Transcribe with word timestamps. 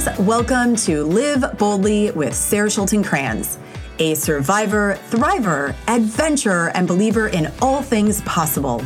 friends. 0.00 0.18
Welcome 0.20 0.76
to 0.76 1.04
Live 1.04 1.44
Boldly 1.58 2.10
with 2.12 2.34
Sarah 2.34 2.68
Schulten 2.68 3.04
Kranz, 3.04 3.58
a 3.98 4.14
survivor, 4.14 4.98
thriver, 5.10 5.74
adventurer, 5.88 6.70
and 6.74 6.86
believer 6.86 7.28
in 7.28 7.52
all 7.60 7.82
things 7.82 8.20
possible. 8.22 8.84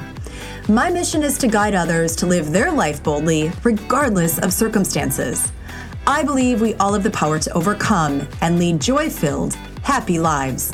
My 0.69 0.91
mission 0.91 1.23
is 1.23 1.39
to 1.39 1.49
guide 1.49 1.75
others 1.75 2.17
to 2.17 2.27
live 2.27 2.53
their 2.53 2.71
life 2.73 3.03
boldly, 3.03 3.53
regardless 3.63 4.39
of 4.39 4.53
circumstances. 4.53 5.53
I 6.07 6.23
believe 6.23 6.61
we 6.61 6.75
all 6.75 6.95
have 6.95 7.03
the 7.03 7.11
power 7.11 7.39
to 7.39 7.53
overcome 7.53 8.27
and 8.41 8.59
lead 8.59 8.81
joy 8.81 9.11
filled, 9.11 9.55
happy 9.83 10.19
lives. 10.19 10.73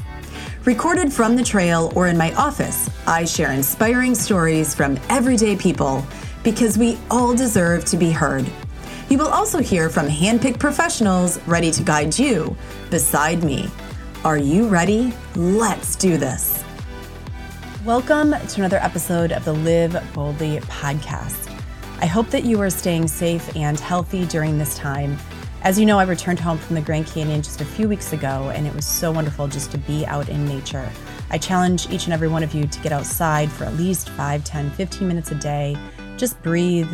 Recorded 0.64 1.12
from 1.12 1.36
the 1.36 1.44
trail 1.44 1.92
or 1.96 2.06
in 2.08 2.16
my 2.16 2.32
office, 2.34 2.88
I 3.06 3.24
share 3.24 3.52
inspiring 3.52 4.14
stories 4.14 4.74
from 4.74 4.98
everyday 5.08 5.56
people 5.56 6.04
because 6.42 6.78
we 6.78 6.98
all 7.10 7.34
deserve 7.34 7.84
to 7.86 7.96
be 7.96 8.10
heard. 8.10 8.50
You 9.10 9.18
will 9.18 9.26
also 9.26 9.58
hear 9.58 9.90
from 9.90 10.06
handpicked 10.06 10.60
professionals 10.60 11.44
ready 11.44 11.72
to 11.72 11.82
guide 11.82 12.16
you 12.16 12.56
beside 12.90 13.42
me. 13.42 13.68
Are 14.24 14.38
you 14.38 14.68
ready? 14.68 15.12
Let's 15.34 15.96
do 15.96 16.16
this. 16.16 16.62
Welcome 17.84 18.30
to 18.30 18.60
another 18.60 18.76
episode 18.76 19.32
of 19.32 19.44
the 19.44 19.52
Live 19.52 20.00
Boldly 20.14 20.60
podcast. 20.60 21.52
I 22.00 22.06
hope 22.06 22.30
that 22.30 22.44
you 22.44 22.60
are 22.60 22.70
staying 22.70 23.08
safe 23.08 23.56
and 23.56 23.80
healthy 23.80 24.26
during 24.26 24.58
this 24.58 24.78
time 24.78 25.18
as 25.62 25.78
you 25.78 25.84
know, 25.84 25.98
I 25.98 26.04
returned 26.04 26.40
home 26.40 26.56
from 26.56 26.74
the 26.74 26.80
Grand 26.80 27.06
Canyon 27.06 27.42
just 27.42 27.60
a 27.60 27.66
few 27.66 27.86
weeks 27.86 28.14
ago, 28.14 28.50
and 28.54 28.66
it 28.66 28.74
was 28.74 28.86
so 28.86 29.12
wonderful 29.12 29.46
just 29.46 29.70
to 29.72 29.78
be 29.78 30.06
out 30.06 30.30
in 30.30 30.46
nature. 30.46 30.90
I 31.30 31.36
challenge 31.36 31.90
each 31.90 32.04
and 32.04 32.14
every 32.14 32.28
one 32.28 32.42
of 32.42 32.54
you 32.54 32.66
to 32.66 32.80
get 32.80 32.92
outside 32.92 33.52
for 33.52 33.64
at 33.64 33.74
least 33.74 34.08
5, 34.08 34.42
10, 34.42 34.70
15 34.70 35.06
minutes 35.06 35.32
a 35.32 35.34
day. 35.34 35.76
Just 36.16 36.42
breathe, 36.42 36.88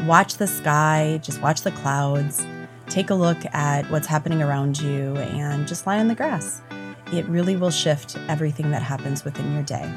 watch 0.00 0.36
the 0.36 0.46
sky, 0.46 1.20
just 1.22 1.40
watch 1.40 1.62
the 1.62 1.70
clouds, 1.72 2.46
take 2.88 3.10
a 3.10 3.14
look 3.14 3.38
at 3.54 3.90
what's 3.90 4.06
happening 4.06 4.42
around 4.42 4.80
you, 4.80 5.16
and 5.16 5.66
just 5.66 5.86
lie 5.86 5.98
on 5.98 6.08
the 6.08 6.14
grass. 6.14 6.62
It 7.12 7.26
really 7.26 7.56
will 7.56 7.70
shift 7.70 8.16
everything 8.28 8.70
that 8.72 8.82
happens 8.82 9.24
within 9.24 9.52
your 9.52 9.62
day. 9.62 9.90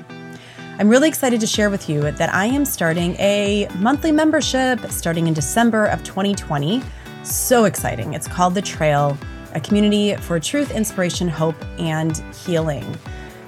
I'm 0.80 0.88
really 0.88 1.10
excited 1.10 1.42
to 1.42 1.48
share 1.48 1.70
with 1.70 1.90
you 1.90 2.10
that 2.12 2.34
I 2.34 2.46
am 2.46 2.64
starting 2.64 3.16
a 3.16 3.68
monthly 3.80 4.12
membership 4.12 4.80
starting 4.92 5.28
in 5.28 5.34
December 5.34 5.86
of 5.86 6.04
2020 6.04 6.82
so 7.24 7.66
exciting. 7.66 8.14
It's 8.14 8.28
called 8.28 8.56
The 8.56 8.62
Trail, 8.62 9.18
a 9.54 9.60
community 9.60 10.16
for 10.16 10.40
truth, 10.40 10.72
inspiration, 10.72 11.28
hope, 11.28 11.56
and 11.78 12.18
healing. 12.34 12.98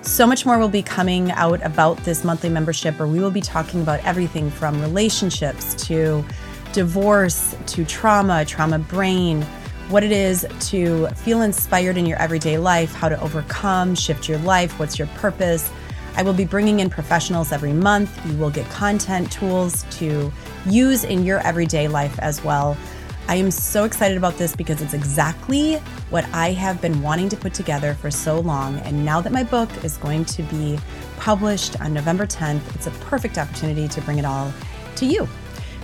So 0.03 0.25
much 0.25 0.47
more 0.47 0.57
will 0.57 0.67
be 0.67 0.81
coming 0.81 1.31
out 1.31 1.63
about 1.63 1.95
this 1.97 2.23
monthly 2.23 2.49
membership, 2.49 2.97
where 2.97 3.07
we 3.07 3.19
will 3.19 3.31
be 3.31 3.39
talking 3.39 3.81
about 3.81 4.03
everything 4.03 4.49
from 4.49 4.81
relationships 4.81 5.75
to 5.87 6.25
divorce 6.73 7.55
to 7.67 7.85
trauma, 7.85 8.43
trauma 8.43 8.79
brain, 8.79 9.43
what 9.89 10.03
it 10.03 10.11
is 10.11 10.47
to 10.59 11.07
feel 11.09 11.43
inspired 11.43 11.97
in 11.97 12.07
your 12.07 12.17
everyday 12.17 12.57
life, 12.57 12.93
how 12.95 13.09
to 13.09 13.21
overcome, 13.21 13.93
shift 13.93 14.27
your 14.27 14.39
life, 14.39 14.79
what's 14.79 14.97
your 14.97 15.07
purpose. 15.09 15.69
I 16.15 16.23
will 16.23 16.33
be 16.33 16.45
bringing 16.45 16.79
in 16.79 16.89
professionals 16.89 17.51
every 17.51 17.73
month. 17.73 18.25
You 18.25 18.35
will 18.37 18.49
get 18.49 18.67
content 18.69 19.31
tools 19.31 19.85
to 19.91 20.31
use 20.65 21.03
in 21.03 21.23
your 21.23 21.39
everyday 21.39 21.87
life 21.87 22.17
as 22.19 22.43
well. 22.43 22.75
I 23.31 23.35
am 23.35 23.49
so 23.49 23.85
excited 23.85 24.17
about 24.17 24.37
this 24.37 24.57
because 24.57 24.81
it's 24.81 24.93
exactly 24.93 25.75
what 26.09 26.25
I 26.33 26.51
have 26.51 26.81
been 26.81 27.01
wanting 27.01 27.29
to 27.29 27.37
put 27.37 27.53
together 27.53 27.93
for 27.93 28.11
so 28.11 28.41
long. 28.41 28.77
And 28.79 29.05
now 29.05 29.21
that 29.21 29.31
my 29.31 29.41
book 29.41 29.69
is 29.85 29.95
going 29.95 30.25
to 30.25 30.43
be 30.43 30.77
published 31.15 31.79
on 31.79 31.93
November 31.93 32.27
10th, 32.27 32.59
it's 32.75 32.87
a 32.87 32.91
perfect 32.91 33.37
opportunity 33.37 33.87
to 33.87 34.01
bring 34.01 34.19
it 34.19 34.25
all 34.25 34.51
to 34.97 35.05
you. 35.05 35.29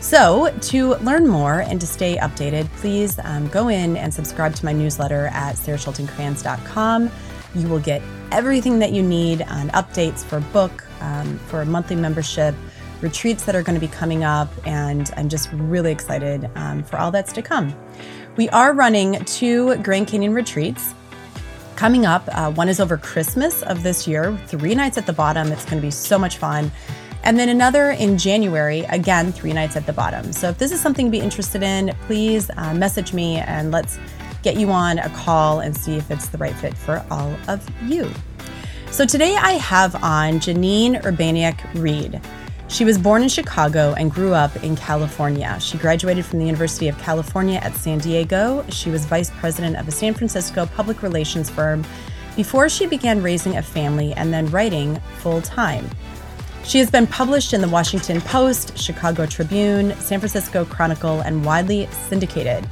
So, 0.02 0.54
to 0.60 0.96
learn 0.96 1.26
more 1.26 1.62
and 1.62 1.80
to 1.80 1.88
stay 1.88 2.18
updated, 2.18 2.68
please 2.82 3.18
um, 3.24 3.48
go 3.48 3.70
in 3.70 3.96
and 3.96 4.14
subscribe 4.14 4.54
to 4.56 4.66
my 4.66 4.74
newsletter 4.74 5.28
at 5.28 5.56
sarahschultenkranz.com. 5.56 7.10
You 7.56 7.68
will 7.70 7.80
get 7.80 8.02
everything 8.34 8.80
that 8.80 8.92
you 8.92 9.02
need 9.02 9.44
on 9.44 9.70
updates 9.70 10.22
for 10.22 10.42
book, 10.52 10.84
um, 11.00 11.38
for 11.48 11.62
a 11.62 11.66
monthly 11.66 11.96
membership, 11.96 12.56
retreats 13.02 13.46
that 13.46 13.56
are 13.56 13.64
going 13.64 13.80
to 13.80 13.86
be 13.86 13.92
coming 13.92 14.24
up, 14.24 14.50
and 14.66 15.12
I'm 15.18 15.30
just 15.30 15.50
really 15.54 15.92
excited 15.92 16.50
um, 16.56 16.84
for 16.84 16.98
all 16.98 17.12
that's 17.12 17.34
to 17.34 17.42
come. 17.42 17.76
We 18.36 18.50
are 18.50 18.74
running 18.74 19.24
two 19.26 19.76
Grand 19.78 20.08
Canyon 20.08 20.34
retreats 20.34 20.94
coming 21.76 22.06
up. 22.06 22.24
Uh, 22.32 22.52
one 22.52 22.70
is 22.70 22.80
over 22.80 22.98
Christmas 22.98 23.64
of 23.64 23.84
this 23.84 24.08
year, 24.08 24.36
three 24.48 24.76
nights 24.76 24.98
at 24.98 25.06
the 25.06 25.14
bottom. 25.14 25.52
It's 25.52 25.66
going 25.66 25.78
to 25.78 25.86
be 25.86 25.92
so 25.92 26.18
much 26.18 26.38
fun. 26.38 26.72
And 27.24 27.38
then 27.38 27.50
another 27.50 27.92
in 27.92 28.18
January, 28.18 28.82
again, 28.82 29.32
three 29.32 29.54
nights 29.54 29.76
at 29.76 29.86
the 29.86 29.94
bottom. 29.94 30.32
So 30.32 30.50
if 30.50 30.58
this 30.58 30.72
is 30.72 30.80
something 30.80 31.08
to 31.08 31.12
be 31.12 31.20
interested 31.20 31.62
in, 31.62 31.94
please 32.08 32.50
uh, 32.58 32.74
message 32.74 33.14
me 33.14 33.38
and 33.38 33.72
let's 33.72 34.00
get 34.44 34.56
you 34.56 34.70
on 34.72 35.00
a 35.00 35.10
call 35.10 35.60
and 35.60 35.76
see 35.76 35.96
if 35.96 36.10
it's 36.10 36.28
the 36.30 36.38
right 36.38 36.56
fit 36.56 36.76
for 36.78 37.06
all 37.12 37.36
of 37.48 37.68
you. 37.84 38.10
So 38.92 39.06
today 39.06 39.36
I 39.36 39.54
have 39.54 39.96
on 40.04 40.40
Janine 40.40 41.02
Urbaniak 41.04 41.60
Reid. 41.74 42.22
She 42.70 42.84
was 42.84 42.98
born 42.98 43.24
in 43.24 43.30
Chicago 43.30 43.94
and 43.98 44.12
grew 44.12 44.34
up 44.34 44.62
in 44.62 44.76
California. 44.76 45.58
She 45.62 45.78
graduated 45.78 46.26
from 46.26 46.40
the 46.40 46.46
University 46.46 46.90
of 46.90 46.98
California 46.98 47.60
at 47.60 47.74
San 47.76 48.00
Diego. 48.00 48.66
She 48.70 48.90
was 48.90 49.06
vice 49.06 49.32
president 49.32 49.78
of 49.78 49.88
a 49.88 49.92
San 49.92 50.14
Francisco 50.14 50.66
public 50.66 51.02
relations 51.02 51.50
firm 51.50 51.86
before 52.36 52.68
she 52.68 52.86
began 52.86 53.24
raising 53.24 53.56
a 53.56 53.64
family 53.64 54.12
and 54.14 54.34
then 54.34 54.48
writing 54.48 55.00
full 55.20 55.42
time. 55.42 55.90
She 56.66 56.78
has 56.80 56.92
been 56.92 57.08
published 57.08 57.54
in 57.54 57.62
the 57.62 57.70
Washington 57.70 58.20
Post, 58.20 58.78
Chicago 58.78 59.26
Tribune, 59.26 59.96
San 59.96 60.20
Francisco 60.20 60.66
Chronicle, 60.66 61.22
and 61.22 61.46
widely 61.46 61.88
syndicated. 62.10 62.66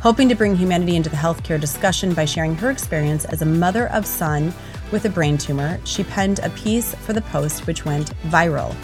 Hoping 0.00 0.28
to 0.28 0.36
bring 0.36 0.54
humanity 0.54 0.94
into 0.94 1.10
the 1.10 1.16
healthcare 1.16 1.60
discussion 1.60 2.14
by 2.14 2.24
sharing 2.24 2.54
her 2.54 2.70
experience 2.70 3.24
as 3.24 3.42
a 3.42 3.46
mother 3.46 3.88
of 3.88 4.06
son 4.06 4.54
with 4.92 5.04
a 5.06 5.10
brain 5.10 5.36
tumor, 5.36 5.80
she 5.84 6.04
penned 6.04 6.38
a 6.38 6.50
piece 6.50 6.94
for 6.94 7.12
the 7.12 7.22
Post 7.22 7.66
which 7.66 7.84
went 7.84 8.14
viral. 8.28 8.76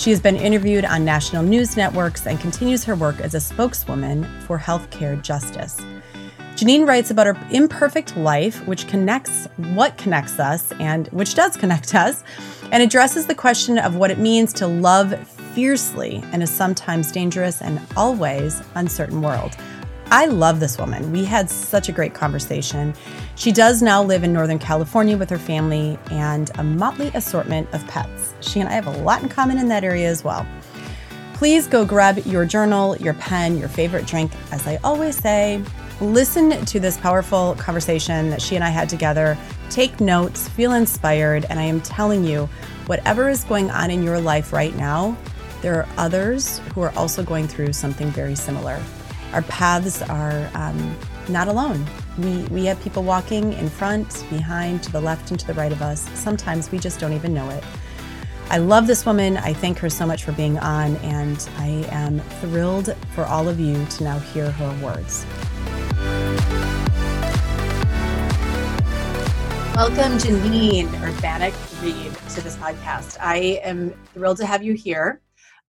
She 0.00 0.08
has 0.08 0.20
been 0.20 0.36
interviewed 0.36 0.86
on 0.86 1.04
national 1.04 1.42
news 1.42 1.76
networks 1.76 2.26
and 2.26 2.40
continues 2.40 2.84
her 2.84 2.96
work 2.96 3.20
as 3.20 3.34
a 3.34 3.40
spokeswoman 3.40 4.24
for 4.46 4.58
healthcare 4.58 5.20
justice. 5.20 5.78
Janine 6.54 6.86
writes 6.86 7.10
about 7.10 7.26
her 7.26 7.36
imperfect 7.50 8.16
life, 8.16 8.66
which 8.66 8.88
connects 8.88 9.46
what 9.74 9.98
connects 9.98 10.40
us 10.40 10.72
and 10.80 11.08
which 11.08 11.34
does 11.34 11.54
connect 11.54 11.94
us, 11.94 12.24
and 12.72 12.82
addresses 12.82 13.26
the 13.26 13.34
question 13.34 13.76
of 13.76 13.94
what 13.94 14.10
it 14.10 14.18
means 14.18 14.54
to 14.54 14.66
love 14.66 15.14
fiercely 15.54 16.24
in 16.32 16.40
a 16.40 16.46
sometimes 16.46 17.12
dangerous 17.12 17.60
and 17.60 17.78
always 17.94 18.62
uncertain 18.76 19.20
world. 19.20 19.54
I 20.12 20.26
love 20.26 20.58
this 20.58 20.76
woman. 20.76 21.12
We 21.12 21.24
had 21.24 21.48
such 21.48 21.88
a 21.88 21.92
great 21.92 22.14
conversation. 22.14 22.94
She 23.36 23.52
does 23.52 23.80
now 23.80 24.02
live 24.02 24.24
in 24.24 24.32
Northern 24.32 24.58
California 24.58 25.16
with 25.16 25.30
her 25.30 25.38
family 25.38 25.96
and 26.10 26.50
a 26.58 26.64
motley 26.64 27.12
assortment 27.14 27.72
of 27.72 27.86
pets. 27.86 28.34
She 28.40 28.58
and 28.58 28.68
I 28.68 28.72
have 28.72 28.88
a 28.88 29.02
lot 29.02 29.22
in 29.22 29.28
common 29.28 29.56
in 29.56 29.68
that 29.68 29.84
area 29.84 30.08
as 30.08 30.24
well. 30.24 30.44
Please 31.34 31.68
go 31.68 31.84
grab 31.84 32.18
your 32.26 32.44
journal, 32.44 32.96
your 32.96 33.14
pen, 33.14 33.56
your 33.56 33.68
favorite 33.68 34.04
drink. 34.04 34.32
As 34.50 34.66
I 34.66 34.80
always 34.82 35.16
say, 35.16 35.62
listen 36.00 36.64
to 36.64 36.80
this 36.80 36.96
powerful 36.98 37.54
conversation 37.54 38.30
that 38.30 38.42
she 38.42 38.56
and 38.56 38.64
I 38.64 38.70
had 38.70 38.88
together. 38.88 39.38
Take 39.70 40.00
notes, 40.00 40.48
feel 40.48 40.72
inspired, 40.72 41.46
and 41.48 41.60
I 41.60 41.64
am 41.64 41.80
telling 41.82 42.24
you, 42.24 42.48
whatever 42.86 43.28
is 43.28 43.44
going 43.44 43.70
on 43.70 43.92
in 43.92 44.02
your 44.02 44.20
life 44.20 44.52
right 44.52 44.74
now, 44.74 45.16
there 45.62 45.76
are 45.76 45.88
others 45.98 46.58
who 46.74 46.80
are 46.80 46.92
also 46.96 47.22
going 47.22 47.46
through 47.46 47.74
something 47.74 48.08
very 48.08 48.34
similar 48.34 48.82
our 49.32 49.42
paths 49.42 50.02
are 50.02 50.50
um, 50.54 50.96
not 51.28 51.48
alone. 51.48 51.86
We, 52.18 52.42
we 52.48 52.64
have 52.64 52.80
people 52.82 53.02
walking 53.02 53.52
in 53.52 53.68
front, 53.68 54.24
behind, 54.28 54.82
to 54.82 54.92
the 54.92 55.00
left, 55.00 55.30
and 55.30 55.38
to 55.38 55.46
the 55.46 55.54
right 55.54 55.70
of 55.70 55.82
us. 55.82 56.08
Sometimes 56.18 56.70
we 56.72 56.78
just 56.78 56.98
don't 56.98 57.12
even 57.12 57.32
know 57.32 57.48
it. 57.50 57.62
I 58.48 58.58
love 58.58 58.88
this 58.88 59.06
woman. 59.06 59.36
I 59.36 59.52
thank 59.52 59.78
her 59.78 59.88
so 59.88 60.04
much 60.04 60.24
for 60.24 60.32
being 60.32 60.58
on, 60.58 60.96
and 60.96 61.48
I 61.58 61.86
am 61.90 62.18
thrilled 62.40 62.96
for 63.14 63.24
all 63.24 63.48
of 63.48 63.60
you 63.60 63.84
to 63.84 64.04
now 64.04 64.18
hear 64.18 64.50
her 64.50 64.84
words. 64.84 65.24
Welcome, 69.76 70.18
Janine 70.18 70.88
Urbaniak 70.88 71.82
Reid, 71.82 72.12
to 72.34 72.40
this 72.42 72.56
podcast. 72.56 73.16
I 73.20 73.60
am 73.62 73.94
thrilled 74.12 74.38
to 74.38 74.46
have 74.46 74.64
you 74.64 74.74
here. 74.74 75.20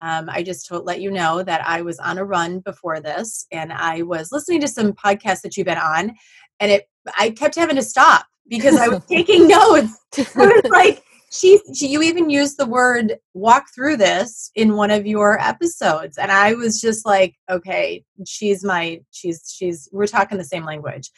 Um, 0.01 0.29
I 0.29 0.43
just 0.43 0.65
to 0.67 0.79
let 0.79 1.01
you 1.01 1.11
know 1.11 1.43
that 1.43 1.65
I 1.65 1.81
was 1.81 1.99
on 1.99 2.17
a 2.17 2.25
run 2.25 2.59
before 2.59 2.99
this, 2.99 3.45
and 3.51 3.71
I 3.71 4.01
was 4.01 4.31
listening 4.31 4.61
to 4.61 4.67
some 4.67 4.93
podcasts 4.93 5.41
that 5.41 5.55
you've 5.55 5.65
been 5.65 5.77
on, 5.77 6.13
and 6.59 6.71
it 6.71 6.89
I 7.17 7.31
kept 7.31 7.55
having 7.55 7.75
to 7.75 7.83
stop 7.83 8.25
because 8.47 8.75
I 8.75 8.87
was 8.87 9.03
taking 9.09 9.47
notes. 9.47 9.97
I 10.17 10.45
was 10.45 10.71
like, 10.71 11.03
she, 11.31 11.59
she, 11.73 11.87
you 11.87 12.01
even 12.01 12.29
used 12.29 12.57
the 12.57 12.65
word 12.65 13.15
walk 13.33 13.67
through 13.73 13.97
this 13.97 14.51
in 14.55 14.75
one 14.75 14.91
of 14.91 15.07
your 15.07 15.39
episodes, 15.39 16.17
and 16.17 16.31
I 16.31 16.53
was 16.53 16.81
just 16.81 17.05
like, 17.05 17.35
okay, 17.49 18.03
she's 18.25 18.63
my, 18.63 19.01
she's, 19.11 19.53
she's, 19.57 19.87
we're 19.91 20.07
talking 20.07 20.37
the 20.37 20.43
same 20.43 20.65
language. 20.65 21.09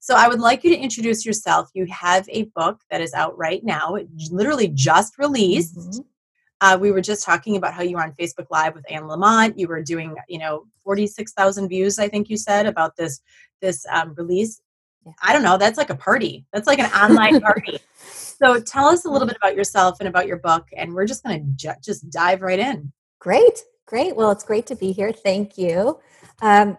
So 0.00 0.14
I 0.14 0.28
would 0.28 0.40
like 0.40 0.64
you 0.64 0.70
to 0.70 0.76
introduce 0.76 1.24
yourself. 1.24 1.70
You 1.74 1.86
have 1.86 2.28
a 2.28 2.44
book 2.56 2.80
that 2.90 3.00
is 3.00 3.14
out 3.14 3.38
right 3.38 3.64
now, 3.64 3.94
it 3.94 4.08
literally 4.30 4.68
just 4.68 5.18
released. 5.18 5.76
Mm-hmm 5.76 6.00
Uh, 6.62 6.78
we 6.80 6.92
were 6.92 7.00
just 7.00 7.24
talking 7.24 7.56
about 7.56 7.74
how 7.74 7.82
you 7.82 7.96
were 7.96 8.02
on 8.02 8.12
Facebook 8.12 8.46
Live 8.48 8.76
with 8.76 8.84
Anne 8.88 9.02
Lamott. 9.02 9.58
You 9.58 9.66
were 9.66 9.82
doing, 9.82 10.14
you 10.28 10.38
know, 10.38 10.64
forty 10.84 11.08
six 11.08 11.32
thousand 11.32 11.68
views. 11.68 11.98
I 11.98 12.08
think 12.08 12.30
you 12.30 12.36
said 12.36 12.66
about 12.66 12.96
this 12.96 13.20
this 13.60 13.84
um, 13.92 14.14
release. 14.14 14.60
I 15.24 15.32
don't 15.32 15.42
know. 15.42 15.58
That's 15.58 15.76
like 15.76 15.90
a 15.90 15.96
party. 15.96 16.46
That's 16.52 16.68
like 16.68 16.78
an 16.78 16.90
online 16.92 17.40
party. 17.48 17.80
So 17.96 18.60
tell 18.60 18.86
us 18.86 19.04
a 19.04 19.10
little 19.10 19.26
bit 19.26 19.36
about 19.36 19.56
yourself 19.56 19.96
and 19.98 20.08
about 20.08 20.28
your 20.28 20.38
book, 20.38 20.68
and 20.76 20.94
we're 20.94 21.04
just 21.04 21.24
going 21.24 21.40
to 21.40 21.52
ju- 21.56 21.80
just 21.82 22.08
dive 22.10 22.42
right 22.42 22.60
in. 22.60 22.92
Great, 23.18 23.64
great. 23.86 24.14
Well, 24.14 24.30
it's 24.30 24.44
great 24.44 24.66
to 24.66 24.76
be 24.76 24.92
here. 24.92 25.10
Thank 25.10 25.58
you. 25.58 25.98
Um, 26.42 26.78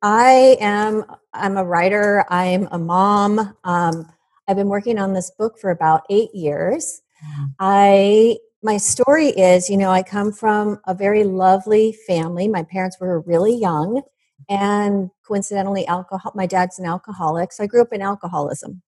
I 0.00 0.56
am. 0.60 1.04
I'm 1.34 1.58
a 1.58 1.64
writer. 1.64 2.24
I'm 2.30 2.68
a 2.70 2.78
mom. 2.78 3.54
Um, 3.64 4.10
I've 4.48 4.56
been 4.56 4.68
working 4.68 4.98
on 4.98 5.12
this 5.12 5.30
book 5.38 5.58
for 5.58 5.70
about 5.70 6.04
eight 6.08 6.34
years. 6.34 7.02
Mm-hmm. 7.22 7.44
I 7.58 8.36
my 8.62 8.76
story 8.76 9.28
is, 9.28 9.70
you 9.70 9.76
know, 9.76 9.90
I 9.90 10.02
come 10.02 10.32
from 10.32 10.80
a 10.86 10.94
very 10.94 11.24
lovely 11.24 11.92
family. 12.06 12.46
My 12.46 12.62
parents 12.62 12.98
were 13.00 13.20
really 13.20 13.54
young, 13.54 14.02
and 14.48 15.10
coincidentally, 15.26 15.86
alcohol. 15.86 16.32
My 16.34 16.46
dad's 16.46 16.78
an 16.78 16.84
alcoholic, 16.84 17.52
so 17.52 17.64
I 17.64 17.66
grew 17.66 17.82
up 17.82 17.92
in 17.92 18.02
alcoholism. 18.02 18.82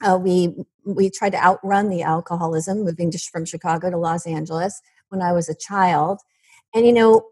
Uh, 0.00 0.18
we 0.20 0.54
we 0.86 1.10
tried 1.10 1.30
to 1.30 1.44
outrun 1.44 1.90
the 1.90 2.02
alcoholism, 2.02 2.84
moving 2.84 3.10
to, 3.10 3.18
from 3.18 3.44
Chicago 3.44 3.90
to 3.90 3.98
Los 3.98 4.26
Angeles 4.26 4.80
when 5.10 5.20
I 5.20 5.32
was 5.32 5.48
a 5.48 5.54
child. 5.54 6.20
And 6.74 6.86
you 6.86 6.92
know, 6.92 7.26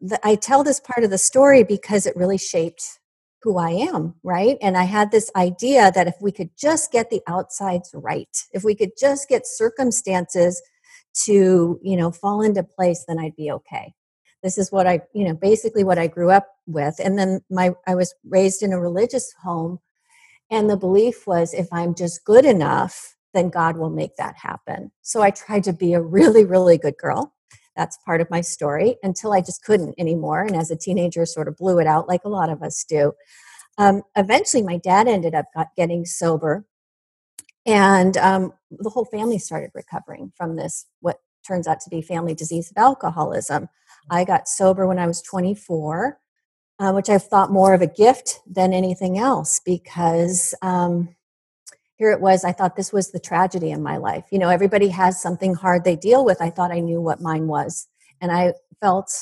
the, 0.00 0.18
I 0.26 0.34
tell 0.34 0.64
this 0.64 0.80
part 0.80 1.04
of 1.04 1.10
the 1.10 1.18
story 1.18 1.62
because 1.62 2.06
it 2.06 2.16
really 2.16 2.38
shaped 2.38 3.00
who 3.42 3.58
I 3.58 3.70
am, 3.70 4.14
right? 4.22 4.56
And 4.62 4.76
I 4.76 4.84
had 4.84 5.10
this 5.10 5.30
idea 5.36 5.90
that 5.92 6.06
if 6.06 6.14
we 6.20 6.32
could 6.32 6.50
just 6.56 6.92
get 6.92 7.10
the 7.10 7.20
outsides 7.26 7.90
right, 7.92 8.44
if 8.52 8.64
we 8.64 8.74
could 8.74 8.92
just 8.98 9.28
get 9.28 9.46
circumstances 9.46 10.62
to, 11.24 11.78
you 11.82 11.96
know, 11.96 12.10
fall 12.10 12.42
into 12.42 12.62
place, 12.62 13.04
then 13.06 13.18
I'd 13.18 13.36
be 13.36 13.50
okay. 13.50 13.94
This 14.42 14.58
is 14.58 14.72
what 14.72 14.86
I, 14.86 15.00
you 15.14 15.24
know, 15.24 15.34
basically 15.34 15.84
what 15.84 15.98
I 15.98 16.06
grew 16.08 16.30
up 16.30 16.48
with. 16.66 16.96
And 16.98 17.18
then 17.18 17.40
my 17.50 17.72
I 17.86 17.94
was 17.94 18.14
raised 18.28 18.62
in 18.62 18.72
a 18.72 18.80
religious 18.80 19.32
home 19.42 19.78
and 20.50 20.68
the 20.68 20.76
belief 20.76 21.26
was 21.26 21.54
if 21.54 21.66
I'm 21.72 21.94
just 21.94 22.24
good 22.24 22.44
enough, 22.44 23.16
then 23.32 23.48
God 23.48 23.78
will 23.78 23.88
make 23.88 24.16
that 24.16 24.36
happen. 24.36 24.92
So 25.00 25.22
I 25.22 25.30
tried 25.30 25.64
to 25.64 25.72
be 25.72 25.94
a 25.94 26.00
really, 26.18 26.44
really 26.44 26.76
good 26.76 26.96
girl. 26.98 27.34
That's 27.74 27.96
part 28.04 28.20
of 28.20 28.30
my 28.30 28.42
story 28.42 28.96
until 29.02 29.32
I 29.32 29.40
just 29.40 29.64
couldn't 29.64 29.94
anymore. 29.98 30.42
And 30.42 30.54
as 30.54 30.70
a 30.70 30.76
teenager, 30.76 31.24
sort 31.24 31.48
of 31.48 31.56
blew 31.56 31.78
it 31.78 31.86
out 31.86 32.06
like 32.06 32.24
a 32.24 32.28
lot 32.28 32.50
of 32.50 32.62
us 32.62 32.84
do. 32.86 33.12
Um, 33.78 34.02
eventually, 34.14 34.62
my 34.62 34.76
dad 34.76 35.08
ended 35.08 35.34
up 35.34 35.46
getting 35.74 36.04
sober, 36.04 36.66
and 37.66 38.16
um, 38.16 38.52
the 38.70 38.90
whole 38.90 39.04
family 39.04 39.38
started 39.38 39.70
recovering 39.74 40.32
from 40.36 40.56
this, 40.56 40.86
what 41.00 41.18
turns 41.46 41.66
out 41.66 41.80
to 41.80 41.90
be 41.90 42.02
family 42.02 42.34
disease 42.34 42.70
of 42.70 42.76
alcoholism. 42.76 43.68
I 44.10 44.24
got 44.24 44.48
sober 44.48 44.86
when 44.86 44.98
I 44.98 45.06
was 45.06 45.22
24 45.22 46.18
uh, 46.82 46.92
which 46.92 47.08
I've 47.08 47.22
thought 47.22 47.52
more 47.52 47.74
of 47.74 47.82
a 47.82 47.86
gift 47.86 48.40
than 48.44 48.72
anything 48.72 49.16
else 49.16 49.60
because 49.64 50.52
um, 50.62 51.14
here 51.96 52.10
it 52.10 52.20
was. 52.20 52.44
I 52.44 52.50
thought 52.50 52.74
this 52.74 52.92
was 52.92 53.12
the 53.12 53.20
tragedy 53.20 53.70
in 53.70 53.84
my 53.84 53.98
life. 53.98 54.24
You 54.32 54.40
know, 54.40 54.48
everybody 54.48 54.88
has 54.88 55.22
something 55.22 55.54
hard 55.54 55.84
they 55.84 55.94
deal 55.94 56.24
with. 56.24 56.42
I 56.42 56.50
thought 56.50 56.72
I 56.72 56.80
knew 56.80 57.00
what 57.00 57.20
mine 57.20 57.46
was. 57.46 57.86
And 58.20 58.32
I 58.32 58.54
felt 58.80 59.12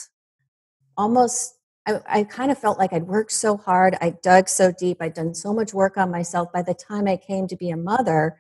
almost, 0.97 1.59
I, 1.91 2.21
I 2.21 2.25
kind 2.25 2.51
of 2.51 2.59
felt 2.59 2.79
like 2.79 2.93
I'd 2.93 3.07
worked 3.07 3.33
so 3.33 3.57
hard. 3.57 3.97
I 4.01 4.11
dug 4.23 4.49
so 4.49 4.73
deep. 4.73 4.99
I'd 5.01 5.15
done 5.15 5.35
so 5.35 5.53
much 5.53 5.75
work 5.75 5.97
on 5.97 6.11
myself. 6.11 6.53
By 6.53 6.63
the 6.63 6.75
time 6.75 7.07
I 7.07 7.17
came 7.17 7.47
to 7.49 7.57
be 7.57 7.71
a 7.71 7.77
mother, 7.77 8.39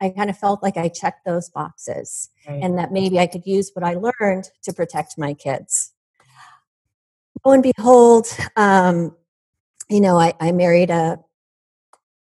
I 0.00 0.10
kind 0.10 0.30
of 0.30 0.38
felt 0.38 0.62
like 0.62 0.76
I 0.76 0.88
checked 0.88 1.24
those 1.24 1.48
boxes 1.50 2.30
right. 2.48 2.62
and 2.62 2.78
that 2.78 2.92
maybe 2.92 3.18
I 3.18 3.26
could 3.26 3.46
use 3.46 3.70
what 3.74 3.84
I 3.84 3.94
learned 3.94 4.50
to 4.62 4.72
protect 4.72 5.18
my 5.18 5.34
kids 5.34 5.94
lo 7.44 7.52
and 7.52 7.62
behold, 7.62 8.26
um, 8.56 9.14
you 9.88 10.00
know, 10.00 10.18
I, 10.18 10.34
I 10.40 10.52
married 10.52 10.90
a, 10.90 11.18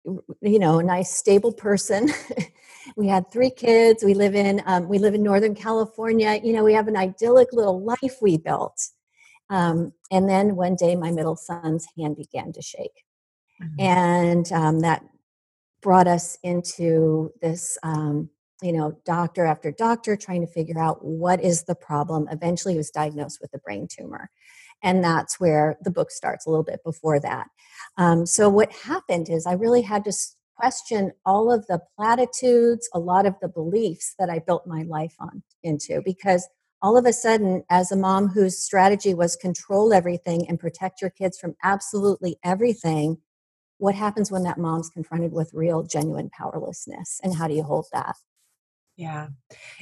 you 0.05 0.59
know, 0.59 0.79
a 0.79 0.83
nice 0.83 1.15
stable 1.15 1.53
person. 1.53 2.11
we 2.97 3.09
had 3.09 3.31
three 3.31 3.51
kids. 3.51 4.05
We 4.05 4.15
live 4.15 4.35
in 4.35 4.63
um, 4.67 4.89
we 4.89 4.99
live 4.99 5.15
in 5.15 5.23
Northern 5.23 5.55
California. 5.55 6.41
You 6.43 6.53
know, 6.53 6.65
we 6.65 6.75
have 6.75 6.89
an 6.89 6.97
idyllic 6.97 7.53
little 7.53 7.83
life 7.83 8.19
we 8.21 8.37
built. 8.37 8.89
Um, 9.51 9.93
and 10.11 10.29
then 10.29 10.57
one 10.57 10.75
day, 10.77 10.97
my 10.97 11.11
middle 11.11 11.37
son's 11.37 11.87
hand 11.97 12.17
began 12.17 12.53
to 12.53 12.63
shake, 12.63 13.05
mm-hmm. 13.63 13.81
and 13.81 14.53
um, 14.53 14.81
that 14.81 15.05
brought 15.83 16.07
us 16.07 16.39
into 16.43 17.33
this. 17.41 17.79
Um, 17.83 18.31
you 18.63 18.73
know, 18.73 18.99
doctor 19.05 19.45
after 19.45 19.71
doctor 19.71 20.17
trying 20.17 20.41
to 20.41 20.47
figure 20.47 20.79
out 20.79 21.05
what 21.05 21.45
is 21.45 21.65
the 21.65 21.75
problem. 21.75 22.27
Eventually, 22.31 22.73
he 22.73 22.79
was 22.79 22.91
diagnosed 22.91 23.39
with 23.43 23.53
a 23.53 23.59
brain 23.59 23.87
tumor 23.87 24.31
and 24.83 25.03
that's 25.03 25.41
where 25.41 25.77
the 25.83 25.91
book 25.91 26.11
starts 26.11 26.47
a 26.47 26.51
little 26.51 26.65
bit 26.65 26.83
before 26.85 27.21
that 27.21 27.49
um, 27.99 28.27
so 28.27 28.49
what 28.49 28.73
happened 28.73 29.29
is 29.29 29.47
i 29.47 29.53
really 29.53 29.83
had 29.83 30.05
to 30.05 30.13
question 30.57 31.13
all 31.27 31.53
of 31.53 31.67
the 31.67 31.81
platitudes 31.97 32.89
a 32.95 32.99
lot 32.99 33.27
of 33.27 33.35
the 33.41 33.49
beliefs 33.49 34.15
that 34.19 34.31
i 34.31 34.39
built 34.39 34.67
my 34.67 34.83
life 34.83 35.15
on 35.21 35.43
into 35.63 36.01
because 36.05 36.47
all 36.83 36.97
of 36.97 37.07
a 37.07 37.13
sudden 37.13 37.65
as 37.71 37.91
a 37.91 37.97
mom 37.97 38.29
whose 38.29 38.59
strategy 38.59 39.15
was 39.15 39.37
control 39.37 39.93
everything 39.93 40.49
and 40.49 40.61
protect 40.61 41.01
your 41.01 41.11
kids 41.11 41.39
from 41.39 41.55
absolutely 41.63 42.37
everything 42.45 43.19
what 43.79 43.95
happens 43.95 44.31
when 44.31 44.43
that 44.43 44.59
mom's 44.59 44.91
confronted 44.91 45.33
with 45.33 45.53
real 45.53 45.83
genuine 45.83 46.31
powerlessness 46.31 47.21
and 47.23 47.35
how 47.35 47.47
do 47.47 47.55
you 47.55 47.63
hold 47.63 47.87
that 47.93 48.17
yeah 48.97 49.29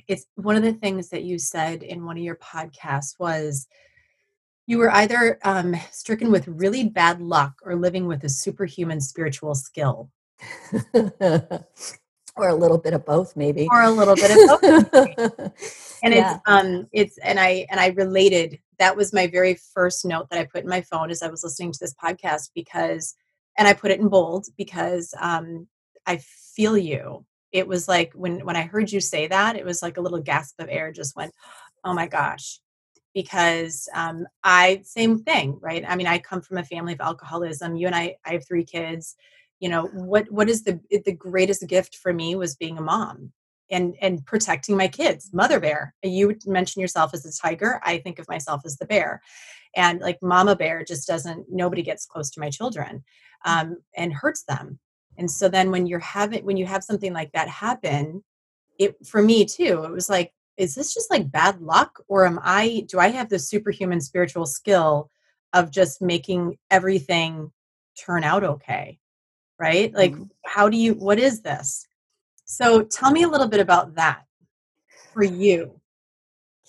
it's 0.09 0.27
one 0.35 0.57
of 0.57 0.63
the 0.63 0.73
things 0.73 1.09
that 1.11 1.25
you 1.25 1.39
said 1.39 1.83
in 1.83 2.05
one 2.05 2.17
of 2.17 2.23
your 2.23 2.37
podcasts 2.37 3.19
was 3.19 3.67
you 4.67 4.79
were 4.79 4.91
either 4.93 5.39
um, 5.45 5.77
stricken 5.91 6.31
with 6.31 6.49
really 6.49 6.89
bad 6.89 7.21
luck 7.21 7.55
or 7.65 7.77
living 7.77 8.07
with 8.07 8.25
a 8.25 8.29
superhuman 8.29 9.01
spiritual 9.01 9.55
skill. 9.55 10.11
or 12.37 12.49
a 12.49 12.55
little 12.55 12.79
bit 12.79 12.95
of 12.95 13.05
both 13.05 13.37
maybe 13.37 13.69
or 13.71 13.83
a 13.83 13.91
little 13.91 14.15
bit 14.15 14.31
of 14.31 14.61
both 14.61 14.95
and 16.03 16.15
yeah. 16.15 16.35
it's 16.35 16.43
um 16.47 16.87
it's 16.93 17.19
and 17.19 17.39
i 17.39 17.67
and 17.71 17.81
i 17.81 17.89
related 17.89 18.59
that 18.79 18.97
was 18.97 19.13
my 19.13 19.27
very 19.27 19.55
first 19.73 20.05
note 20.05 20.29
that 20.31 20.39
i 20.39 20.45
put 20.45 20.65
in 20.65 20.69
my 20.69 20.81
phone 20.81 21.11
as 21.11 21.23
i 21.23 21.29
was 21.29 21.45
listening 21.45 21.73
to 21.73 21.79
this 21.81 21.95
podcast 21.95 22.51
because 22.55 23.15
and 23.59 23.69
i 23.69 23.73
put 23.73 23.91
it 23.91 24.01
in 24.01 24.09
bold 24.09 24.47
because 24.57 25.15
um 25.21 25.67
i 26.07 26.19
feel 26.57 26.77
you 26.77 27.25
it 27.53 27.67
was 27.67 27.89
like 27.89 28.13
when 28.15 28.45
when 28.45 28.57
i 28.57 28.63
heard 28.63 28.91
you 28.91 29.01
say 29.01 29.27
that 29.27 29.57
it 29.57 29.65
was 29.65 29.83
like 29.83 29.97
a 29.97 30.01
little 30.01 30.21
gasp 30.21 30.61
of 30.61 30.69
air 30.69 30.93
just 30.93 31.17
went 31.17 31.33
oh 31.85 31.95
my 31.95 32.07
gosh 32.07 32.59
because 33.15 33.89
um, 33.95 34.27
I 34.43 34.83
same 34.85 35.21
thing, 35.21 35.59
right? 35.63 35.85
I 35.87 35.97
mean, 35.97 36.09
I 36.09 36.19
come 36.19 36.43
from 36.43 36.59
a 36.59 36.65
family 36.65 36.93
of 36.93 37.01
alcoholism. 37.01 37.77
You 37.77 37.87
and 37.87 37.97
I, 37.97 38.17
I 38.27 38.33
have 38.33 38.47
three 38.47 38.65
kids. 38.65 39.15
You 39.61 39.69
know 39.69 39.87
what? 39.87 40.31
What 40.31 40.49
is 40.49 40.65
the 40.65 40.81
the 40.91 41.13
greatest 41.13 41.67
gift 41.69 41.97
for 41.97 42.13
me 42.13 42.35
was 42.35 42.57
being 42.57 42.79
a 42.79 42.83
mom 42.83 43.33
and 43.71 43.95
and 44.01 44.25
protecting 44.27 44.77
my 44.77 44.89
kids. 44.89 45.31
Mother 45.33 45.61
bear. 45.61 45.95
You 46.03 46.37
mention 46.47 46.81
yourself 46.81 47.13
as 47.15 47.25
a 47.25 47.43
tiger. 47.43 47.81
I 47.85 47.99
think 47.99 48.19
of 48.19 48.29
myself 48.29 48.63
as 48.65 48.77
the 48.77 48.87
bear, 48.87 49.23
and 49.77 50.01
like 50.01 50.19
Mama 50.23 50.57
bear 50.57 50.85
just 50.85 51.07
doesn't. 51.07 51.47
Nobody 51.51 51.83
gets 51.83 52.07
close 52.07 52.31
to 52.31 52.41
my 52.41 52.51
children, 52.51 53.05
um, 53.45 53.79
and 53.97 54.13
hurts 54.13 54.45
them. 54.45 54.79
And 55.17 55.31
so 55.31 55.49
then 55.49 55.71
when 55.71 55.87
you're 55.87 56.01
having 56.01 56.45
when 56.45 56.57
you 56.57 56.67
have 56.67 56.85
something 56.85 57.13
like 57.13 57.33
that 57.33 57.49
happen, 57.49 58.23
it 58.79 58.97
for 59.07 59.23
me 59.23 59.45
too. 59.45 59.85
It 59.85 59.93
was 59.93 60.11
like 60.11 60.33
is 60.57 60.75
this 60.75 60.95
just 60.95 61.11
like 61.11 61.31
bad 61.31 61.61
luck 61.61 62.03
or 62.09 62.27
am 62.27 62.39
i 62.43 62.85
do 62.89 62.99
i 62.99 63.09
have 63.09 63.29
the 63.29 63.39
superhuman 63.39 64.01
spiritual 64.01 64.47
skill 64.47 65.11
of 65.53 65.71
just 65.71 66.01
making 66.01 66.57
everything 66.71 67.51
turn 67.99 68.25
out 68.25 68.45
okay 68.45 68.99
right? 69.59 69.93
Like 69.95 70.13
mm-hmm. 70.13 70.25
how 70.45 70.69
do 70.69 70.77
you 70.77 70.95
what 70.95 71.19
is 71.19 71.43
this? 71.43 71.87
So 72.45 72.83
tell 72.83 73.11
me 73.11 73.23
a 73.23 73.29
little 73.29 73.49
bit 73.49 73.61
about 73.61 73.95
that 73.97 74.25
for 75.13 75.25
you. 75.25 75.81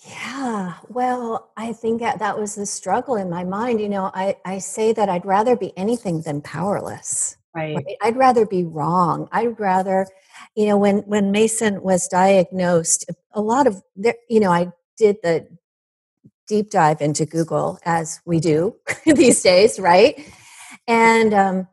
Yeah 0.04 0.74
well 0.88 1.52
i 1.56 1.72
think 1.72 2.00
that, 2.00 2.18
that 2.18 2.38
was 2.38 2.54
the 2.54 2.66
struggle 2.66 3.16
in 3.16 3.30
my 3.30 3.44
mind 3.44 3.80
you 3.80 3.88
know 3.88 4.10
i 4.14 4.36
i 4.44 4.58
say 4.58 4.92
that 4.92 5.08
i'd 5.08 5.24
rather 5.24 5.56
be 5.56 5.76
anything 5.76 6.20
than 6.22 6.40
powerless 6.40 7.36
right, 7.54 7.76
right? 7.76 7.96
i'd 8.02 8.16
rather 8.16 8.46
be 8.46 8.64
wrong. 8.64 9.28
I'd 9.32 9.58
rather 9.58 10.06
you 10.54 10.66
know 10.66 10.76
when 10.76 10.98
when 11.00 11.32
mason 11.32 11.82
was 11.82 12.08
diagnosed 12.08 13.10
a 13.32 13.40
lot 13.40 13.66
of 13.66 13.82
there 13.94 14.16
you 14.28 14.40
know 14.40 14.50
i 14.50 14.70
did 14.96 15.16
the 15.22 15.46
deep 16.46 16.70
dive 16.70 17.00
into 17.00 17.26
google 17.26 17.78
as 17.84 18.20
we 18.24 18.40
do 18.40 18.76
these 19.06 19.42
days 19.42 19.78
right? 19.80 20.32
And 20.86 21.34
um 21.34 21.68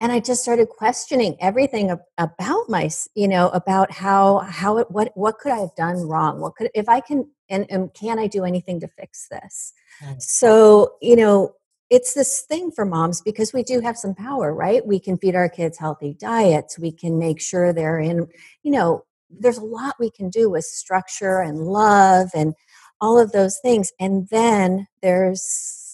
and 0.00 0.12
i 0.12 0.20
just 0.20 0.42
started 0.42 0.68
questioning 0.68 1.36
everything 1.40 1.96
about 2.18 2.68
my 2.68 2.90
you 3.14 3.28
know 3.28 3.48
about 3.50 3.90
how 3.90 4.38
how 4.38 4.78
it 4.78 4.90
what 4.90 5.10
what 5.14 5.38
could 5.38 5.52
i 5.52 5.58
have 5.58 5.74
done 5.76 5.96
wrong 6.06 6.40
what 6.40 6.54
could 6.56 6.70
if 6.74 6.88
i 6.88 7.00
can 7.00 7.28
and, 7.48 7.66
and 7.70 7.92
can 7.94 8.18
i 8.18 8.26
do 8.26 8.44
anything 8.44 8.80
to 8.80 8.88
fix 8.88 9.28
this 9.28 9.72
right. 10.02 10.20
so 10.20 10.94
you 11.00 11.16
know 11.16 11.54
it's 11.90 12.14
this 12.14 12.42
thing 12.42 12.70
for 12.70 12.84
moms 12.84 13.20
because 13.20 13.52
we 13.52 13.62
do 13.62 13.80
have 13.80 13.96
some 13.96 14.14
power, 14.14 14.52
right? 14.52 14.84
We 14.84 14.98
can 14.98 15.16
feed 15.16 15.36
our 15.36 15.48
kids 15.48 15.78
healthy 15.78 16.14
diets. 16.14 16.78
We 16.78 16.90
can 16.90 17.18
make 17.18 17.40
sure 17.40 17.72
they're 17.72 18.00
in, 18.00 18.26
you 18.62 18.72
know, 18.72 19.04
there's 19.30 19.58
a 19.58 19.64
lot 19.64 19.94
we 19.98 20.10
can 20.10 20.30
do 20.30 20.50
with 20.50 20.64
structure 20.64 21.40
and 21.40 21.66
love 21.66 22.30
and 22.34 22.54
all 23.00 23.18
of 23.18 23.32
those 23.32 23.58
things. 23.58 23.92
And 24.00 24.28
then 24.30 24.88
there's 25.02 25.85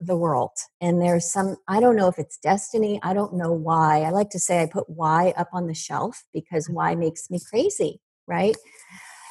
the 0.00 0.16
world. 0.16 0.52
And 0.80 1.00
there's 1.00 1.30
some, 1.30 1.56
I 1.68 1.80
don't 1.80 1.96
know 1.96 2.08
if 2.08 2.18
it's 2.18 2.38
destiny. 2.38 2.98
I 3.02 3.12
don't 3.12 3.34
know 3.34 3.52
why. 3.52 4.02
I 4.02 4.10
like 4.10 4.30
to 4.30 4.38
say 4.38 4.62
I 4.62 4.66
put 4.66 4.88
why 4.88 5.34
up 5.36 5.48
on 5.52 5.66
the 5.66 5.74
shelf 5.74 6.24
because 6.32 6.66
mm-hmm. 6.66 6.74
why 6.74 6.94
makes 6.94 7.30
me 7.30 7.38
crazy, 7.48 8.00
right? 8.26 8.56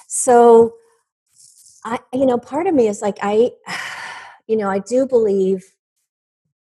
So, 0.07 0.73
I, 1.83 1.99
you 2.13 2.25
know, 2.25 2.38
part 2.38 2.67
of 2.67 2.75
me 2.75 2.88
is 2.88 3.01
like, 3.01 3.17
I, 3.21 3.51
you 4.47 4.57
know, 4.57 4.69
I 4.69 4.79
do 4.79 5.07
believe, 5.07 5.65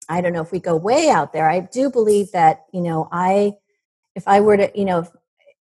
I 0.10 0.22
don't 0.22 0.34
know 0.34 0.42
if 0.42 0.52
we 0.52 0.60
go 0.60 0.76
way 0.76 1.10
out 1.10 1.34
there, 1.34 1.50
I 1.50 1.60
do 1.60 1.90
believe 1.90 2.32
that, 2.32 2.66
you 2.74 2.82
know, 2.82 3.10
I, 3.12 3.54
if 4.16 4.28
I 4.28 4.40
were 4.40 4.58
to, 4.58 4.72
you 4.74 4.86
know, 4.86 5.06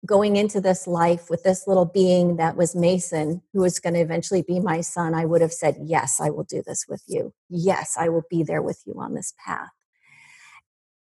going 0.05 0.35
into 0.35 0.61
this 0.61 0.87
life 0.87 1.29
with 1.29 1.43
this 1.43 1.67
little 1.67 1.85
being 1.85 2.37
that 2.37 2.55
was 2.55 2.75
Mason, 2.75 3.41
who 3.53 3.61
was 3.61 3.79
going 3.79 3.93
to 3.93 3.99
eventually 3.99 4.41
be 4.41 4.59
my 4.59 4.81
son, 4.81 5.13
I 5.13 5.25
would 5.25 5.41
have 5.41 5.53
said, 5.53 5.77
Yes, 5.81 6.19
I 6.19 6.29
will 6.29 6.43
do 6.43 6.61
this 6.65 6.85
with 6.87 7.03
you. 7.07 7.33
Yes, 7.49 7.95
I 7.97 8.09
will 8.09 8.23
be 8.29 8.43
there 8.43 8.61
with 8.61 8.81
you 8.85 8.95
on 8.97 9.13
this 9.13 9.33
path. 9.45 9.69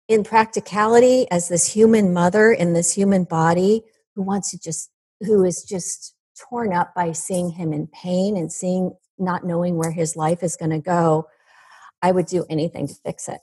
In 0.08 0.24
practicality, 0.24 1.30
as 1.30 1.48
this 1.48 1.72
human 1.72 2.12
mother 2.12 2.50
in 2.50 2.72
this 2.72 2.94
human 2.94 3.24
body 3.24 3.82
who 4.14 4.22
wants 4.22 4.50
to 4.50 4.58
just, 4.58 4.90
who 5.20 5.44
is 5.44 5.62
just 5.62 6.14
torn 6.48 6.72
up 6.72 6.94
by 6.94 7.12
seeing 7.12 7.50
him 7.50 7.72
in 7.72 7.86
pain 7.88 8.36
and 8.36 8.52
seeing, 8.52 8.96
not 9.18 9.44
knowing 9.44 9.76
where 9.76 9.90
his 9.90 10.16
life 10.16 10.42
is 10.42 10.56
going 10.56 10.70
to 10.70 10.78
go, 10.78 11.28
I 12.00 12.12
would 12.12 12.26
do 12.26 12.46
anything 12.48 12.86
to 12.88 12.94
fix 12.94 13.28
it 13.28 13.40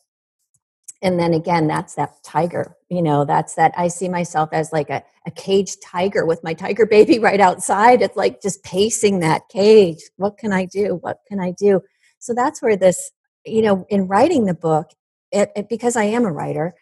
and 1.01 1.19
then 1.19 1.33
again 1.33 1.67
that's 1.67 1.95
that 1.95 2.15
tiger 2.23 2.75
you 2.95 3.01
know 3.01 3.25
that's 3.25 3.55
that 3.55 3.73
i 3.77 3.87
see 3.87 4.07
myself 4.07 4.49
as 4.51 4.71
like 4.71 4.89
a, 4.89 5.03
a 5.25 5.31
caged 5.31 5.81
tiger 5.81 6.25
with 6.25 6.43
my 6.43 6.53
tiger 6.53 6.85
baby 6.85 7.19
right 7.27 7.41
outside. 7.41 8.01
It's 8.01 8.15
like 8.15 8.41
just 8.41 8.63
pacing 8.63 9.19
that 9.19 9.49
cage. 9.49 9.99
What 10.17 10.37
can 10.37 10.53
i 10.53 10.65
do? 10.65 10.99
What 11.01 11.19
can 11.27 11.39
i 11.39 11.51
do? 11.51 11.81
So 12.19 12.33
that's 12.33 12.61
where 12.61 12.77
this 12.77 13.11
you 13.45 13.61
know 13.61 13.85
in 13.89 14.07
writing 14.07 14.45
the 14.45 14.53
book 14.53 14.87
it, 15.31 15.51
it 15.55 15.69
because 15.69 15.95
i 15.95 16.03
am 16.03 16.25
a 16.25 16.31
writer 16.31 16.73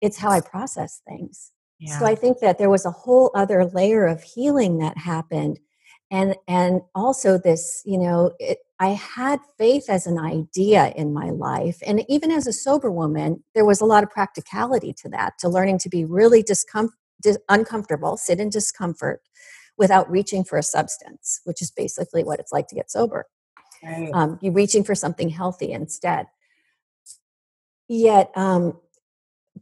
it's 0.00 0.18
how 0.18 0.30
i 0.30 0.40
process 0.40 1.00
things. 1.08 1.52
Yeah. 1.78 1.98
so 1.98 2.06
i 2.06 2.14
think 2.14 2.40
that 2.40 2.58
there 2.58 2.70
was 2.70 2.84
a 2.84 2.90
whole 2.90 3.30
other 3.34 3.64
layer 3.64 4.06
of 4.06 4.22
healing 4.22 4.78
that 4.78 4.98
happened 4.98 5.60
and 6.10 6.34
and 6.46 6.80
also 6.94 7.38
this 7.38 7.82
you 7.84 7.98
know 7.98 8.32
it, 8.38 8.58
i 8.80 8.88
had 8.88 9.40
faith 9.58 9.84
as 9.88 10.06
an 10.06 10.18
idea 10.18 10.92
in 10.96 11.12
my 11.12 11.30
life 11.30 11.78
and 11.86 12.04
even 12.08 12.30
as 12.30 12.46
a 12.46 12.52
sober 12.52 12.90
woman 12.90 13.42
there 13.54 13.64
was 13.64 13.80
a 13.80 13.84
lot 13.84 14.02
of 14.02 14.10
practicality 14.10 14.92
to 14.92 15.08
that 15.08 15.34
to 15.38 15.48
learning 15.48 15.78
to 15.78 15.88
be 15.88 16.04
really 16.04 16.42
discom- 16.42 16.88
dis- 17.22 17.38
uncomfortable 17.48 18.16
sit 18.16 18.40
in 18.40 18.48
discomfort 18.48 19.20
without 19.76 20.10
reaching 20.10 20.44
for 20.44 20.58
a 20.58 20.62
substance 20.62 21.40
which 21.44 21.60
is 21.62 21.70
basically 21.70 22.24
what 22.24 22.40
it's 22.40 22.52
like 22.52 22.66
to 22.68 22.74
get 22.74 22.90
sober. 22.90 23.26
Right. 23.82 24.10
um, 24.12 24.38
you're 24.42 24.52
reaching 24.52 24.82
for 24.82 24.96
something 24.96 25.28
healthy 25.28 25.70
instead. 25.70 26.26
Yet 27.88 28.32
um, 28.36 28.76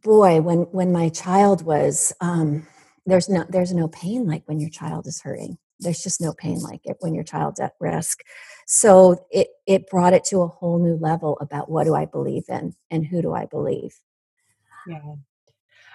boy 0.02 0.40
when 0.40 0.60
when 0.72 0.90
my 0.90 1.10
child 1.10 1.64
was 1.64 2.12
um, 2.20 2.66
there's 3.04 3.28
no 3.28 3.44
there's 3.48 3.72
no 3.72 3.88
pain 3.88 4.26
like 4.26 4.42
when 4.46 4.58
your 4.58 4.70
child 4.70 5.06
is 5.06 5.20
hurting 5.20 5.58
there's 5.80 6.02
just 6.02 6.20
no 6.20 6.32
pain 6.32 6.60
like 6.60 6.80
it 6.84 6.96
when 7.00 7.14
your 7.14 7.24
child's 7.24 7.60
at 7.60 7.72
risk 7.80 8.20
so 8.66 9.26
it 9.30 9.48
it 9.66 9.88
brought 9.88 10.12
it 10.12 10.24
to 10.24 10.40
a 10.40 10.48
whole 10.48 10.78
new 10.78 10.96
level 10.96 11.36
about 11.40 11.70
what 11.70 11.84
do 11.84 11.94
i 11.94 12.04
believe 12.04 12.44
in 12.48 12.74
and 12.90 13.06
who 13.06 13.22
do 13.22 13.32
i 13.32 13.46
believe 13.46 13.94
yeah 14.86 15.14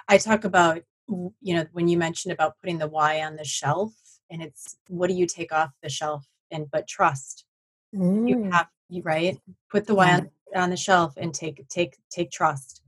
i 0.07 0.17
talk 0.17 0.43
about 0.43 0.81
you 1.07 1.55
know 1.55 1.65
when 1.73 1.87
you 1.87 1.97
mentioned 1.97 2.31
about 2.31 2.57
putting 2.59 2.77
the 2.77 2.87
why 2.87 3.21
on 3.21 3.35
the 3.35 3.43
shelf 3.43 3.93
and 4.29 4.41
it's 4.41 4.77
what 4.87 5.07
do 5.07 5.13
you 5.13 5.25
take 5.25 5.51
off 5.51 5.71
the 5.83 5.89
shelf 5.89 6.25
and 6.51 6.69
but 6.71 6.87
trust 6.87 7.45
mm. 7.93 8.27
you 8.27 8.49
have 8.51 8.67
you 8.89 9.01
right 9.03 9.39
put 9.69 9.85
the 9.85 9.95
why 9.95 10.07
yeah. 10.07 10.17
on, 10.17 10.29
on 10.55 10.69
the 10.69 10.77
shelf 10.77 11.13
and 11.17 11.33
take 11.33 11.67
take 11.69 11.97
take 12.09 12.31
trust 12.31 12.81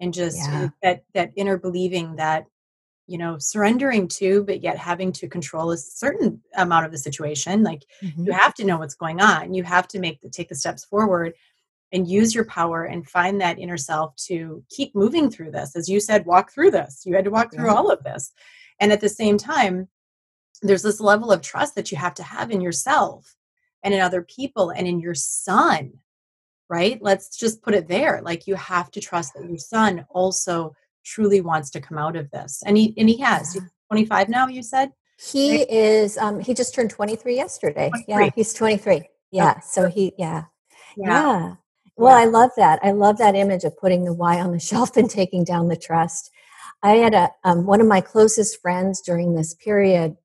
and 0.00 0.12
just 0.12 0.38
yeah. 0.38 0.68
that 0.82 1.04
that 1.14 1.30
inner 1.36 1.58
believing 1.58 2.16
that 2.16 2.46
you 3.10 3.18
know 3.18 3.36
surrendering 3.38 4.06
to 4.06 4.44
but 4.44 4.62
yet 4.62 4.78
having 4.78 5.10
to 5.10 5.28
control 5.28 5.72
a 5.72 5.76
certain 5.76 6.40
amount 6.56 6.86
of 6.86 6.92
the 6.92 6.98
situation 6.98 7.64
like 7.64 7.84
mm-hmm. 8.00 8.24
you 8.24 8.32
have 8.32 8.54
to 8.54 8.64
know 8.64 8.78
what's 8.78 8.94
going 8.94 9.20
on. 9.20 9.52
You 9.52 9.64
have 9.64 9.88
to 9.88 9.98
make 9.98 10.20
the 10.20 10.30
take 10.30 10.48
the 10.48 10.54
steps 10.54 10.84
forward 10.84 11.34
and 11.92 12.06
use 12.06 12.32
your 12.32 12.44
power 12.44 12.84
and 12.84 13.08
find 13.08 13.40
that 13.40 13.58
inner 13.58 13.76
self 13.76 14.14
to 14.28 14.62
keep 14.70 14.94
moving 14.94 15.28
through 15.28 15.50
this. 15.50 15.74
As 15.74 15.88
you 15.88 15.98
said 15.98 16.24
walk 16.24 16.52
through 16.52 16.70
this. 16.70 17.02
You 17.04 17.16
had 17.16 17.24
to 17.24 17.32
walk 17.32 17.52
through 17.52 17.66
yeah. 17.66 17.74
all 17.74 17.90
of 17.90 18.04
this. 18.04 18.32
And 18.78 18.92
at 18.92 19.00
the 19.00 19.08
same 19.08 19.36
time 19.36 19.88
there's 20.62 20.82
this 20.82 21.00
level 21.00 21.32
of 21.32 21.42
trust 21.42 21.74
that 21.74 21.90
you 21.90 21.98
have 21.98 22.14
to 22.14 22.22
have 22.22 22.52
in 22.52 22.60
yourself 22.60 23.34
and 23.82 23.92
in 23.92 24.00
other 24.00 24.22
people 24.22 24.70
and 24.70 24.86
in 24.86 25.00
your 25.00 25.14
son 25.14 25.94
right? 26.68 27.02
Let's 27.02 27.36
just 27.36 27.62
put 27.62 27.74
it 27.74 27.88
there. 27.88 28.22
Like 28.22 28.46
you 28.46 28.54
have 28.54 28.92
to 28.92 29.00
trust 29.00 29.34
that 29.34 29.44
your 29.44 29.58
son 29.58 30.06
also 30.08 30.72
truly 31.04 31.40
wants 31.40 31.70
to 31.70 31.80
come 31.80 31.98
out 31.98 32.16
of 32.16 32.30
this 32.30 32.62
and 32.66 32.76
he 32.76 32.94
and 32.96 33.08
he 33.08 33.18
has 33.18 33.54
he's 33.54 33.62
25 33.88 34.28
now 34.28 34.46
you 34.46 34.62
said 34.62 34.90
he 35.18 35.58
right? 35.58 35.70
is 35.70 36.18
um 36.18 36.40
he 36.40 36.54
just 36.54 36.74
turned 36.74 36.90
23 36.90 37.34
yesterday 37.34 37.88
23. 37.88 38.04
yeah 38.08 38.30
he's 38.34 38.52
23 38.54 39.02
yeah 39.30 39.50
okay. 39.50 39.60
so 39.64 39.88
he 39.88 40.12
yeah. 40.18 40.44
yeah 40.96 41.06
yeah 41.08 41.54
well 41.96 42.16
yeah. 42.16 42.22
i 42.22 42.26
love 42.26 42.50
that 42.56 42.78
i 42.82 42.90
love 42.90 43.18
that 43.18 43.34
image 43.34 43.64
of 43.64 43.76
putting 43.78 44.04
the 44.04 44.12
why 44.12 44.40
on 44.40 44.52
the 44.52 44.60
shelf 44.70 44.96
and 44.96 45.10
taking 45.10 45.44
down 45.44 45.68
the 45.68 45.76
trust 45.76 46.30
i 46.82 46.92
had 46.92 47.14
a 47.14 47.30
um, 47.44 47.66
one 47.66 47.80
of 47.80 47.86
my 47.86 48.00
closest 48.00 48.60
friends 48.60 49.00
during 49.00 49.34
this 49.34 49.54
period 49.54 50.16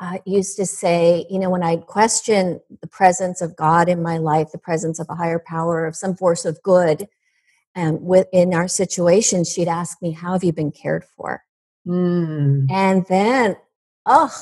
uh, 0.00 0.18
used 0.24 0.56
to 0.56 0.66
say, 0.66 1.26
you 1.28 1.38
know, 1.38 1.50
when 1.50 1.62
I'd 1.62 1.86
question 1.86 2.60
the 2.80 2.86
presence 2.86 3.40
of 3.40 3.56
God 3.56 3.88
in 3.88 4.02
my 4.02 4.18
life, 4.18 4.52
the 4.52 4.58
presence 4.58 5.00
of 5.00 5.08
a 5.10 5.14
higher 5.14 5.42
power, 5.44 5.86
of 5.86 5.96
some 5.96 6.14
force 6.14 6.44
of 6.44 6.62
good, 6.62 7.08
and 7.74 8.02
within 8.02 8.54
our 8.54 8.68
situation, 8.68 9.44
she'd 9.44 9.68
ask 9.68 10.00
me, 10.02 10.12
How 10.12 10.32
have 10.32 10.44
you 10.44 10.52
been 10.52 10.72
cared 10.72 11.04
for? 11.04 11.42
Mm. 11.86 12.70
And 12.70 13.06
then, 13.08 13.56
oh, 14.04 14.34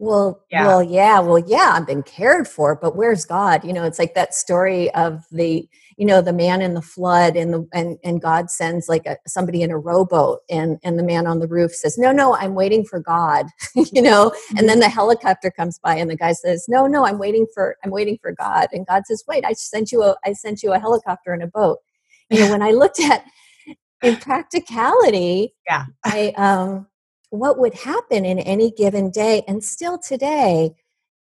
well, 0.00 0.44
yeah. 0.50 0.66
well, 0.66 0.82
yeah, 0.82 1.20
well, 1.20 1.38
yeah, 1.38 1.72
I've 1.74 1.86
been 1.86 2.02
cared 2.02 2.48
for, 2.48 2.74
but 2.74 2.96
where's 2.96 3.24
God? 3.24 3.64
You 3.64 3.72
know, 3.72 3.84
it's 3.84 3.98
like 3.98 4.14
that 4.14 4.34
story 4.34 4.92
of 4.92 5.24
the, 5.30 5.68
you 5.96 6.04
know, 6.04 6.20
the 6.20 6.32
man 6.32 6.60
in 6.62 6.74
the 6.74 6.82
flood 6.82 7.36
and 7.36 7.54
the 7.54 7.68
and 7.72 7.96
and 8.02 8.20
God 8.20 8.50
sends 8.50 8.88
like 8.88 9.06
a, 9.06 9.16
somebody 9.26 9.62
in 9.62 9.70
a 9.70 9.78
rowboat 9.78 10.40
and 10.50 10.78
and 10.82 10.98
the 10.98 11.04
man 11.04 11.28
on 11.28 11.38
the 11.38 11.46
roof 11.46 11.72
says, 11.72 11.96
"No, 11.96 12.10
no, 12.10 12.34
I'm 12.34 12.56
waiting 12.56 12.84
for 12.84 12.98
God." 12.98 13.46
you 13.76 14.02
know, 14.02 14.30
mm-hmm. 14.30 14.58
and 14.58 14.68
then 14.68 14.80
the 14.80 14.88
helicopter 14.88 15.50
comes 15.50 15.78
by 15.78 15.94
and 15.94 16.10
the 16.10 16.16
guy 16.16 16.32
says, 16.32 16.66
"No, 16.68 16.88
no, 16.88 17.06
I'm 17.06 17.18
waiting 17.18 17.46
for 17.54 17.76
I'm 17.84 17.92
waiting 17.92 18.18
for 18.20 18.32
God." 18.32 18.66
And 18.72 18.84
God 18.86 19.06
says, 19.06 19.22
"Wait, 19.28 19.44
I 19.44 19.52
sent 19.52 19.92
you 19.92 20.02
a 20.02 20.16
I 20.24 20.32
sent 20.32 20.64
you 20.64 20.72
a 20.72 20.78
helicopter 20.80 21.32
and 21.32 21.42
a 21.42 21.46
boat." 21.46 21.78
You 22.30 22.40
know 22.40 22.50
when 22.50 22.62
i 22.62 22.70
looked 22.70 23.00
at 23.00 23.24
in 24.02 24.16
practicality 24.16 25.54
yeah 25.68 25.86
i 26.04 26.32
um 26.36 26.86
what 27.30 27.58
would 27.58 27.74
happen 27.74 28.24
in 28.24 28.38
any 28.38 28.70
given 28.70 29.10
day 29.10 29.42
and 29.48 29.62
still 29.64 29.98
today 29.98 30.74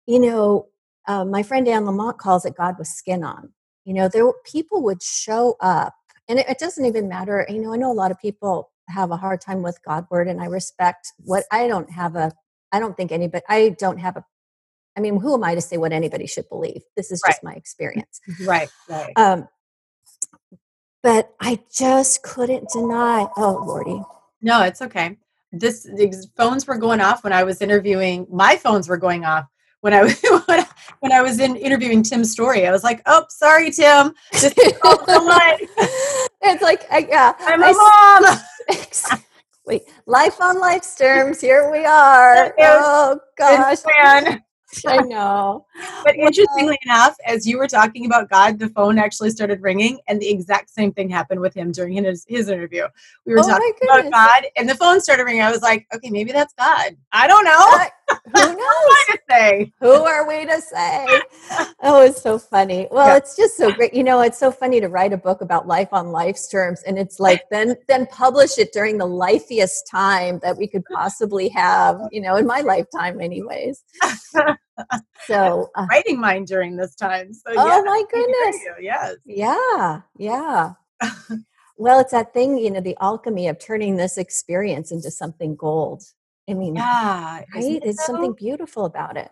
you 0.05 0.19
know 0.19 0.67
uh, 1.07 1.25
my 1.25 1.43
friend 1.43 1.67
Anne 1.67 1.83
Lamott 1.83 2.17
calls 2.17 2.45
it 2.45 2.55
God 2.55 2.75
with 2.77 2.87
skin 2.87 3.23
on. 3.23 3.51
You 3.85 3.93
know, 3.93 4.07
there 4.07 4.31
people 4.45 4.81
would 4.83 5.03
show 5.03 5.57
up, 5.59 5.93
and 6.29 6.39
it, 6.39 6.47
it, 6.47 6.59
doesn't 6.59 6.85
even 6.85 7.09
matter. 7.09 7.45
You 7.49 7.61
know, 7.61 7.73
I 7.73 7.77
know 7.77 7.91
a 7.91 7.93
lot 7.93 8.11
of 8.11 8.19
people 8.19 8.71
have 8.87 9.11
a 9.11 9.17
hard 9.17 9.41
time 9.41 9.61
with 9.61 9.77
God 9.85 10.05
word, 10.09 10.27
and 10.27 10.41
I 10.41 10.45
respect 10.45 11.11
what 11.17 11.43
I 11.51 11.67
don't 11.67 11.89
have 11.91 12.15
a. 12.15 12.31
I 12.71 12.79
don't 12.79 12.95
think 12.95 13.11
anybody. 13.11 13.43
I 13.49 13.75
don't 13.77 13.97
have 13.97 14.15
a. 14.15 14.23
I 14.95 15.01
mean, 15.01 15.19
who 15.19 15.33
am 15.33 15.43
I 15.43 15.55
to 15.55 15.61
say 15.61 15.77
what 15.77 15.91
anybody 15.91 16.27
should 16.27 16.47
believe? 16.47 16.81
This 16.95 17.11
is 17.11 17.21
right. 17.25 17.31
just 17.31 17.43
my 17.43 17.53
experience. 17.53 18.21
Right. 18.45 18.69
Right. 18.87 19.11
Um, 19.17 19.49
but 21.03 21.35
I 21.39 21.59
just 21.71 22.23
couldn't 22.23 22.69
deny. 22.69 23.27
Oh, 23.37 23.63
Lordy. 23.67 24.01
No, 24.41 24.63
it's 24.63 24.81
okay. 24.81 25.15
This 25.51 25.87
these 25.95 26.27
phones 26.35 26.65
were 26.65 26.77
going 26.77 27.01
off 27.01 27.23
when 27.23 27.33
I 27.33 27.43
was 27.43 27.61
interviewing. 27.61 28.25
My 28.31 28.55
phones 28.55 28.89
were 28.89 28.97
going 28.97 29.23
off 29.23 29.45
when 29.81 29.93
I 29.93 30.01
was 30.01 30.19
when 31.01 31.11
I 31.11 31.21
was 31.21 31.39
in 31.39 31.55
interviewing 31.57 32.01
Tim's 32.01 32.31
Storey. 32.31 32.65
I 32.65 32.71
was 32.71 32.83
like, 32.83 33.03
"Oh, 33.05 33.25
sorry, 33.29 33.69
Tim. 33.69 34.15
Just 34.31 34.55
it's 34.57 34.83
like, 36.63 36.91
I, 36.91 37.05
yeah, 37.09 37.33
I'm 37.39 37.61
a 37.61 37.67
I, 37.67 38.39
mom. 38.69 39.19
Wait, 39.65 39.83
life 40.07 40.41
on 40.41 40.59
life's 40.59 40.93
terms. 40.95 41.39
Here 41.39 41.71
we 41.71 41.85
are. 41.85 42.53
Oh 42.59 43.17
gosh. 43.37 43.77
I 44.87 44.97
know. 44.97 45.65
But 46.03 46.15
interestingly 46.15 46.77
enough, 46.85 47.15
as 47.25 47.47
you 47.47 47.57
were 47.57 47.67
talking 47.67 48.05
about 48.05 48.29
God, 48.29 48.59
the 48.59 48.69
phone 48.69 48.97
actually 48.97 49.29
started 49.29 49.61
ringing, 49.61 49.99
and 50.07 50.21
the 50.21 50.29
exact 50.29 50.69
same 50.69 50.91
thing 50.91 51.09
happened 51.09 51.39
with 51.39 51.53
him 51.53 51.71
during 51.71 51.93
his, 51.93 52.25
his 52.27 52.49
interview. 52.49 52.87
We 53.25 53.33
were 53.33 53.39
oh 53.39 53.47
talking 53.47 53.73
about 53.83 54.11
God, 54.11 54.45
and 54.55 54.67
the 54.67 54.75
phone 54.75 55.01
started 55.01 55.23
ringing. 55.23 55.41
I 55.41 55.51
was 55.51 55.61
like, 55.61 55.87
okay, 55.93 56.09
maybe 56.09 56.31
that's 56.31 56.53
God. 56.53 56.95
I 57.11 57.27
don't 57.27 57.45
know. 57.45 57.65
Who 58.09 58.33
knows? 58.57 58.93
say? 59.33 59.73
Who 59.79 59.91
are 59.91 60.27
we 60.27 60.45
to 60.45 60.61
say? 60.61 61.05
Oh, 61.81 62.01
it's 62.01 62.21
so 62.21 62.37
funny. 62.37 62.87
Well, 62.91 63.07
yeah. 63.07 63.17
it's 63.17 63.35
just 63.35 63.57
so 63.57 63.71
great. 63.71 63.93
You 63.93 64.03
know, 64.03 64.21
it's 64.21 64.37
so 64.37 64.51
funny 64.51 64.79
to 64.81 64.87
write 64.87 65.13
a 65.13 65.17
book 65.17 65.41
about 65.41 65.67
life 65.67 65.89
on 65.91 66.11
life's 66.11 66.47
terms, 66.47 66.81
and 66.83 66.97
it's 66.97 67.19
like 67.19 67.41
then 67.49 67.75
then 67.87 68.05
publish 68.07 68.57
it 68.57 68.71
during 68.73 68.97
the 68.97 69.05
lifeiest 69.05 69.87
time 69.89 70.39
that 70.43 70.57
we 70.57 70.67
could 70.67 70.83
possibly 70.85 71.49
have. 71.49 71.99
You 72.11 72.21
know, 72.21 72.35
in 72.35 72.45
my 72.45 72.61
lifetime, 72.61 73.21
anyways. 73.21 73.83
So 75.27 75.69
uh, 75.75 75.85
writing 75.87 76.19
mine 76.19 76.45
during 76.45 76.75
this 76.75 76.95
time. 76.95 77.31
So 77.31 77.53
oh 77.55 77.67
yeah, 77.67 77.81
my 77.85 78.03
goodness. 78.11 78.57
Yes. 78.81 79.15
Yeah. 79.23 80.01
Yeah. 80.17 80.73
well, 81.77 81.99
it's 81.99 82.11
that 82.11 82.33
thing, 82.33 82.57
you 82.57 82.71
know, 82.71 82.81
the 82.81 82.97
alchemy 82.99 83.47
of 83.49 83.59
turning 83.59 83.97
this 83.97 84.17
experience 84.17 84.91
into 84.91 85.11
something 85.11 85.55
gold. 85.55 86.03
I 86.49 86.53
mean, 86.53 86.75
yeah, 86.75 87.41
right? 87.53 87.81
It's 87.83 88.05
so? 88.05 88.13
something 88.13 88.33
beautiful 88.33 88.85
about 88.85 89.17
it. 89.17 89.31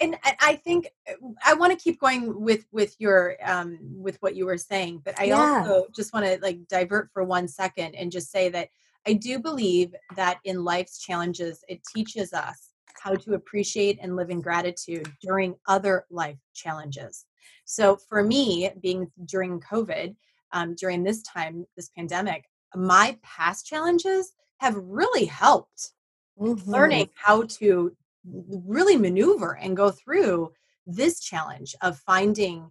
And 0.00 0.16
I 0.40 0.56
think 0.56 0.88
uh, 1.08 1.14
I 1.44 1.54
want 1.54 1.76
to 1.76 1.82
keep 1.82 2.00
going 2.00 2.40
with 2.40 2.64
with 2.72 2.96
your 2.98 3.36
um 3.44 3.78
with 3.82 4.16
what 4.20 4.34
you 4.34 4.46
were 4.46 4.58
saying, 4.58 5.02
but 5.04 5.18
I 5.20 5.24
yeah. 5.24 5.64
also 5.64 5.86
just 5.94 6.12
want 6.12 6.26
to 6.26 6.38
like 6.42 6.66
divert 6.68 7.10
for 7.12 7.24
one 7.24 7.46
second 7.46 7.94
and 7.94 8.10
just 8.10 8.30
say 8.30 8.48
that 8.50 8.68
I 9.06 9.14
do 9.14 9.38
believe 9.38 9.94
that 10.16 10.38
in 10.44 10.64
life's 10.64 11.00
challenges, 11.00 11.64
it 11.68 11.80
teaches 11.94 12.32
us 12.32 12.70
how 13.00 13.14
to 13.14 13.34
appreciate 13.34 13.98
and 14.00 14.16
live 14.16 14.30
in 14.30 14.40
gratitude 14.40 15.12
during 15.20 15.56
other 15.66 16.06
life 16.10 16.38
challenges. 16.54 17.26
So 17.64 17.96
for 17.96 18.22
me, 18.22 18.70
being 18.80 19.10
during 19.24 19.60
COVID, 19.60 20.14
um, 20.52 20.74
during 20.76 21.02
this 21.02 21.22
time, 21.22 21.66
this 21.76 21.88
pandemic, 21.96 22.44
my 22.74 23.18
past 23.22 23.66
challenges 23.66 24.32
have 24.58 24.76
really 24.76 25.24
helped 25.24 25.92
mm-hmm. 26.38 26.70
learning 26.70 27.08
how 27.14 27.42
to 27.42 27.94
really 28.24 28.96
maneuver 28.96 29.58
and 29.60 29.76
go 29.76 29.90
through 29.90 30.52
this 30.86 31.20
challenge 31.20 31.74
of 31.82 31.98
finding 31.98 32.70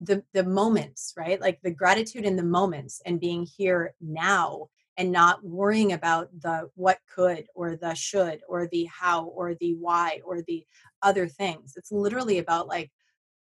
the 0.00 0.22
the 0.32 0.44
moments 0.44 1.14
right? 1.16 1.40
Like 1.40 1.60
the 1.62 1.70
gratitude 1.70 2.24
in 2.24 2.36
the 2.36 2.42
moments 2.42 3.00
and 3.06 3.20
being 3.20 3.46
here 3.56 3.94
now 4.00 4.68
and 4.96 5.10
not 5.10 5.42
worrying 5.44 5.92
about 5.92 6.28
the 6.40 6.68
what 6.74 6.98
could 7.14 7.46
or 7.54 7.76
the 7.76 7.94
should 7.94 8.40
or 8.48 8.66
the 8.66 8.84
how 8.84 9.26
or 9.26 9.54
the 9.54 9.74
why 9.74 10.20
or 10.24 10.42
the 10.42 10.64
other 11.02 11.26
things. 11.26 11.74
It's 11.76 11.92
literally 11.92 12.38
about 12.38 12.66
like 12.66 12.90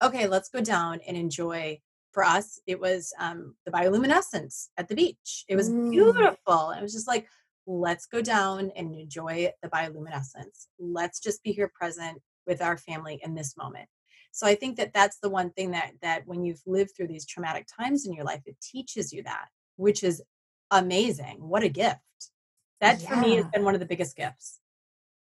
okay 0.03 0.27
let's 0.27 0.49
go 0.49 0.61
down 0.61 1.00
and 1.07 1.17
enjoy. 1.17 1.81
For 2.12 2.25
us 2.25 2.59
it 2.67 2.81
was 2.81 3.12
um, 3.21 3.55
the 3.65 3.71
bioluminescence 3.71 4.67
at 4.77 4.89
the 4.89 4.97
beach. 4.97 5.45
It 5.49 5.55
was 5.55 5.71
mm. 5.71 5.93
beautiful. 5.93 6.73
It 6.73 6.83
was 6.83 6.93
just 6.93 7.07
like 7.07 7.29
let's 7.67 8.07
go 8.07 8.21
down 8.21 8.71
and 8.76 8.95
enjoy 8.95 9.50
the 9.62 9.69
bioluminescence 9.69 10.67
let's 10.79 11.21
just 11.21 11.43
be 11.43 11.52
here 11.52 11.71
present 11.75 12.19
with 12.47 12.62
our 12.62 12.76
family 12.76 13.21
in 13.23 13.35
this 13.35 13.57
moment 13.57 13.88
so 14.33 14.47
i 14.47 14.55
think 14.55 14.76
that 14.76 14.93
that's 14.93 15.19
the 15.21 15.31
one 15.31 15.50
thing 15.50 15.71
that 15.71 15.93
that 16.02 16.23
when 16.26 16.45
you've 16.45 16.62
lived 16.67 16.90
through 16.97 17.09
these 17.09 17.26
traumatic 17.26 17.67
times 17.79 18.07
in 18.07 18.12
your 18.12 18.25
life 18.25 18.43
it 18.47 18.57
teaches 18.61 19.12
you 19.12 19.23
that 19.23 19.47
which 19.76 20.05
is 20.05 20.23
amazing. 20.71 21.37
What 21.40 21.62
a 21.62 21.69
gift. 21.69 21.99
That 22.81 23.00
yeah. 23.00 23.09
for 23.09 23.17
me 23.17 23.37
has 23.37 23.47
been 23.47 23.64
one 23.64 23.75
of 23.75 23.81
the 23.81 23.87
biggest 23.87 24.17
gifts. 24.17 24.61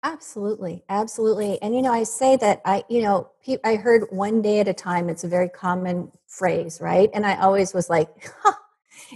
Absolutely. 0.02 0.84
Absolutely. 0.88 1.60
And, 1.62 1.74
you 1.74 1.82
know, 1.82 1.92
I 1.92 2.04
say 2.04 2.36
that 2.36 2.62
I, 2.64 2.84
you 2.88 3.02
know, 3.02 3.30
I 3.64 3.76
heard 3.76 4.06
one 4.10 4.40
day 4.40 4.60
at 4.60 4.68
a 4.68 4.74
time. 4.74 5.08
It's 5.08 5.24
a 5.24 5.28
very 5.28 5.48
common 5.48 6.12
phrase, 6.28 6.80
right? 6.80 7.10
And 7.12 7.26
I 7.26 7.36
always 7.36 7.74
was 7.74 7.90
like, 7.90 8.08
huh, 8.42 8.52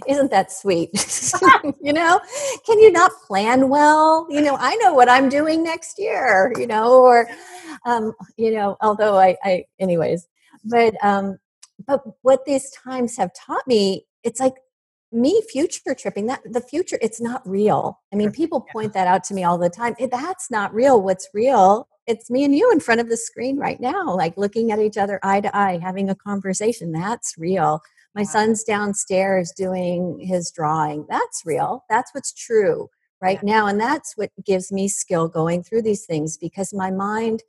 isn't 0.07 0.31
that 0.31 0.51
sweet? 0.51 0.89
you 1.81 1.93
know, 1.93 2.19
can 2.65 2.79
you 2.79 2.91
not 2.91 3.11
plan 3.27 3.69
well? 3.69 4.27
You 4.29 4.41
know, 4.41 4.57
I 4.59 4.75
know 4.75 4.93
what 4.93 5.09
I'm 5.09 5.29
doing 5.29 5.63
next 5.63 5.99
year, 5.99 6.53
you 6.57 6.67
know, 6.67 7.01
or, 7.01 7.27
um, 7.85 8.13
you 8.37 8.51
know, 8.51 8.77
although 8.81 9.17
I, 9.17 9.37
I, 9.43 9.65
anyways, 9.79 10.27
but, 10.65 10.93
um, 11.03 11.37
but 11.85 12.03
what 12.21 12.45
these 12.45 12.69
times 12.71 13.17
have 13.17 13.31
taught 13.33 13.67
me, 13.67 14.05
it's 14.23 14.39
like 14.39 14.55
me 15.11 15.41
future 15.51 15.93
tripping 15.93 16.27
that 16.27 16.41
the 16.45 16.61
future 16.61 16.97
it's 17.01 17.19
not 17.19 17.41
real. 17.45 17.99
I 18.13 18.15
mean 18.15 18.31
people 18.31 18.61
point 18.71 18.93
that 18.93 19.07
out 19.07 19.25
to 19.25 19.33
me 19.33 19.43
all 19.43 19.57
the 19.57 19.69
time. 19.69 19.93
That's 19.99 20.49
not 20.49 20.73
real. 20.73 21.01
What's 21.01 21.27
real 21.33 21.89
it's 22.07 22.31
me 22.31 22.43
and 22.43 22.55
you 22.55 22.71
in 22.71 22.79
front 22.79 22.99
of 22.99 23.09
the 23.09 23.17
screen 23.17 23.57
right 23.57 23.79
now 23.79 24.15
like 24.15 24.35
looking 24.35 24.71
at 24.71 24.79
each 24.79 24.97
other 24.97 25.19
eye 25.23 25.41
to 25.41 25.55
eye 25.55 25.79
having 25.81 26.09
a 26.09 26.15
conversation. 26.15 26.91
That's 26.91 27.35
real 27.37 27.81
my 28.15 28.23
son's 28.23 28.63
downstairs 28.63 29.51
doing 29.55 30.19
his 30.19 30.51
drawing 30.51 31.05
that's 31.09 31.43
real 31.45 31.83
that's 31.89 32.13
what's 32.13 32.33
true 32.33 32.89
right 33.21 33.39
yeah. 33.43 33.53
now 33.53 33.67
and 33.67 33.79
that's 33.79 34.15
what 34.17 34.29
gives 34.45 34.71
me 34.71 34.87
skill 34.87 35.27
going 35.27 35.63
through 35.63 35.81
these 35.81 36.05
things 36.05 36.37
because 36.37 36.73
my 36.73 36.91
mind 36.91 37.43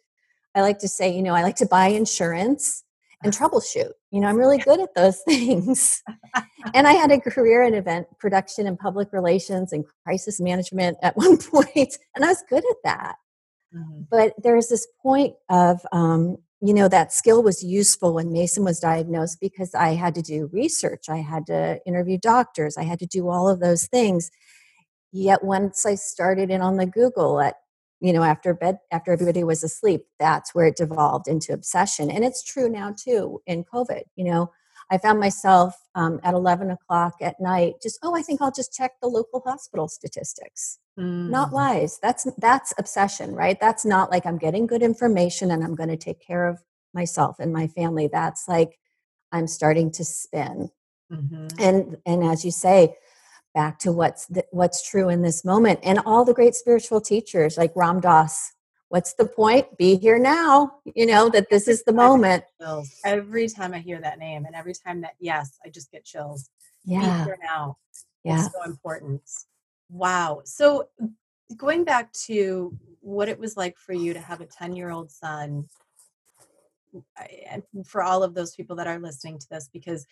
i 0.55 0.61
like 0.61 0.79
to 0.79 0.89
say 0.89 1.13
you 1.13 1.23
know 1.23 1.35
i 1.35 1.43
like 1.43 1.57
to 1.57 1.67
buy 1.67 1.89
insurance 1.89 2.85
and 3.23 3.33
troubleshoot. 3.33 3.93
You 4.11 4.21
know, 4.21 4.29
I'm 4.29 4.37
really 4.37 4.59
good 4.59 4.81
at 4.81 4.95
those 4.95 5.21
things. 5.29 6.03
and 6.75 6.87
I 6.87 6.93
had 6.93 7.11
a 7.11 7.21
career 7.21 7.63
in 7.63 7.75
event 7.75 8.07
production 8.19 8.67
and 8.67 8.79
public 8.79 9.13
relations 9.13 9.73
and 9.73 9.85
crisis 10.05 10.41
management 10.41 10.99
at 11.03 11.17
one 11.17 11.39
point, 11.39 11.99
and 12.15 12.25
I 12.25 12.29
was 12.29 12.43
good 12.49 12.65
at 12.69 12.77
that. 12.85 13.17
Mm-hmm. 13.75 14.03
But 14.11 14.35
there's 14.43 14.69
this 14.69 14.87
point 15.03 15.35
of, 15.49 15.81
um, 15.93 16.37
you 16.65 16.73
know, 16.73 16.89
that 16.89 17.13
skill 17.13 17.43
was 17.43 17.65
useful 17.65 18.15
when 18.15 18.33
Mason 18.33 18.63
was 18.65 18.79
diagnosed 18.79 19.39
because 19.41 19.75
I 19.75 19.95
had 19.95 20.15
to 20.15 20.23
do 20.23 20.49
research, 20.53 21.09
I 21.09 21.17
had 21.19 21.47
to 21.47 21.81
interview 21.85 22.19
doctors, 22.19 22.77
I 22.77 22.85
had 22.85 23.01
to 23.01 23.07
do 23.07 23.29
all 23.29 23.49
of 23.49 23.59
those 23.59 23.87
things. 23.89 24.31
Yet 25.13 25.43
once 25.43 25.85
I 25.85 25.97
started 25.97 26.51
in 26.51 26.63
on 26.63 26.77
the 26.77 26.87
Google 26.87 27.41
at 27.41 27.57
you 28.03 28.13
know 28.13 28.23
after 28.23 28.53
bed 28.53 28.79
after 28.91 29.13
everybody 29.13 29.45
was 29.45 29.63
asleep 29.63 30.07
that's 30.19 30.55
where 30.55 30.67
it 30.67 30.77
devolved 30.77 31.29
into 31.29 31.53
obsession 31.53 32.11
and 32.11 32.25
it's 32.25 32.43
true 32.43 32.69
now 32.69 32.93
too 32.93 33.41
in 33.47 33.65
covid 33.65 34.03
you 34.17 34.25
know 34.25 34.51
i 34.91 34.99
found 34.99 35.19
myself 35.21 35.75
um, 35.95 36.21
at 36.23 36.35
11 36.35 36.71
o'clock 36.71 37.15
at 37.21 37.41
night 37.41 37.75
just 37.83 37.99
oh 38.03 38.15
i 38.15 38.23
think 38.23 38.41
i'll 38.41 38.53
just 38.53 38.73
check 38.73 38.93
the 39.01 39.09
local 39.09 39.41
hospital 39.45 39.89
statistics. 39.89 40.79
Mm. 40.99 41.31
not 41.31 41.55
lies. 41.55 41.99
That's 42.03 42.27
that's 42.37 42.75
obsession 42.77 43.35
right? 43.35 43.59
That's 43.59 43.85
not 43.87 44.11
like 44.11 44.27
i'm 44.27 44.37
getting 44.37 44.67
good 44.67 44.83
information 44.83 45.51
and 45.51 45.65
i'm 45.65 45.75
going 45.75 45.89
to 45.89 45.97
take 45.97 46.21
care 46.21 46.47
of 46.47 46.63
myself 46.93 47.37
and 47.39 47.51
my 47.51 47.67
family. 47.67 48.09
That's 48.13 48.47
like 48.47 48.79
i'm 49.33 49.47
starting 49.47 49.91
to 49.93 50.05
spin. 50.05 50.71
Mm-hmm. 51.11 51.47
and 51.59 51.97
and 52.07 52.25
as 52.25 52.43
you 52.45 52.51
say 52.51 52.95
back 53.55 53.79
to 53.81 53.93
what's 53.93 54.25
the, 54.27 54.45
what's 54.51 54.89
true 54.89 55.11
in 55.11 55.21
this 55.21 55.45
moment 55.45 55.79
and 55.83 55.99
all 56.07 56.25
the 56.25 56.33
great 56.33 56.55
spiritual 56.55 57.03
teachers 57.03 57.59
like 57.59 57.71
ram 57.77 58.01
dass 58.01 58.53
what's 58.93 59.15
the 59.15 59.25
point? 59.25 59.79
Be 59.79 59.97
here 59.97 60.19
now 60.19 60.75
you 60.95 61.07
know 61.07 61.29
that 61.31 61.49
this 61.49 61.67
is 61.67 61.83
the 61.85 61.93
moment. 61.93 62.45
every 63.05 63.49
time 63.49 63.73
i 63.73 63.79
hear 63.79 64.01
that 64.01 64.19
name 64.19 64.45
and 64.45 64.55
every 64.55 64.75
time 64.75 65.01
that 65.01 65.15
yes 65.19 65.59
i 65.65 65.69
just 65.69 65.91
get 65.91 66.05
chills. 66.05 66.51
Yeah. 66.85 67.01
be 67.01 67.25
here 67.25 67.39
now 67.43 67.79
yeah. 68.25 68.45
it's 68.45 68.53
so 68.53 68.63
important. 68.65 69.23
Wow. 69.89 70.43
So 70.45 70.89
going 71.57 71.85
back 71.85 72.13
to 72.27 72.77
what 73.01 73.29
it 73.29 73.39
was 73.39 73.57
like 73.57 73.77
for 73.79 73.95
you 73.95 74.13
to 74.15 74.21
have 74.21 74.41
a 74.41 74.47
10 74.47 74.77
year 74.77 74.91
old 74.91 75.11
son 75.11 75.65
and 77.51 77.63
for 77.87 78.03
all 78.03 78.23
of 78.23 78.35
those 78.35 78.55
people 78.55 78.77
that 78.77 78.87
are 78.87 78.99
listening 78.99 79.39
to 79.39 79.47
this 79.51 79.71
because 79.73 80.07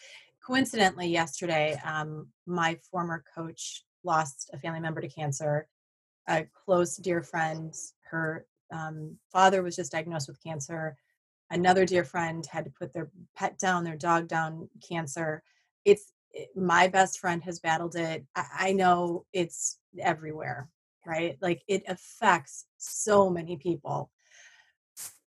coincidentally, 0.44 1.08
yesterday, 1.08 1.78
um, 1.84 2.28
my 2.46 2.78
former 2.90 3.22
coach 3.36 3.84
lost 4.04 4.50
a 4.52 4.58
family 4.58 4.80
member 4.80 5.00
to 5.00 5.08
cancer. 5.08 5.68
A 6.28 6.46
close, 6.64 6.96
dear 6.96 7.22
friend, 7.22 7.74
her 8.10 8.46
um, 8.72 9.16
father 9.32 9.62
was 9.62 9.76
just 9.76 9.92
diagnosed 9.92 10.28
with 10.28 10.42
cancer. 10.42 10.96
Another 11.50 11.84
dear 11.84 12.04
friend 12.04 12.46
had 12.46 12.64
to 12.64 12.70
put 12.70 12.92
their 12.92 13.10
pet 13.36 13.58
down, 13.58 13.84
their 13.84 13.96
dog 13.96 14.28
down, 14.28 14.68
cancer. 14.86 15.42
It's 15.84 16.12
it, 16.32 16.48
my 16.54 16.86
best 16.86 17.18
friend 17.18 17.42
has 17.42 17.58
battled 17.58 17.96
it. 17.96 18.24
I, 18.36 18.44
I 18.58 18.72
know 18.72 19.24
it's 19.32 19.78
everywhere, 19.98 20.68
right? 21.04 21.36
Like 21.40 21.62
it 21.66 21.82
affects 21.88 22.66
so 22.78 23.28
many 23.28 23.56
people 23.56 24.10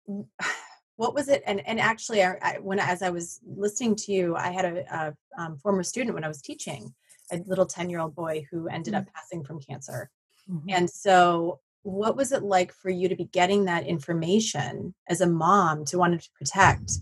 what 0.96 1.14
was 1.14 1.28
it 1.28 1.42
and 1.46 1.66
and 1.66 1.80
actually 1.80 2.22
I, 2.22 2.36
I, 2.42 2.58
when 2.60 2.78
as 2.78 3.02
i 3.02 3.10
was 3.10 3.40
listening 3.46 3.96
to 3.96 4.12
you 4.12 4.36
i 4.36 4.50
had 4.50 4.64
a, 4.64 4.94
a 4.94 5.42
um, 5.42 5.56
former 5.56 5.82
student 5.82 6.14
when 6.14 6.24
i 6.24 6.28
was 6.28 6.42
teaching 6.42 6.92
a 7.32 7.38
little 7.46 7.66
10 7.66 7.90
year 7.90 8.00
old 8.00 8.14
boy 8.14 8.46
who 8.50 8.68
ended 8.68 8.94
mm-hmm. 8.94 9.02
up 9.02 9.14
passing 9.14 9.44
from 9.44 9.60
cancer 9.60 10.10
mm-hmm. 10.50 10.68
and 10.70 10.88
so 10.88 11.60
what 11.82 12.16
was 12.16 12.32
it 12.32 12.42
like 12.42 12.72
for 12.72 12.90
you 12.90 13.08
to 13.08 13.16
be 13.16 13.24
getting 13.26 13.64
that 13.64 13.86
information 13.86 14.94
as 15.08 15.20
a 15.20 15.26
mom 15.26 15.84
to 15.84 15.98
want 15.98 16.20
to 16.20 16.30
protect 16.38 16.92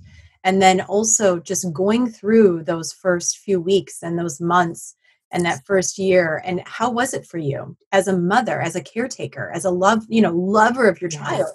and 0.43 0.61
then 0.62 0.81
also 0.83 1.38
just 1.38 1.71
going 1.73 2.09
through 2.09 2.62
those 2.64 2.93
first 2.93 3.38
few 3.38 3.61
weeks 3.61 4.03
and 4.03 4.19
those 4.19 4.40
months 4.40 4.97
and 5.33 5.45
that 5.45 5.64
first 5.64 5.99
year 5.99 6.43
and 6.45 6.62
how 6.66 6.90
was 6.90 7.14
it 7.14 7.27
for 7.27 7.38
you 7.38 7.77
as 7.93 8.09
a 8.09 8.16
mother 8.16 8.61
as 8.61 8.75
a 8.75 8.83
caretaker 8.83 9.51
as 9.55 9.64
a 9.64 9.71
love 9.71 10.05
you 10.09 10.23
know 10.23 10.33
lover 10.33 10.88
of 10.88 11.01
your 11.01 11.11
child 11.11 11.47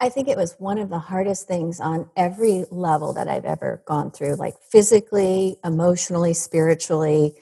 I 0.00 0.08
think 0.08 0.28
it 0.28 0.36
was 0.36 0.54
one 0.58 0.78
of 0.78 0.88
the 0.88 0.98
hardest 0.98 1.46
things 1.46 1.80
on 1.80 2.08
every 2.16 2.64
level 2.70 3.12
that 3.12 3.28
I've 3.28 3.44
ever 3.44 3.82
gone 3.86 4.10
through, 4.10 4.36
like 4.36 4.54
physically, 4.70 5.58
emotionally, 5.64 6.32
spiritually. 6.32 7.34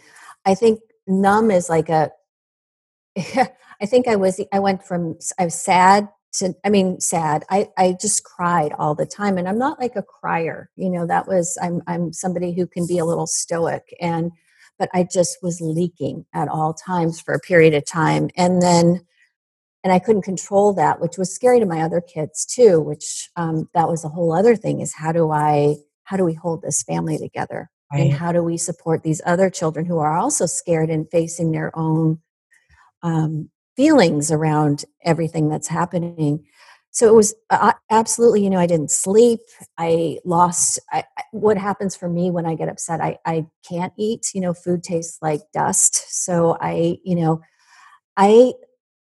I 0.44 0.54
think 0.54 0.80
numb 1.06 1.50
is 1.50 1.68
like 1.68 1.88
a. 1.88 2.10
I 3.80 3.86
think 3.86 4.08
I 4.08 4.16
was. 4.16 4.40
I 4.52 4.58
went 4.58 4.84
from 4.84 5.18
I 5.38 5.44
was 5.44 5.54
sad 5.54 6.08
to 6.34 6.54
i 6.64 6.68
mean 6.68 7.00
sad 7.00 7.44
i 7.50 7.68
i 7.78 7.96
just 8.00 8.24
cried 8.24 8.72
all 8.78 8.94
the 8.94 9.06
time 9.06 9.38
and 9.38 9.48
i'm 9.48 9.58
not 9.58 9.80
like 9.80 9.96
a 9.96 10.02
crier 10.02 10.70
you 10.76 10.90
know 10.90 11.06
that 11.06 11.26
was 11.26 11.56
i'm 11.62 11.80
i'm 11.86 12.12
somebody 12.12 12.52
who 12.52 12.66
can 12.66 12.86
be 12.86 12.98
a 12.98 13.04
little 13.04 13.26
stoic 13.26 13.94
and 14.00 14.32
but 14.78 14.88
i 14.92 15.04
just 15.04 15.38
was 15.42 15.60
leaking 15.60 16.26
at 16.34 16.48
all 16.48 16.74
times 16.74 17.20
for 17.20 17.34
a 17.34 17.40
period 17.40 17.74
of 17.74 17.86
time 17.86 18.28
and 18.36 18.60
then 18.60 19.00
and 19.82 19.92
i 19.92 19.98
couldn't 19.98 20.22
control 20.22 20.72
that 20.72 21.00
which 21.00 21.16
was 21.16 21.34
scary 21.34 21.60
to 21.60 21.66
my 21.66 21.80
other 21.80 22.00
kids 22.00 22.44
too 22.44 22.80
which 22.80 23.30
um, 23.36 23.68
that 23.74 23.88
was 23.88 24.04
a 24.04 24.08
whole 24.08 24.32
other 24.32 24.56
thing 24.56 24.80
is 24.80 24.94
how 24.94 25.12
do 25.12 25.30
i 25.30 25.74
how 26.04 26.16
do 26.16 26.24
we 26.24 26.34
hold 26.34 26.62
this 26.62 26.82
family 26.82 27.16
together 27.16 27.70
right. 27.92 28.00
and 28.00 28.12
how 28.12 28.32
do 28.32 28.42
we 28.42 28.56
support 28.56 29.02
these 29.02 29.22
other 29.24 29.48
children 29.48 29.86
who 29.86 29.98
are 29.98 30.16
also 30.16 30.46
scared 30.46 30.90
and 30.90 31.08
facing 31.10 31.52
their 31.52 31.70
own 31.78 32.20
um, 33.04 33.50
feelings 33.76 34.32
around 34.32 34.84
everything 35.04 35.48
that's 35.48 35.68
happening. 35.68 36.44
So 36.90 37.08
it 37.08 37.14
was 37.14 37.34
absolutely 37.90 38.44
you 38.44 38.50
know 38.50 38.58
i 38.58 38.66
didn't 38.66 38.90
sleep 38.90 39.40
i 39.78 40.18
lost 40.24 40.78
I, 40.92 41.04
what 41.32 41.58
happens 41.58 41.96
for 41.96 42.08
me 42.08 42.30
when 42.30 42.46
i 42.46 42.54
get 42.54 42.68
upset 42.68 43.00
I, 43.00 43.18
I 43.26 43.46
can't 43.68 43.92
eat 43.98 44.30
you 44.32 44.40
know 44.40 44.54
food 44.54 44.84
tastes 44.84 45.18
like 45.20 45.40
dust. 45.52 46.24
So 46.24 46.56
i 46.60 46.98
you 47.04 47.16
know 47.16 47.40
i 48.16 48.52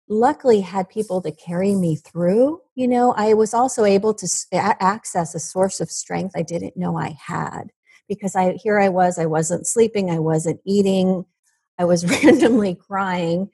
luckily 0.10 0.62
had 0.62 0.90
people 0.90 1.22
to 1.22 1.32
carry 1.32 1.76
me 1.76 1.96
through 1.96 2.60
you 2.76 2.88
know 2.88 3.14
i 3.14 3.34
was 3.34 3.54
also 3.54 3.86
able 3.86 4.14
to 4.14 4.28
access 4.52 5.34
a 5.34 5.40
source 5.40 5.80
of 5.80 5.90
strength 5.90 6.34
i 6.36 6.42
didn't 6.42 6.76
know 6.76 6.98
i 6.98 7.16
had 7.26 7.72
because 8.10 8.36
i 8.36 8.54
here 8.54 8.80
i 8.80 8.90
was 8.90 9.18
i 9.18 9.26
wasn't 9.26 9.66
sleeping 9.66 10.10
i 10.10 10.20
wasn't 10.20 10.60
eating 10.66 11.26
i 11.80 11.86
was 11.86 12.06
randomly 12.24 12.76
crying 12.76 13.50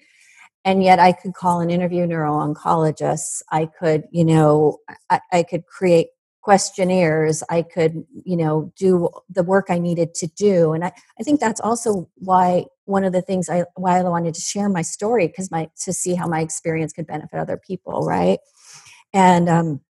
and 0.66 0.84
yet 0.84 1.00
i 1.00 1.12
could 1.12 1.34
call 1.34 1.60
and 1.60 1.72
interview 1.72 2.06
neuro-oncologists 2.06 3.42
i 3.52 3.66
could 3.66 4.04
you 4.12 4.26
know 4.26 4.78
I, 5.10 5.20
I, 5.32 5.44
could 5.44 5.66
create 5.66 6.08
questionnaires. 6.42 7.44
I 7.50 7.62
could 7.62 8.06
you 8.24 8.38
know 8.38 8.72
do 8.76 9.10
the 9.30 9.44
work 9.44 9.68
i 9.70 9.78
needed 9.78 10.14
to 10.16 10.28
do. 10.28 10.74
And 10.74 10.84
i, 10.84 10.92
I 11.20 11.24
think 11.24 11.40
that's 11.40 11.62
also 11.62 12.10
why 12.16 12.66
one 12.86 13.04
of 13.04 13.14
the 13.14 13.22
things 13.22 13.50
i 13.50 13.66
why 13.76 14.00
i 14.00 14.04
wanted 14.04 14.34
to 14.36 14.42
share 14.42 14.70
my 14.70 14.82
story 14.82 15.28
because 15.28 15.52
my 15.52 15.70
to 15.84 15.94
see 15.94 16.16
how 16.16 16.28
my 16.28 16.42
experience 16.42 16.94
could 16.94 17.08
benefit 17.08 17.40
other 17.40 17.58
people 17.58 18.02
right? 18.02 18.40
And 19.14 19.50
um 19.50 19.82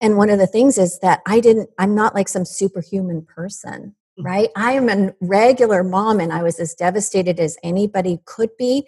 and 0.00 0.16
one 0.16 0.30
of 0.30 0.38
the 0.38 0.46
things 0.46 0.76
is 0.78 0.98
that 1.00 1.22
i 1.26 1.40
didn't 1.40 1.70
i'm 1.78 1.94
not 1.94 2.14
like 2.14 2.28
some 2.28 2.44
superhuman 2.44 3.22
person 3.22 3.96
mm. 4.18 4.24
right? 4.24 4.50
I 4.54 4.72
am 4.72 4.88
a 4.88 5.14
regular 5.20 5.82
mom 5.82 6.20
and 6.20 6.32
i 6.32 6.42
was 6.42 6.60
as 6.60 6.74
devastated 6.74 7.40
as 7.40 7.56
anybody 7.62 8.20
could 8.26 8.50
be 8.58 8.86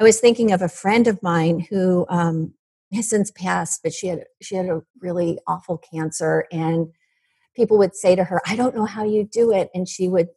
I 0.00 0.02
was 0.02 0.18
thinking 0.18 0.50
of 0.50 0.62
a 0.62 0.68
friend 0.68 1.06
of 1.06 1.22
mine 1.22 1.60
who 1.68 2.06
um, 2.08 2.54
has 2.94 3.10
since 3.10 3.30
passed, 3.30 3.82
but 3.82 3.92
she 3.92 4.06
had 4.06 4.24
she 4.40 4.56
had 4.56 4.66
a 4.66 4.80
really 5.00 5.38
awful 5.46 5.76
cancer, 5.76 6.46
and 6.50 6.88
people 7.54 7.76
would 7.76 7.94
say 7.94 8.16
to 8.16 8.24
her, 8.24 8.40
"I 8.46 8.56
don't 8.56 8.74
know 8.74 8.86
how 8.86 9.04
you 9.04 9.24
do 9.24 9.52
it," 9.52 9.68
and 9.74 9.86
she 9.86 10.08
would 10.08 10.28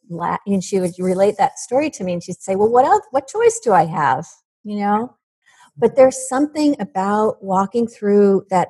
and 0.45 0.61
she 0.61 0.81
would 0.81 0.91
relate 0.99 1.37
that 1.37 1.59
story 1.59 1.89
to 1.91 2.03
me, 2.03 2.13
and 2.13 2.21
she'd 2.21 2.41
say, 2.41 2.55
"Well, 2.57 2.69
what 2.69 2.85
else? 2.85 3.03
What 3.11 3.27
choice 3.27 3.59
do 3.63 3.71
I 3.71 3.85
have?" 3.85 4.27
You 4.65 4.79
know. 4.79 5.15
But 5.77 5.95
there's 5.95 6.27
something 6.29 6.75
about 6.81 7.43
walking 7.43 7.87
through 7.87 8.45
that. 8.49 8.69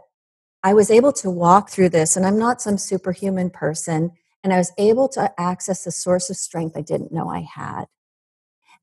I 0.63 0.73
was 0.75 0.91
able 0.91 1.11
to 1.13 1.29
walk 1.31 1.69
through 1.71 1.89
this, 1.89 2.15
and 2.15 2.25
I'm 2.25 2.37
not 2.39 2.61
some 2.61 2.77
superhuman 2.77 3.49
person, 3.49 4.11
and 4.43 4.53
I 4.53 4.57
was 4.59 4.71
able 4.77 5.09
to 5.09 5.33
access 5.39 5.87
a 5.87 5.91
source 5.91 6.29
of 6.29 6.37
strength 6.37 6.77
I 6.77 6.81
didn't 6.81 7.11
know 7.11 7.29
I 7.29 7.41
had. 7.41 7.85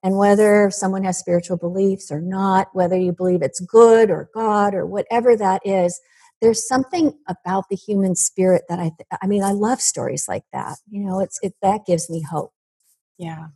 And 0.03 0.17
whether 0.17 0.71
someone 0.71 1.05
has 1.05 1.19
spiritual 1.19 1.59
beliefs 1.59 2.11
or 2.11 2.21
not, 2.21 2.69
whether 2.73 2.97
you 2.97 3.13
believe 3.13 3.43
it's 3.43 3.61
good 3.61 4.11
or 4.11 4.31
God 4.33 4.75
or 4.75 4.87
whatever 4.87 5.37
that 5.37 5.61
is, 5.65 6.01
there's 6.41 6.67
something 6.67 7.13
about 7.29 7.69
the 7.69 7.77
human 7.77 8.17
spirit 8.17 8.63
that 8.69 8.79
I, 8.79 8.91
th- 8.97 9.21
I 9.23 9.27
mean, 9.27 9.43
I 9.43 9.53
love 9.53 9.81
stories 9.81 10.25
like 10.27 10.45
that. 10.55 10.79
You 10.89 11.05
know, 11.05 11.21
it's, 11.21 11.39
it, 11.43 11.55
that 11.61 11.85
gives 11.87 12.09
me 12.09 12.23
hope. 12.23 12.53
Yeah. 13.19 13.49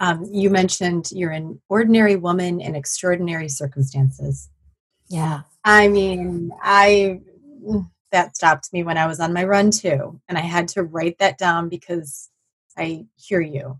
Um, 0.00 0.26
you 0.30 0.50
mentioned 0.50 1.10
you're 1.10 1.30
an 1.30 1.60
ordinary 1.70 2.16
woman 2.16 2.60
in 2.60 2.76
extraordinary 2.76 3.48
circumstances. 3.48 4.50
Yeah. 5.08 5.40
I 5.64 5.88
mean, 5.88 6.52
I, 6.62 7.20
that 8.12 8.36
stopped 8.36 8.72
me 8.72 8.82
when 8.82 8.98
I 8.98 9.06
was 9.06 9.20
on 9.20 9.32
my 9.32 9.44
run 9.44 9.70
too. 9.70 10.20
And 10.28 10.36
I 10.36 10.42
had 10.42 10.68
to 10.68 10.82
write 10.82 11.18
that 11.18 11.38
down 11.38 11.70
because 11.70 12.28
I 12.76 13.06
hear 13.16 13.40
you. 13.40 13.78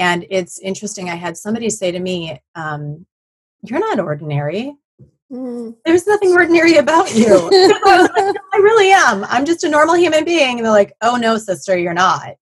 And 0.00 0.26
it's 0.30 0.58
interesting. 0.58 1.10
I 1.10 1.14
had 1.14 1.36
somebody 1.36 1.68
say 1.68 1.92
to 1.92 2.00
me, 2.00 2.40
um, 2.54 3.06
You're 3.62 3.78
not 3.78 4.00
ordinary. 4.00 4.74
Mm. 5.30 5.76
There's 5.84 6.06
nothing 6.06 6.32
ordinary 6.32 6.76
about 6.76 7.14
you. 7.14 7.50
I, 7.52 8.08
like, 8.16 8.36
I 8.52 8.56
really 8.56 8.90
am. 8.90 9.24
I'm 9.24 9.44
just 9.44 9.62
a 9.62 9.68
normal 9.68 9.94
human 9.94 10.24
being. 10.24 10.56
And 10.56 10.64
they're 10.64 10.72
like, 10.72 10.94
Oh 11.02 11.16
no, 11.16 11.36
sister, 11.36 11.78
you're 11.78 11.92
not. 11.94 12.36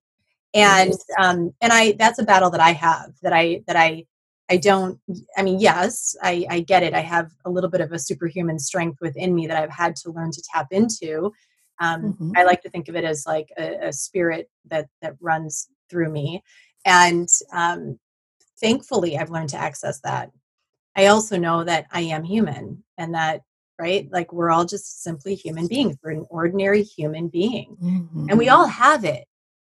And 0.54 0.94
um, 1.20 1.52
and 1.60 1.72
I 1.72 1.92
that's 1.92 2.20
a 2.20 2.24
battle 2.24 2.48
that 2.50 2.60
I 2.60 2.72
have 2.72 3.12
that 3.22 3.32
I 3.32 3.62
that 3.66 3.76
I 3.76 4.06
I 4.50 4.56
don't, 4.56 4.98
I 5.36 5.42
mean, 5.42 5.60
yes, 5.60 6.16
I, 6.22 6.46
I, 6.48 6.60
get 6.60 6.82
it. 6.82 6.94
I 6.94 7.00
have 7.00 7.30
a 7.44 7.50
little 7.50 7.68
bit 7.68 7.82
of 7.82 7.92
a 7.92 7.98
superhuman 7.98 8.58
strength 8.58 8.98
within 9.02 9.34
me 9.34 9.46
that 9.46 9.62
I've 9.62 9.70
had 9.70 9.94
to 9.96 10.10
learn 10.10 10.30
to 10.30 10.42
tap 10.54 10.68
into. 10.70 11.32
Um, 11.80 12.14
mm-hmm. 12.14 12.32
I 12.34 12.44
like 12.44 12.62
to 12.62 12.70
think 12.70 12.88
of 12.88 12.96
it 12.96 13.04
as 13.04 13.24
like 13.26 13.50
a, 13.58 13.88
a, 13.88 13.92
spirit 13.92 14.48
that, 14.70 14.88
that 15.02 15.16
runs 15.20 15.68
through 15.90 16.10
me. 16.10 16.42
And 16.88 17.28
um, 17.52 17.98
thankfully, 18.58 19.18
I've 19.18 19.30
learned 19.30 19.50
to 19.50 19.58
access 19.58 20.00
that. 20.00 20.30
I 20.96 21.06
also 21.06 21.36
know 21.36 21.62
that 21.62 21.86
I 21.92 22.00
am 22.00 22.24
human 22.24 22.82
and 22.96 23.14
that, 23.14 23.42
right? 23.78 24.08
Like 24.10 24.32
we're 24.32 24.50
all 24.50 24.64
just 24.64 25.02
simply 25.02 25.34
human 25.34 25.66
beings. 25.66 25.98
We're 26.02 26.12
an 26.12 26.26
ordinary 26.30 26.82
human 26.82 27.28
being. 27.28 27.76
Mm-hmm. 27.80 28.30
And 28.30 28.38
we 28.38 28.46
mm-hmm. 28.46 28.54
all 28.54 28.66
have 28.66 29.04
it. 29.04 29.26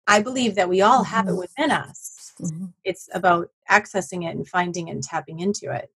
I 0.08 0.23
believe 0.23 0.56
that 0.56 0.67
we 0.67 0.82
all 0.82 1.04
have 1.04 1.26
mm-hmm. 1.26 1.36
it 1.36 1.39
within 1.39 1.69
us. 1.69 2.34
Mm-hmm. 2.41 2.65
It's 2.84 3.08
about 3.13 3.49
accessing 3.69 4.28
it 4.28 4.36
and 4.36 4.47
finding 4.47 4.88
it 4.88 4.91
and 4.93 5.04
tapping 5.04 5.39
into 5.39 5.71
it. 5.71 5.89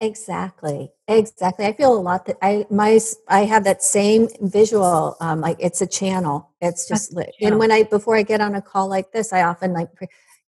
Exactly. 0.00 0.92
Exactly. 1.08 1.66
I 1.66 1.72
feel 1.72 1.92
a 1.92 1.98
lot 1.98 2.26
that 2.26 2.36
I 2.40 2.66
my 2.70 3.00
I 3.28 3.40
have 3.40 3.64
that 3.64 3.82
same 3.82 4.28
visual 4.40 5.16
um 5.20 5.40
like 5.40 5.56
it's 5.58 5.80
a 5.80 5.86
channel. 5.86 6.50
It's 6.60 6.86
just 6.86 7.12
lit. 7.12 7.34
And 7.40 7.58
when 7.58 7.72
I 7.72 7.82
before 7.82 8.16
I 8.16 8.22
get 8.22 8.40
on 8.40 8.54
a 8.54 8.62
call 8.62 8.88
like 8.88 9.10
this, 9.10 9.32
I 9.32 9.42
often 9.42 9.72
like 9.72 9.88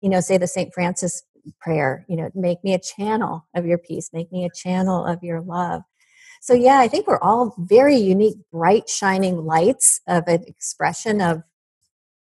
you 0.02 0.08
know 0.08 0.20
say 0.20 0.38
the 0.38 0.46
St. 0.46 0.72
Francis 0.72 1.24
prayer, 1.60 2.04
you 2.08 2.16
know, 2.16 2.30
make 2.34 2.62
me 2.62 2.74
a 2.74 2.78
channel 2.78 3.46
of 3.54 3.66
your 3.66 3.78
peace, 3.78 4.10
make 4.12 4.30
me 4.30 4.44
a 4.44 4.50
channel 4.50 5.04
of 5.04 5.22
your 5.22 5.40
love. 5.40 5.82
So 6.42 6.54
yeah, 6.54 6.78
I 6.78 6.86
think 6.88 7.06
we're 7.06 7.20
all 7.20 7.54
very 7.58 7.96
unique, 7.96 8.36
bright 8.52 8.88
shining 8.88 9.44
lights 9.44 10.00
of 10.06 10.24
an 10.28 10.44
expression 10.46 11.20
of 11.20 11.42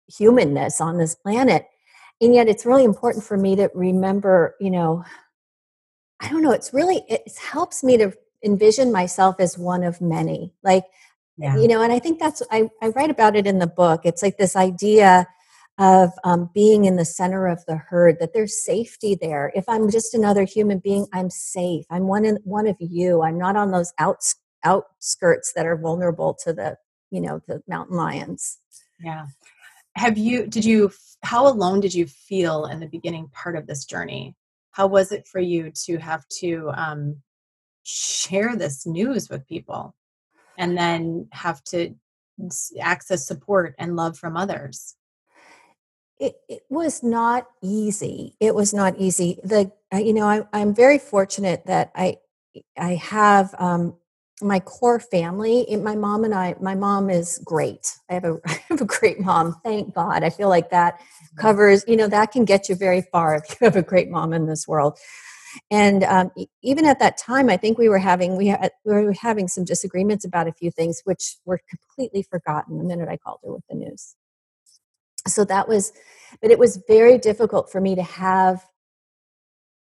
humanness 0.07 0.81
on 0.81 0.99
this 0.99 1.15
planet. 1.15 1.67
And 2.21 2.35
yet 2.35 2.49
it's 2.49 2.67
really 2.67 2.85
important 2.85 3.25
for 3.25 3.37
me 3.37 3.57
to 3.57 3.71
remember, 3.75 4.55
you 4.61 4.71
know, 4.71 5.05
I 6.21 6.29
don't 6.29 6.43
know, 6.43 6.51
it's 6.51 6.75
really, 6.75 7.05
it 7.09 7.23
helps 7.39 7.85
me 7.85 7.97
to 7.97 8.13
envision 8.45 8.91
myself 8.93 9.37
as 9.39 9.57
one 9.57 9.85
of 9.85 10.01
many. 10.01 10.53
Like, 10.63 10.85
yeah. 11.37 11.57
you 11.57 11.69
know, 11.69 11.83
and 11.83 11.93
I 11.93 11.99
think 11.99 12.19
that's, 12.19 12.43
I, 12.51 12.69
I 12.83 12.89
write 12.89 13.11
about 13.11 13.37
it 13.37 13.47
in 13.47 13.59
the 13.59 13.67
book. 13.67 14.01
It's 14.05 14.23
like 14.23 14.37
this 14.37 14.57
idea 14.57 15.27
of 15.79 16.11
um, 16.25 16.51
being 16.53 16.87
in 16.87 16.97
the 16.97 17.05
center 17.05 17.47
of 17.47 17.65
the 17.67 17.77
herd, 17.77 18.17
that 18.19 18.33
there's 18.35 18.65
safety 18.65 19.17
there. 19.21 19.53
If 19.55 19.69
I'm 19.69 19.89
just 19.91 20.13
another 20.13 20.43
human 20.43 20.81
being, 20.81 21.07
I'm 21.13 21.31
safe. 21.31 21.85
I'm 21.89 22.09
one, 22.09 22.25
in, 22.25 22.41
one 22.43 22.67
of 22.67 22.77
you. 22.81 23.23
I'm 23.23 23.39
not 23.39 23.55
on 23.55 23.71
those 23.71 23.93
outs, 24.01 24.35
outskirts 24.65 25.53
that 25.55 25.67
are 25.67 25.77
vulnerable 25.77 26.37
to 26.43 26.53
the, 26.53 26.77
you 27.13 27.21
know, 27.21 27.41
the 27.47 27.63
mountain 27.69 27.97
lions. 27.97 28.59
Yeah. 28.99 29.27
Have 29.95 30.19
you, 30.19 30.49
did 30.49 30.65
you, 30.65 30.91
how 31.23 31.47
alone 31.47 31.79
did 31.79 31.95
you 31.95 32.07
feel 32.07 32.67
in 32.67 32.81
the 32.81 32.89
beginning 32.89 33.31
part 33.33 33.57
of 33.57 33.69
this 33.69 33.85
journey? 33.85 34.35
How 34.79 34.87
was 34.87 35.11
it 35.11 35.27
for 35.27 35.41
you 35.41 35.73
to 35.73 35.99
have 35.99 36.27
to 36.29 36.71
um, 36.75 37.17
share 37.83 38.55
this 38.55 38.87
news 38.87 39.29
with 39.29 39.47
people 39.49 39.93
and 40.57 40.79
then 40.79 41.27
have 41.33 41.63
to 41.65 41.93
access 42.81 43.27
support 43.27 43.75
and 43.79 43.97
love 43.97 44.17
from 44.17 44.37
others? 44.37 44.95
It, 46.21 46.37
it 46.49 46.63
was 46.71 47.03
not 47.03 47.49
easy. 47.61 48.37
It 48.39 48.55
was 48.55 48.73
not 48.73 48.97
easy. 48.99 49.41
The 49.43 49.73
you 49.93 50.13
know 50.13 50.27
I, 50.27 50.47
i'm 50.53 50.75
very 50.75 50.99
fortunate 50.99 51.65
that 51.65 51.91
i 51.95 52.19
i 52.77 52.97
have 52.97 53.55
um, 53.59 53.97
my 54.41 54.61
core 54.61 55.01
family 55.01 55.67
my 55.83 55.97
mom 55.97 56.25
and 56.25 56.35
i 56.35 56.55
my 56.61 56.75
mom 56.75 57.11
is 57.11 57.41
great. 57.45 57.97
I 58.11 58.15
have 58.15 58.25
a 58.25 58.39
i 58.47 58.61
have 58.69 58.81
a 58.81 58.85
great 58.85 59.21
mom 59.21 59.57
thank 59.65 59.95
god. 59.95 60.23
I 60.23 60.31
feel 60.31 60.49
like 60.49 60.71
that 60.71 60.99
mm-hmm. 60.99 61.41
covers 61.41 61.85
you 61.89 61.97
know 61.97 62.09
that 62.09 62.33
can 62.33 62.45
get 62.45 62.69
you 62.69 62.75
very 62.75 63.03
far 63.13 63.37
if 63.37 63.51
you 63.51 63.65
have 63.65 63.77
a 63.77 63.83
great 63.83 64.11
mom 64.11 64.33
in 64.33 64.47
this 64.47 64.67
world. 64.69 64.99
And 65.71 66.05
um, 66.05 66.31
even 66.63 66.85
at 66.85 66.99
that 67.01 67.17
time 67.17 67.49
i 67.49 67.57
think 67.57 67.79
we 67.79 67.89
were 67.89 67.99
having 67.99 68.37
we, 68.37 68.49
had, 68.49 68.71
we 68.85 68.93
were 68.93 69.15
having 69.21 69.49
some 69.49 69.65
disagreements 69.65 70.25
about 70.25 70.47
a 70.47 70.53
few 70.53 70.71
things 70.71 71.01
which 71.05 71.37
were 71.45 71.61
completely 71.69 72.23
forgotten 72.23 72.79
the 72.79 72.85
minute 72.85 73.09
i 73.09 73.17
called 73.17 73.41
her 73.45 73.53
with 73.53 73.67
the 73.69 73.77
news. 73.77 74.15
So 75.27 75.45
that 75.45 75.69
was 75.69 75.93
but 76.43 76.51
it 76.51 76.59
was 76.59 76.83
very 76.87 77.19
difficult 77.19 77.73
for 77.73 77.81
me 77.81 77.95
to 77.95 78.03
have 78.03 78.63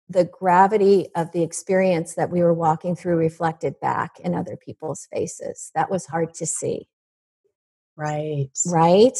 the 0.10 0.26
gravity 0.26 1.08
of 1.15 1.32
the 1.32 1.41
experience 1.41 2.15
that 2.15 2.30
we 2.30 2.41
were 2.41 2.54
walking 2.54 2.96
through 2.96 3.15
reflected 3.15 3.80
back 3.80 4.20
in 4.20 4.36
other 4.36 4.56
people's 4.56 5.08
faces. 5.12 5.72
That 5.74 5.89
was 5.89 6.06
hard 6.06 6.34
to 6.36 6.46
see. 6.46 6.88
Right. 7.96 8.50
Right. 8.68 9.18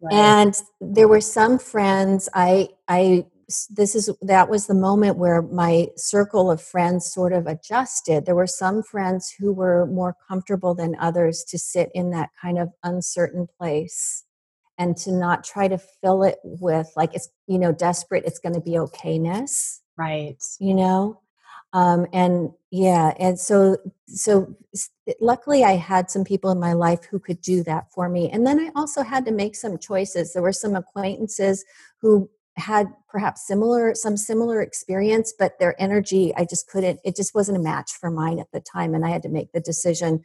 right. 0.00 0.12
And 0.14 0.54
there 0.80 1.08
were 1.08 1.20
some 1.20 1.58
friends 1.58 2.28
I 2.34 2.68
I 2.88 3.26
this 3.70 3.94
is 3.94 4.10
that 4.22 4.48
was 4.48 4.66
the 4.66 4.74
moment 4.74 5.18
where 5.18 5.42
my 5.42 5.88
circle 5.96 6.50
of 6.50 6.62
friends 6.62 7.12
sort 7.12 7.32
of 7.32 7.46
adjusted 7.46 8.24
there 8.24 8.34
were 8.34 8.46
some 8.46 8.82
friends 8.82 9.34
who 9.38 9.52
were 9.52 9.84
more 9.86 10.16
comfortable 10.28 10.74
than 10.74 10.96
others 10.98 11.44
to 11.48 11.58
sit 11.58 11.90
in 11.94 12.10
that 12.10 12.30
kind 12.40 12.58
of 12.58 12.70
uncertain 12.82 13.46
place 13.58 14.24
and 14.78 14.96
to 14.96 15.12
not 15.12 15.44
try 15.44 15.68
to 15.68 15.76
fill 15.76 16.22
it 16.22 16.38
with 16.44 16.90
like 16.96 17.14
it's 17.14 17.28
you 17.46 17.58
know 17.58 17.72
desperate 17.72 18.24
it's 18.24 18.38
going 18.38 18.54
to 18.54 18.60
be 18.60 18.72
okayness 18.72 19.80
right. 19.96 20.42
you 20.58 20.74
know? 20.74 21.20
Um, 21.74 22.06
and 22.12 22.50
yeah 22.72 23.12
and 23.18 23.38
so 23.38 23.76
so 24.06 24.56
luckily 25.20 25.62
i 25.62 25.72
had 25.72 26.10
some 26.10 26.24
people 26.24 26.50
in 26.50 26.58
my 26.58 26.72
life 26.72 27.04
who 27.04 27.18
could 27.18 27.40
do 27.42 27.62
that 27.62 27.92
for 27.92 28.08
me 28.08 28.30
and 28.30 28.46
then 28.46 28.58
i 28.58 28.70
also 28.74 29.02
had 29.02 29.26
to 29.26 29.30
make 29.30 29.54
some 29.54 29.78
choices. 29.78 30.32
There 30.32 30.42
were 30.42 30.54
some 30.54 30.74
acquaintances 30.74 31.64
who 32.00 32.30
had 32.56 32.88
perhaps 33.08 33.46
similar 33.46 33.94
some 33.94 34.16
similar 34.16 34.62
experience 34.62 35.32
but 35.38 35.58
their 35.58 35.80
energy 35.80 36.34
i 36.36 36.44
just 36.44 36.68
couldn't 36.68 37.00
it 37.04 37.16
just 37.16 37.34
wasn't 37.34 37.56
a 37.56 37.60
match 37.60 37.92
for 37.92 38.10
mine 38.10 38.38
at 38.38 38.50
the 38.52 38.60
time 38.60 38.94
and 38.94 39.04
i 39.06 39.10
had 39.10 39.22
to 39.22 39.28
make 39.28 39.52
the 39.52 39.60
decision 39.60 40.22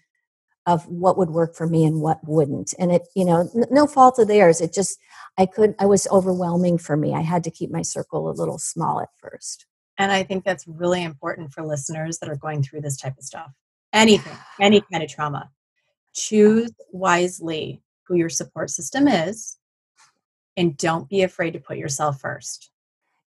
of 0.68 0.86
what 0.88 1.18
would 1.18 1.30
work 1.32 1.56
for 1.56 1.66
me 1.66 1.86
and 1.86 2.02
what 2.02 2.20
wouldn't. 2.24 2.74
And 2.78 2.92
it 2.92 3.08
you 3.16 3.26
know 3.26 3.50
n- 3.56 3.66
no 3.72 3.88
fault 3.88 4.20
of 4.20 4.28
theirs. 4.28 4.62
It 4.62 4.74
just 4.74 5.00
i 5.38 5.46
could 5.46 5.74
i 5.80 5.86
was 5.86 6.08
overwhelming 6.12 6.78
for 6.78 6.96
me. 6.96 7.16
I 7.16 7.22
had 7.22 7.44
to 7.46 7.52
keep 7.52 7.72
my 7.72 7.82
circle 7.82 8.30
a 8.30 8.32
little 8.32 8.60
small 8.60 9.00
at 9.02 9.10
first. 9.18 9.66
And 9.98 10.12
i 10.12 10.22
think 10.22 10.44
that's 10.44 10.68
really 10.68 11.04
important 11.04 11.52
for 11.52 11.66
listeners 11.66 12.20
that 12.20 12.30
are 12.30 12.36
going 12.36 12.62
through 12.62 12.82
this 12.82 12.98
type 12.98 13.18
of 13.18 13.24
stuff. 13.24 13.52
Anything 13.94 14.38
any 14.62 14.84
kind 14.92 15.04
of 15.04 15.10
trauma. 15.10 15.50
Choose 16.14 16.72
wisely 16.92 17.82
who 18.08 18.16
your 18.16 18.30
support 18.30 18.70
system 18.70 19.08
is 19.08 19.58
and 20.58 20.76
don't 20.78 21.08
be 21.08 21.22
afraid 21.22 21.52
to 21.52 21.60
put 21.60 21.78
yourself 21.78 22.20
first. 22.20 22.72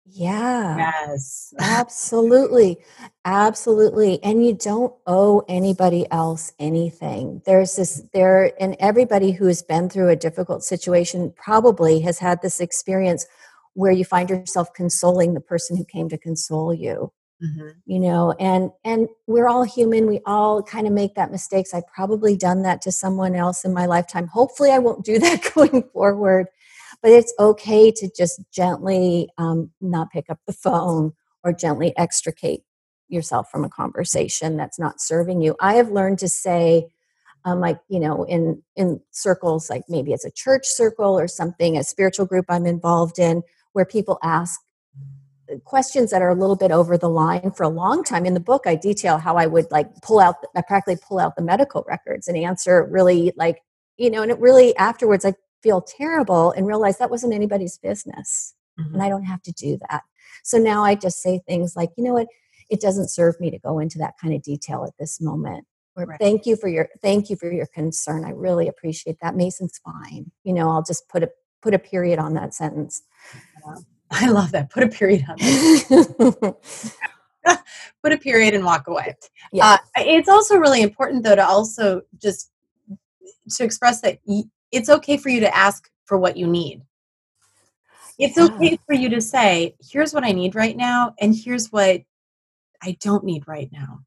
Yeah. 0.04 0.76
Yes. 0.76 1.54
absolutely. 1.60 2.78
Absolutely. 3.24 4.22
And 4.22 4.44
you 4.44 4.54
don't 4.54 4.92
owe 5.06 5.44
anybody 5.48 6.06
else 6.10 6.52
anything. 6.58 7.42
There's 7.46 7.76
this 7.76 8.02
there 8.12 8.52
and 8.60 8.76
everybody 8.80 9.32
who 9.32 9.46
has 9.46 9.62
been 9.62 9.88
through 9.88 10.08
a 10.08 10.16
difficult 10.16 10.64
situation 10.64 11.32
probably 11.36 12.00
has 12.00 12.18
had 12.18 12.42
this 12.42 12.60
experience 12.60 13.26
where 13.74 13.92
you 13.92 14.04
find 14.04 14.28
yourself 14.28 14.72
consoling 14.74 15.34
the 15.34 15.40
person 15.40 15.76
who 15.76 15.84
came 15.84 16.08
to 16.08 16.18
console 16.18 16.74
you. 16.74 17.12
Mm-hmm. 17.42 17.70
You 17.86 17.98
know, 17.98 18.34
and 18.38 18.70
and 18.84 19.08
we're 19.26 19.48
all 19.48 19.64
human. 19.64 20.06
We 20.06 20.20
all 20.26 20.62
kind 20.62 20.86
of 20.86 20.92
make 20.92 21.16
that 21.16 21.32
mistakes. 21.32 21.74
I've 21.74 21.88
probably 21.88 22.36
done 22.36 22.62
that 22.62 22.80
to 22.82 22.92
someone 22.92 23.34
else 23.34 23.64
in 23.64 23.72
my 23.72 23.86
lifetime. 23.86 24.28
Hopefully 24.28 24.70
I 24.70 24.78
won't 24.78 25.04
do 25.04 25.18
that 25.18 25.52
going 25.54 25.82
forward 25.92 26.46
but 27.02 27.10
it's 27.10 27.34
okay 27.38 27.90
to 27.90 28.10
just 28.16 28.40
gently 28.52 29.28
um, 29.38 29.70
not 29.80 30.10
pick 30.10 30.30
up 30.30 30.38
the 30.46 30.52
phone 30.52 31.12
or 31.44 31.52
gently 31.52 31.92
extricate 31.96 32.62
yourself 33.08 33.50
from 33.50 33.64
a 33.64 33.68
conversation 33.68 34.56
that's 34.56 34.78
not 34.78 35.00
serving 35.00 35.42
you. 35.42 35.56
I 35.60 35.74
have 35.74 35.90
learned 35.90 36.18
to 36.20 36.28
say 36.28 36.86
um, 37.44 37.60
like 37.60 37.78
you 37.88 38.00
know 38.00 38.24
in 38.24 38.62
in 38.76 39.00
circles 39.10 39.68
like 39.68 39.82
maybe 39.88 40.12
it's 40.12 40.24
a 40.24 40.30
church 40.30 40.66
circle 40.66 41.18
or 41.18 41.26
something 41.26 41.76
a 41.76 41.84
spiritual 41.84 42.26
group 42.26 42.46
i'm 42.48 42.66
involved 42.66 43.18
in 43.18 43.42
where 43.72 43.84
people 43.84 44.18
ask 44.22 44.60
questions 45.64 46.10
that 46.10 46.22
are 46.22 46.30
a 46.30 46.34
little 46.34 46.56
bit 46.56 46.70
over 46.70 46.96
the 46.96 47.08
line 47.08 47.50
for 47.50 47.64
a 47.64 47.68
long 47.68 48.02
time. 48.04 48.24
In 48.24 48.34
the 48.34 48.40
book 48.40 48.62
i 48.66 48.74
detail 48.74 49.18
how 49.18 49.36
i 49.36 49.46
would 49.46 49.70
like 49.70 49.88
pull 50.02 50.20
out 50.20 50.36
i 50.56 50.62
practically 50.62 50.98
pull 51.02 51.18
out 51.18 51.36
the 51.36 51.42
medical 51.42 51.84
records 51.88 52.28
and 52.28 52.36
answer 52.36 52.86
really 52.90 53.32
like 53.36 53.62
you 53.96 54.10
know 54.10 54.22
and 54.22 54.30
it 54.30 54.38
really 54.38 54.76
afterwards 54.76 55.24
i 55.24 55.34
feel 55.62 55.80
terrible 55.80 56.52
and 56.52 56.66
realize 56.66 56.98
that 56.98 57.10
wasn't 57.10 57.32
anybody's 57.32 57.78
business 57.78 58.54
mm-hmm. 58.78 58.94
and 58.94 59.02
I 59.02 59.08
don't 59.08 59.24
have 59.24 59.42
to 59.42 59.52
do 59.52 59.78
that. 59.88 60.02
So 60.42 60.58
now 60.58 60.84
I 60.84 60.94
just 60.94 61.22
say 61.22 61.40
things 61.46 61.76
like, 61.76 61.90
you 61.96 62.04
know 62.04 62.14
what, 62.14 62.28
it 62.70 62.80
doesn't 62.80 63.08
serve 63.08 63.38
me 63.40 63.50
to 63.50 63.58
go 63.58 63.78
into 63.78 63.98
that 63.98 64.14
kind 64.20 64.34
of 64.34 64.42
detail 64.42 64.84
at 64.84 64.96
this 64.98 65.20
moment. 65.20 65.66
Or 65.94 66.04
right. 66.04 66.18
thank 66.18 66.46
you 66.46 66.56
for 66.56 66.68
your 66.68 66.88
thank 67.02 67.28
you 67.28 67.36
for 67.36 67.52
your 67.52 67.66
concern. 67.66 68.24
I 68.24 68.30
really 68.30 68.66
appreciate 68.66 69.18
that. 69.20 69.36
Mason's 69.36 69.78
fine. 69.84 70.30
You 70.42 70.54
know, 70.54 70.70
I'll 70.70 70.82
just 70.82 71.06
put 71.08 71.22
a 71.22 71.28
put 71.60 71.74
a 71.74 71.78
period 71.78 72.18
on 72.18 72.32
that 72.34 72.54
sentence. 72.54 73.02
I 74.10 74.28
love 74.28 74.52
that. 74.52 74.70
Put 74.70 74.84
a 74.84 74.88
period 74.88 75.24
on 75.28 75.36
put 78.02 78.12
a 78.12 78.18
period 78.18 78.54
and 78.54 78.64
walk 78.64 78.86
away. 78.88 79.16
Yeah. 79.52 79.66
Uh, 79.66 79.78
it's 79.98 80.30
also 80.30 80.56
really 80.56 80.80
important 80.80 81.24
though 81.24 81.36
to 81.36 81.46
also 81.46 82.02
just 82.22 82.50
to 83.50 83.64
express 83.64 84.00
that 84.00 84.18
it's 84.72 84.88
okay 84.88 85.16
for 85.16 85.28
you 85.28 85.40
to 85.40 85.56
ask 85.56 85.88
for 86.06 86.18
what 86.18 86.36
you 86.36 86.46
need. 86.46 86.82
It's 88.18 88.36
yeah. 88.36 88.44
okay 88.44 88.78
for 88.86 88.94
you 88.94 89.08
to 89.10 89.20
say, 89.20 89.76
here's 89.80 90.12
what 90.12 90.24
I 90.24 90.32
need 90.32 90.54
right 90.54 90.76
now, 90.76 91.14
and 91.20 91.34
here's 91.34 91.70
what 91.70 92.02
I 92.82 92.96
don't 93.00 93.24
need 93.24 93.46
right 93.46 93.70
now. 93.72 94.00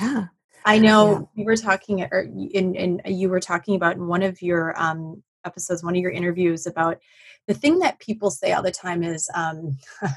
Yeah. 0.00 0.26
I 0.64 0.78
know 0.78 1.12
yeah. 1.12 1.24
we 1.36 1.44
were 1.44 1.56
talking, 1.56 2.02
or 2.02 2.20
in, 2.20 2.74
in, 2.74 3.00
you 3.06 3.28
were 3.28 3.40
talking 3.40 3.76
about 3.76 3.96
in 3.96 4.06
one 4.08 4.22
of 4.22 4.42
your 4.42 4.80
um, 4.80 5.22
episodes, 5.44 5.84
one 5.84 5.94
of 5.94 6.02
your 6.02 6.10
interviews 6.10 6.66
about 6.66 6.98
the 7.46 7.54
thing 7.54 7.78
that 7.78 8.00
people 8.00 8.30
say 8.30 8.52
all 8.52 8.62
the 8.62 8.72
time 8.72 9.04
is, 9.04 9.30
um, 9.34 9.78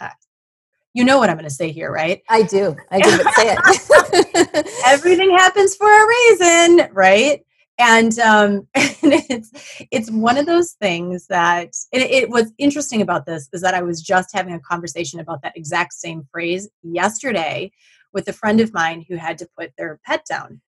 you 0.94 1.04
know 1.04 1.20
what 1.20 1.30
I'm 1.30 1.36
going 1.36 1.44
to 1.48 1.54
say 1.54 1.72
here, 1.72 1.92
right? 1.92 2.22
I 2.30 2.44
do. 2.44 2.76
I 2.90 3.00
do. 3.00 3.10
say 3.12 3.56
it. 3.56 4.82
Everything 4.88 5.30
happens 5.32 5.76
for 5.76 5.88
a 5.88 6.08
reason, 6.08 6.90
right? 6.94 7.46
And 7.80 8.20
um 8.20 8.68
and 8.76 9.14
it's 9.30 9.52
it's 9.92 10.12
one 10.12 10.38
of 10.38 10.46
those 10.46 10.74
things 10.74 11.28
that 11.28 11.74
it, 11.92 12.02
it 12.02 12.30
was 12.30 12.54
interesting 12.58 13.02
about 13.02 13.26
this 13.26 13.50
is 13.54 13.62
that 13.62 13.74
i 13.74 13.82
was 13.82 14.02
just 14.02 14.30
having 14.34 14.54
a 14.54 14.60
conversation 14.60 15.20
about 15.20 15.42
that 15.42 15.58
exact 15.58 15.94
same 15.94 16.28
phrase 16.32 16.70
yesterday 16.84 17.72
with 18.14 18.28
a 18.28 18.34
friend 18.34 18.60
of 18.60 18.74
mine 18.74 19.06
who 19.08 19.16
had 19.16 19.38
to 19.38 19.48
put 19.58 19.72
their 19.78 20.00
pet 20.06 20.26
down 20.30 20.62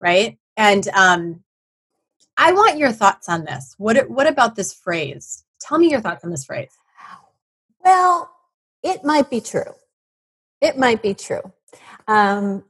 right? 0.00 0.38
And 0.56 0.88
um 0.88 1.44
i 2.36 2.52
want 2.52 2.78
your 2.78 2.92
thoughts 2.92 3.28
on 3.28 3.44
this. 3.44 3.74
What 3.78 4.08
what 4.10 4.26
about 4.26 4.56
this 4.56 4.72
phrase? 4.72 5.44
Tell 5.60 5.78
me 5.78 5.90
your 5.90 6.00
thoughts 6.00 6.24
on 6.24 6.30
this 6.30 6.44
phrase. 6.44 6.72
Well 7.84 8.30
it 8.82 9.04
might 9.04 9.30
be 9.30 9.40
true. 9.40 9.74
It 10.60 10.78
might 10.78 11.02
be 11.02 11.14
true. 11.14 11.52
Um 12.08 12.64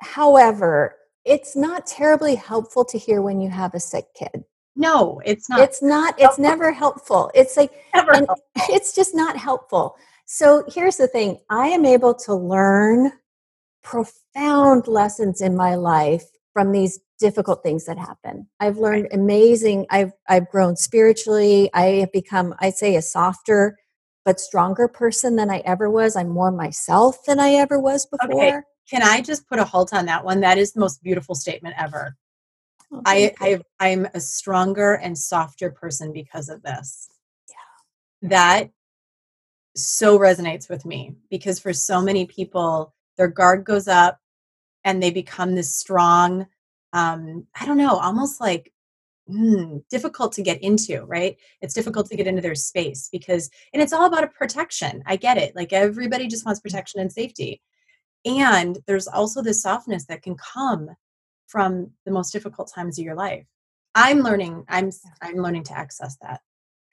however 0.00 0.96
it's 1.24 1.56
not 1.56 1.86
terribly 1.86 2.34
helpful 2.34 2.84
to 2.86 2.98
hear 2.98 3.22
when 3.22 3.40
you 3.40 3.50
have 3.50 3.74
a 3.74 3.80
sick 3.80 4.06
kid. 4.14 4.44
No, 4.74 5.20
it's 5.24 5.48
not. 5.48 5.60
It's 5.60 5.82
not. 5.82 6.14
It's 6.18 6.38
never 6.38 6.72
helpful. 6.72 7.30
It's 7.34 7.56
like 7.56 7.72
never 7.94 8.26
it's 8.68 8.94
just 8.94 9.14
not 9.14 9.36
helpful. 9.36 9.96
So 10.26 10.64
here's 10.68 10.96
the 10.96 11.08
thing: 11.08 11.38
I 11.50 11.68
am 11.68 11.84
able 11.84 12.14
to 12.14 12.34
learn 12.34 13.12
profound 13.82 14.86
lessons 14.88 15.40
in 15.40 15.56
my 15.56 15.74
life 15.74 16.24
from 16.52 16.72
these 16.72 17.00
difficult 17.18 17.62
things 17.62 17.84
that 17.86 17.98
happen. 17.98 18.48
I've 18.60 18.78
learned 18.78 19.08
amazing. 19.12 19.86
I've 19.90 20.12
I've 20.28 20.48
grown 20.48 20.76
spiritually. 20.76 21.70
I 21.74 21.84
have 22.00 22.12
become, 22.12 22.54
I'd 22.60 22.74
say, 22.74 22.96
a 22.96 23.02
softer 23.02 23.76
but 24.24 24.40
stronger 24.40 24.88
person 24.88 25.36
than 25.36 25.50
I 25.50 25.58
ever 25.58 25.90
was. 25.90 26.16
I'm 26.16 26.28
more 26.28 26.52
myself 26.52 27.24
than 27.26 27.40
I 27.40 27.52
ever 27.52 27.78
was 27.78 28.06
before. 28.06 28.48
Okay. 28.48 28.60
Can 28.88 29.02
I 29.02 29.20
just 29.20 29.48
put 29.48 29.58
a 29.58 29.64
halt 29.64 29.92
on 29.92 30.06
that 30.06 30.24
one? 30.24 30.40
That 30.40 30.58
is 30.58 30.72
the 30.72 30.80
most 30.80 31.02
beautiful 31.02 31.34
statement 31.34 31.76
ever. 31.78 32.16
Oh, 32.92 33.00
I, 33.06 33.32
I 33.40 33.60
I'm 33.80 34.06
a 34.12 34.20
stronger 34.20 34.94
and 34.94 35.16
softer 35.16 35.70
person 35.70 36.12
because 36.12 36.48
of 36.48 36.62
this. 36.62 37.08
Yeah. 37.48 38.28
That 38.28 38.70
so 39.74 40.18
resonates 40.18 40.68
with 40.68 40.84
me 40.84 41.14
because 41.30 41.58
for 41.58 41.72
so 41.72 42.02
many 42.02 42.26
people, 42.26 42.94
their 43.16 43.28
guard 43.28 43.64
goes 43.64 43.88
up 43.88 44.18
and 44.84 45.02
they 45.02 45.10
become 45.10 45.54
this 45.54 45.74
strong, 45.74 46.46
um, 46.92 47.46
I 47.58 47.64
don't 47.64 47.78
know, 47.78 47.96
almost 47.96 48.40
like 48.40 48.72
mm, 49.30 49.82
difficult 49.88 50.32
to 50.34 50.42
get 50.42 50.62
into, 50.62 51.02
right? 51.04 51.36
It's 51.60 51.74
difficult 51.74 52.08
to 52.08 52.16
get 52.16 52.26
into 52.26 52.42
their 52.42 52.54
space 52.54 53.08
because, 53.10 53.48
and 53.72 53.82
it's 53.82 53.92
all 53.92 54.06
about 54.06 54.24
a 54.24 54.28
protection. 54.28 55.02
I 55.06 55.16
get 55.16 55.38
it. 55.38 55.56
Like 55.56 55.72
everybody 55.72 56.26
just 56.26 56.44
wants 56.44 56.60
protection 56.60 57.00
and 57.00 57.10
safety 57.10 57.62
and 58.24 58.78
there's 58.86 59.08
also 59.08 59.42
this 59.42 59.62
softness 59.62 60.06
that 60.06 60.22
can 60.22 60.36
come 60.36 60.90
from 61.46 61.90
the 62.06 62.12
most 62.12 62.32
difficult 62.32 62.72
times 62.72 62.98
of 62.98 63.04
your 63.04 63.14
life. 63.14 63.46
I'm 63.94 64.20
learning 64.20 64.64
i'm 64.68 64.90
i'm 65.20 65.36
learning 65.36 65.64
to 65.64 65.76
access 65.76 66.16
that. 66.22 66.40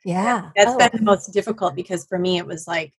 Yeah. 0.06 0.50
that's 0.56 0.72
oh. 0.72 0.78
been 0.78 0.90
the 0.94 1.02
most 1.02 1.28
difficult 1.34 1.76
because 1.76 2.06
for 2.06 2.18
me 2.20 2.38
it 2.38 2.46
was 2.46 2.68
like 2.68 2.94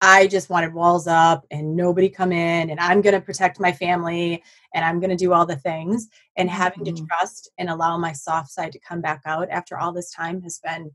i 0.00 0.26
just 0.26 0.50
wanted 0.50 0.72
walls 0.72 1.06
up 1.06 1.44
and 1.50 1.76
nobody 1.76 2.08
come 2.08 2.32
in 2.32 2.70
and 2.70 2.78
i'm 2.80 3.00
going 3.00 3.14
to 3.14 3.20
protect 3.20 3.58
my 3.60 3.72
family 3.72 4.42
and 4.74 4.84
i'm 4.84 5.00
going 5.00 5.10
to 5.10 5.16
do 5.16 5.32
all 5.32 5.46
the 5.46 5.56
things. 5.56 6.08
And 6.36 6.50
having 6.50 6.84
mm-hmm. 6.84 6.96
to 6.96 7.06
trust 7.06 7.50
and 7.58 7.68
allow 7.68 7.96
my 7.96 8.12
soft 8.12 8.50
side 8.50 8.72
to 8.72 8.80
come 8.80 9.00
back 9.00 9.22
out 9.26 9.48
after 9.50 9.78
all 9.78 9.92
this 9.92 10.12
time 10.12 10.42
has 10.42 10.58
been 10.58 10.90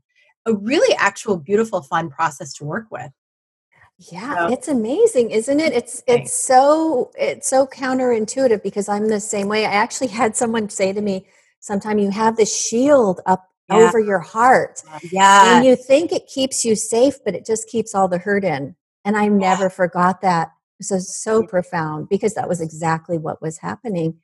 a 0.46 0.54
really 0.54 0.94
actual 0.96 1.36
beautiful 1.36 1.82
fun 1.82 2.10
process 2.10 2.54
to 2.54 2.64
work 2.64 2.86
with 2.90 3.10
Yeah, 4.10 4.46
so, 4.48 4.52
it's 4.52 4.68
amazing, 4.68 5.30
isn't 5.30 5.60
it? 5.60 5.74
It's 5.74 6.02
it's 6.06 6.32
so 6.32 7.10
it's 7.18 7.48
so 7.48 7.66
counterintuitive 7.66 8.62
because 8.62 8.88
I'm 8.88 9.08
the 9.08 9.20
same 9.20 9.46
way. 9.46 9.66
I 9.66 9.72
actually 9.72 10.06
had 10.06 10.34
someone 10.34 10.70
say 10.70 10.94
to 10.94 11.02
me, 11.02 11.26
sometime 11.60 11.98
you 11.98 12.10
have 12.10 12.36
the 12.36 12.46
shield 12.46 13.20
up 13.26 13.46
yeah. 13.68 13.76
over 13.76 14.00
your 14.00 14.20
heart. 14.20 14.82
Yeah. 15.12 15.56
And 15.56 15.66
you 15.66 15.76
think 15.76 16.12
it 16.12 16.26
keeps 16.26 16.64
you 16.64 16.76
safe, 16.76 17.22
but 17.24 17.34
it 17.34 17.44
just 17.44 17.68
keeps 17.68 17.94
all 17.94 18.08
the 18.08 18.16
hurt 18.16 18.42
in. 18.42 18.74
And 19.04 19.18
I 19.18 19.28
never 19.28 19.64
yeah. 19.64 19.68
forgot 19.68 20.22
that. 20.22 20.52
So 20.80 20.98
so 20.98 21.42
profound 21.42 22.08
because 22.08 22.32
that 22.34 22.48
was 22.48 22.62
exactly 22.62 23.18
what 23.18 23.42
was 23.42 23.58
happening. 23.58 24.16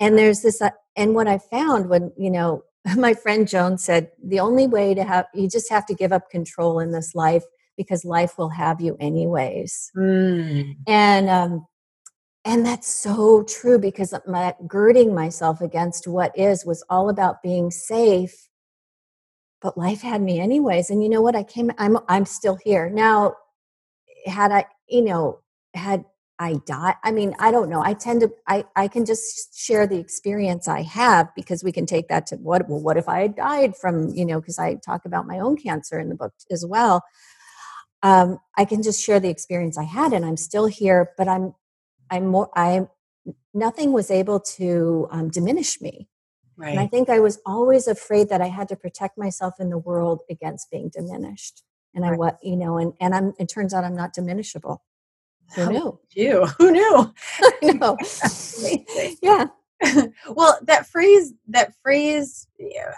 And 0.00 0.18
there's 0.18 0.42
this 0.42 0.60
uh, 0.60 0.70
and 0.96 1.14
what 1.14 1.28
I 1.28 1.38
found 1.38 1.88
when, 1.88 2.12
you 2.18 2.30
know, 2.30 2.64
my 2.96 3.14
friend 3.14 3.48
Joan 3.48 3.78
said 3.78 4.10
the 4.22 4.40
only 4.40 4.66
way 4.66 4.92
to 4.92 5.02
have 5.02 5.26
you 5.32 5.48
just 5.48 5.70
have 5.70 5.86
to 5.86 5.94
give 5.94 6.12
up 6.12 6.28
control 6.28 6.78
in 6.78 6.92
this 6.92 7.14
life 7.14 7.44
because 7.76 8.04
life 8.04 8.38
will 8.38 8.50
have 8.50 8.80
you 8.80 8.96
anyways. 9.00 9.90
Mm. 9.96 10.76
And 10.86 11.28
um, 11.28 11.66
and 12.44 12.64
that's 12.64 12.88
so 12.88 13.42
true 13.44 13.78
because 13.78 14.14
my 14.26 14.54
girding 14.66 15.14
myself 15.14 15.60
against 15.60 16.06
what 16.06 16.36
is 16.38 16.66
was 16.66 16.84
all 16.90 17.08
about 17.08 17.42
being 17.42 17.70
safe. 17.70 18.48
But 19.62 19.78
life 19.78 20.02
had 20.02 20.20
me 20.20 20.40
anyways. 20.40 20.90
And 20.90 21.02
you 21.02 21.08
know 21.08 21.22
what? 21.22 21.34
I 21.34 21.42
came 21.42 21.70
I'm 21.78 21.98
I'm 22.08 22.26
still 22.26 22.58
here. 22.62 22.90
Now 22.90 23.34
had 24.26 24.52
I, 24.52 24.66
you 24.88 25.02
know, 25.02 25.40
had 25.72 26.04
I 26.38 26.54
die, 26.66 26.96
I 27.04 27.12
mean, 27.12 27.34
I 27.38 27.50
don't 27.50 27.70
know. 27.70 27.80
I 27.82 27.94
tend 27.94 28.20
to 28.22 28.30
I 28.46 28.66
I 28.76 28.88
can 28.88 29.06
just 29.06 29.56
share 29.58 29.86
the 29.86 29.98
experience 29.98 30.68
I 30.68 30.82
have 30.82 31.28
because 31.34 31.64
we 31.64 31.72
can 31.72 31.86
take 31.86 32.08
that 32.08 32.26
to 32.26 32.36
what 32.36 32.68
well, 32.68 32.82
what 32.82 32.98
if 32.98 33.08
I 33.08 33.20
had 33.20 33.36
died 33.36 33.74
from, 33.74 34.10
you 34.10 34.26
know, 34.26 34.40
because 34.40 34.58
I 34.58 34.74
talk 34.74 35.06
about 35.06 35.26
my 35.26 35.38
own 35.38 35.56
cancer 35.56 35.98
in 35.98 36.10
the 36.10 36.14
book 36.14 36.34
as 36.50 36.66
well 36.66 37.02
um, 38.04 38.38
I 38.56 38.66
can 38.66 38.82
just 38.82 39.02
share 39.02 39.18
the 39.18 39.30
experience 39.30 39.78
I 39.78 39.84
had, 39.84 40.12
and 40.12 40.24
I'm 40.24 40.36
still 40.36 40.66
here. 40.66 41.10
But 41.16 41.26
I'm, 41.26 41.54
I'm 42.10 42.26
more. 42.26 42.50
I 42.54 42.86
nothing 43.54 43.92
was 43.92 44.10
able 44.10 44.38
to 44.38 45.08
um, 45.10 45.30
diminish 45.30 45.80
me. 45.80 46.08
Right. 46.56 46.70
And 46.70 46.78
I 46.78 46.86
think 46.86 47.08
I 47.08 47.18
was 47.18 47.40
always 47.46 47.88
afraid 47.88 48.28
that 48.28 48.40
I 48.40 48.46
had 48.46 48.68
to 48.68 48.76
protect 48.76 49.18
myself 49.18 49.54
in 49.58 49.70
the 49.70 49.78
world 49.78 50.20
against 50.30 50.70
being 50.70 50.90
diminished. 50.90 51.62
And 51.94 52.04
right. 52.04 52.12
I 52.12 52.16
what 52.16 52.38
you 52.42 52.56
know, 52.56 52.76
and 52.76 52.92
and 53.00 53.14
I'm. 53.14 53.32
It 53.38 53.48
turns 53.48 53.72
out 53.72 53.84
I'm 53.84 53.96
not 53.96 54.14
diminishable. 54.14 54.78
Who 55.54 55.72
knew? 55.72 56.00
You 56.10 56.46
who 56.58 56.72
knew? 56.72 57.14
I 57.40 57.72
know. 57.72 57.96
yeah. 59.22 59.46
well, 60.28 60.58
that 60.62 60.86
phrase, 60.86 61.32
that 61.48 61.74
phrase, 61.82 62.46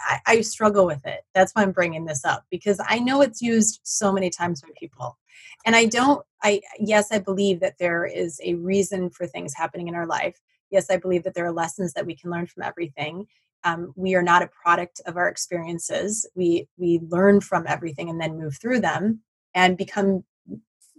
I, 0.07 0.19
I, 0.25 0.41
struggle 0.41 0.85
with 0.85 1.05
it. 1.05 1.21
That's 1.33 1.51
why 1.53 1.63
I'm 1.63 1.71
bringing 1.71 2.05
this 2.05 2.23
up 2.23 2.45
because 2.49 2.79
I 2.85 2.99
know 2.99 3.21
it's 3.21 3.41
used 3.41 3.79
so 3.83 4.11
many 4.11 4.29
times 4.29 4.61
by 4.61 4.69
people. 4.79 5.17
And 5.65 5.75
I 5.75 5.85
don't, 5.85 6.23
I, 6.43 6.61
yes, 6.79 7.11
I 7.11 7.19
believe 7.19 7.59
that 7.61 7.77
there 7.79 8.05
is 8.05 8.39
a 8.43 8.55
reason 8.55 9.09
for 9.09 9.27
things 9.27 9.53
happening 9.53 9.87
in 9.87 9.95
our 9.95 10.05
life. 10.05 10.39
Yes, 10.69 10.89
I 10.89 10.97
believe 10.97 11.23
that 11.23 11.33
there 11.33 11.45
are 11.45 11.51
lessons 11.51 11.93
that 11.93 12.05
we 12.05 12.15
can 12.15 12.31
learn 12.31 12.47
from 12.47 12.63
everything. 12.63 13.27
Um, 13.63 13.93
we 13.95 14.15
are 14.15 14.23
not 14.23 14.43
a 14.43 14.49
product 14.61 15.01
of 15.05 15.17
our 15.17 15.27
experiences. 15.27 16.29
We, 16.35 16.67
we 16.77 16.99
learn 17.09 17.41
from 17.41 17.65
everything 17.67 18.09
and 18.09 18.21
then 18.21 18.39
move 18.39 18.57
through 18.61 18.81
them 18.81 19.21
and 19.55 19.77
become, 19.77 20.23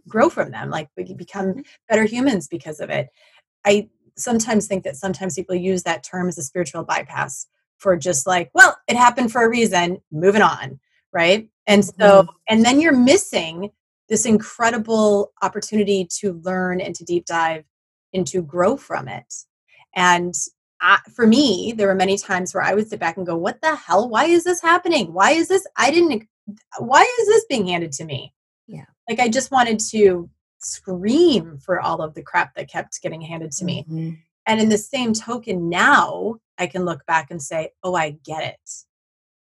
grow 0.08 0.28
from 0.28 0.50
them. 0.50 0.70
Like 0.70 0.88
we 0.96 1.14
become 1.14 1.46
mm-hmm. 1.46 1.60
better 1.88 2.04
humans 2.04 2.48
because 2.48 2.80
of 2.80 2.90
it. 2.90 3.08
I 3.64 3.88
sometimes 4.20 4.66
think 4.66 4.84
that 4.84 4.96
sometimes 4.96 5.34
people 5.34 5.54
use 5.54 5.82
that 5.84 6.02
term 6.02 6.28
as 6.28 6.38
a 6.38 6.42
spiritual 6.42 6.84
bypass 6.84 7.46
for 7.78 7.96
just 7.96 8.26
like, 8.26 8.50
well, 8.54 8.76
it 8.88 8.96
happened 8.96 9.32
for 9.32 9.44
a 9.44 9.48
reason, 9.48 9.98
moving 10.10 10.42
on, 10.42 10.80
right? 11.12 11.48
And 11.66 11.84
so, 11.84 11.92
mm-hmm. 12.22 12.30
and 12.48 12.64
then 12.64 12.80
you're 12.80 12.96
missing 12.96 13.70
this 14.08 14.26
incredible 14.26 15.32
opportunity 15.42 16.06
to 16.18 16.40
learn 16.44 16.80
and 16.80 16.94
to 16.94 17.04
deep 17.04 17.26
dive 17.26 17.64
and 18.12 18.26
to 18.26 18.42
grow 18.42 18.76
from 18.76 19.06
it. 19.06 19.32
And 19.94 20.34
I, 20.80 20.98
for 21.14 21.26
me, 21.26 21.74
there 21.76 21.88
were 21.88 21.94
many 21.94 22.16
times 22.16 22.54
where 22.54 22.62
I 22.62 22.74
would 22.74 22.88
sit 22.88 23.00
back 23.00 23.16
and 23.16 23.26
go, 23.26 23.36
"What 23.36 23.60
the 23.60 23.74
hell? 23.74 24.08
Why 24.08 24.24
is 24.24 24.44
this 24.44 24.62
happening? 24.62 25.12
Why 25.12 25.32
is 25.32 25.48
this? 25.48 25.66
I 25.76 25.90
didn't. 25.90 26.24
Why 26.78 27.02
is 27.20 27.26
this 27.26 27.44
being 27.48 27.66
handed 27.66 27.92
to 27.92 28.04
me?" 28.04 28.32
Yeah, 28.66 28.84
like 29.08 29.18
I 29.18 29.28
just 29.28 29.50
wanted 29.50 29.80
to 29.90 30.30
scream 30.58 31.58
for 31.58 31.80
all 31.80 32.00
of 32.00 32.14
the 32.14 32.22
crap 32.22 32.54
that 32.54 32.70
kept 32.70 33.00
getting 33.02 33.20
handed 33.20 33.52
to 33.52 33.64
me. 33.64 33.84
Mm-hmm. 33.88 34.14
And 34.46 34.60
in 34.60 34.68
the 34.68 34.78
same 34.78 35.12
token, 35.12 35.68
now 35.68 36.36
I 36.58 36.66
can 36.66 36.84
look 36.84 37.04
back 37.06 37.30
and 37.30 37.40
say, 37.40 37.70
oh, 37.82 37.94
I 37.94 38.10
get 38.24 38.44
it. 38.44 38.70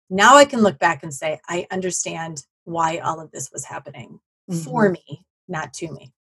Now 0.10 0.38
I 0.38 0.46
can 0.46 0.62
look 0.62 0.80
back 0.80 1.04
and 1.04 1.14
say, 1.14 1.40
I 1.48 1.68
understand 1.72 2.44
why 2.64 3.00
all 3.00 3.20
of 3.20 3.32
this 3.32 3.52
was 3.52 3.66
happening 3.66 4.20
mm-hmm. 4.50 4.60
for 4.62 4.90
me, 4.90 5.26
not 5.48 5.74
to 5.74 5.92
me. 5.92 6.14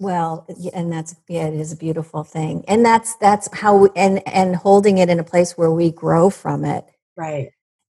Well, 0.00 0.46
and 0.74 0.92
that's 0.92 1.14
yeah, 1.28 1.46
it 1.46 1.54
is 1.54 1.72
a 1.72 1.76
beautiful 1.76 2.24
thing, 2.24 2.64
and 2.66 2.84
that's 2.84 3.14
that's 3.16 3.48
how 3.56 3.76
we, 3.76 3.88
and 3.94 4.26
and 4.26 4.56
holding 4.56 4.98
it 4.98 5.08
in 5.08 5.20
a 5.20 5.24
place 5.24 5.56
where 5.56 5.70
we 5.70 5.92
grow 5.92 6.30
from 6.30 6.64
it, 6.64 6.84
right? 7.16 7.50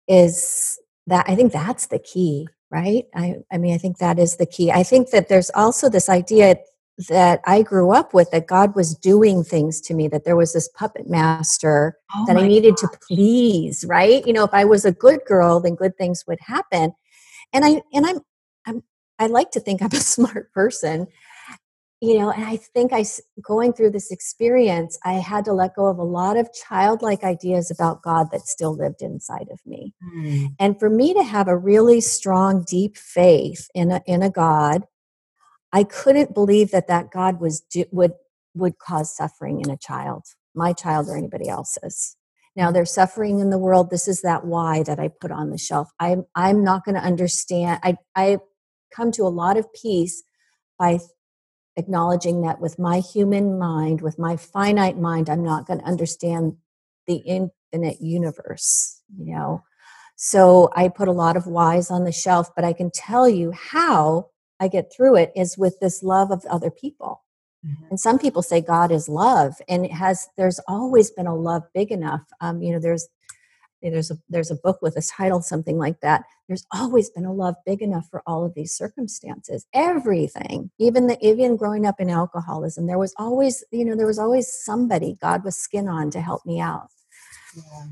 Is 0.09 0.79
that 1.09 1.27
I 1.29 1.37
think 1.37 1.53
that's 1.53 1.87
the 1.87 1.99
key 1.99 2.49
right? 2.71 3.05
I, 3.15 3.37
I 3.53 3.59
mean, 3.59 3.75
I 3.75 3.79
think 3.79 3.99
that 3.99 4.19
is 4.19 4.37
the 4.37 4.47
key. 4.47 4.71
I 4.71 4.83
think 4.83 5.11
that 5.11 5.29
there's 5.29 5.51
also 5.55 5.89
this 5.89 6.09
idea 6.09 6.57
that 7.09 7.41
I 7.47 7.63
grew 7.63 7.93
up 7.93 8.13
with 8.13 8.31
that 8.31 8.47
God 8.47 8.75
was 8.75 8.95
doing 8.95 9.43
things 9.43 9.81
to 9.83 9.95
me, 9.95 10.09
that 10.09 10.25
there 10.25 10.37
was 10.37 10.53
this 10.53 10.69
puppet 10.69 11.09
master 11.09 11.97
oh 12.15 12.27
that 12.27 12.37
I 12.37 12.47
needed 12.47 12.77
gosh. 12.77 12.91
to 12.91 12.99
please, 13.09 13.85
right? 13.89 14.27
You 14.27 14.33
know, 14.33 14.45
if 14.45 14.53
I 14.53 14.65
was 14.65 14.85
a 14.85 14.93
good 14.93 15.21
girl, 15.27 15.61
then 15.61 15.75
good 15.75 15.97
things 15.97 16.25
would 16.27 16.39
happen. 16.41 16.93
And 17.53 17.65
I 17.65 17.83
and 17.93 18.07
I'm 18.07 18.21
I'm 18.67 18.83
I 19.19 19.27
like 19.27 19.51
to 19.53 19.61
think 19.61 19.83
I'm 19.83 19.93
a 19.93 19.97
smart 19.97 20.53
person 20.53 21.07
you 22.01 22.19
know 22.19 22.31
and 22.31 22.45
i 22.45 22.57
think 22.57 22.93
i 22.93 23.05
going 23.43 23.73
through 23.73 23.91
this 23.91 24.11
experience 24.11 24.99
i 25.05 25.15
had 25.15 25.45
to 25.45 25.53
let 25.53 25.75
go 25.75 25.87
of 25.87 25.99
a 25.99 26.05
lot 26.05 26.37
of 26.37 26.53
childlike 26.53 27.25
ideas 27.25 27.71
about 27.71 28.03
god 28.03 28.29
that 28.33 28.43
still 28.43 28.75
lived 28.75 29.03
inside 29.03 29.49
of 29.51 29.61
me. 29.67 29.95
Mm. 30.17 30.55
and 30.59 30.79
for 30.79 30.91
me 30.91 31.13
to 31.15 31.23
have 31.23 31.49
a 31.49 31.57
really 31.57 32.01
strong 32.01 32.65
deep 32.69 32.97
faith 32.97 33.69
in 33.75 33.91
a 33.91 34.03
in 34.07 34.23
a 34.23 34.31
god 34.31 34.85
i 35.73 35.85
couldn't 35.85 36.35
believe 36.35 36.71
that 36.71 36.89
that 36.89 37.11
god 37.11 37.41
was 37.41 37.63
would 37.93 38.13
would 38.55 38.79
cause 38.79 39.15
suffering 39.15 39.61
in 39.61 39.71
a 39.71 39.77
child 39.77 40.25
my 40.55 40.73
child 40.73 41.09
or 41.09 41.17
anybody 41.17 41.49
else's. 41.49 42.17
Now 42.57 42.71
there's 42.71 42.93
suffering 42.93 43.39
in 43.39 43.51
the 43.51 43.59
world. 43.59 43.91
This 43.91 44.09
is 44.09 44.23
that 44.23 44.45
why 44.45 44.83
that 44.83 44.99
i 44.99 45.09
put 45.09 45.31
on 45.31 45.51
the 45.51 45.59
shelf. 45.59 45.91
I'm 45.99 46.25
i'm 46.35 46.65
not 46.65 46.85
going 46.85 46.97
to 46.97 47.01
understand 47.01 47.81
i 47.83 47.97
i 48.17 48.39
come 48.95 49.13
to 49.13 49.23
a 49.23 49.29
lot 49.29 49.57
of 49.57 49.73
peace 49.73 50.23
by 50.79 50.99
acknowledging 51.81 52.43
that 52.43 52.61
with 52.61 52.79
my 52.79 53.01
human 53.01 53.59
mind, 53.59 54.01
with 54.01 54.19
my 54.19 54.37
finite 54.37 54.97
mind, 54.97 55.29
I'm 55.29 55.43
not 55.43 55.67
going 55.67 55.81
to 55.81 55.85
understand 55.85 56.57
the 57.09 57.17
infinite 57.17 58.01
universe, 58.01 59.03
you 59.17 59.35
know. 59.35 59.65
So 60.17 60.71
I 60.77 60.89
put 60.89 61.09
a 61.09 61.13
lot 61.13 61.37
of 61.37 61.47
whys 61.47 61.91
on 61.91 62.05
the 62.05 62.13
shelf, 62.13 62.51
but 62.55 62.65
I 62.65 62.73
can 62.73 62.91
tell 62.91 63.29
you 63.29 63.53
how 63.53 64.29
I 64.61 64.69
get 64.69 64.93
through 64.95 65.17
it 65.17 65.33
is 65.35 65.59
with 65.59 65.81
this 65.81 66.03
love 66.03 66.31
of 66.31 66.45
other 66.45 66.71
people. 66.71 67.25
Mm-hmm. 67.67 67.85
And 67.91 68.01
some 68.01 68.19
people 68.19 68.43
say 68.43 68.61
God 68.61 68.93
is 68.93 69.09
love, 69.09 69.55
and 69.69 69.85
it 69.85 69.93
has. 69.93 70.29
There's 70.37 70.61
always 70.69 71.11
been 71.11 71.27
a 71.27 71.35
love 71.35 71.63
big 71.75 71.91
enough. 71.91 72.23
Um, 72.41 72.63
you 72.63 72.73
know, 72.73 72.79
there's 72.79 73.09
there's 73.83 74.11
a 74.11 74.19
there's 74.29 74.51
a 74.51 74.57
book 74.57 74.81
with 74.83 74.97
a 74.97 75.03
title 75.03 75.41
something 75.41 75.79
like 75.79 76.01
that. 76.01 76.25
There's 76.49 76.67
always 76.73 77.11
been 77.11 77.25
a 77.25 77.33
love 77.33 77.55
big 77.65 77.81
enough 77.83 78.09
for 78.11 78.23
all 78.27 78.45
of 78.45 78.55
these 78.55 78.73
circumstances. 78.73 79.67
Everything 79.73 80.71
even 80.79 81.07
the 81.07 81.19
even 81.27 81.57
growing 81.57 81.87
up 81.87 82.01
in 82.01 82.11
alcoholism 82.11 82.87
there 82.87 82.99
was 82.99 83.15
always 83.19 83.65
you 83.71 83.85
know 83.85 83.97
there 83.97 84.07
was 84.07 84.19
always 84.19 84.53
somebody 84.53 85.17
god 85.21 85.45
was 85.45 85.57
skin 85.57 85.89
on 85.89 86.11
to 86.11 86.21
help 86.21 86.45
me 86.45 86.61
out. 86.61 86.89
Yeah. 87.57 87.87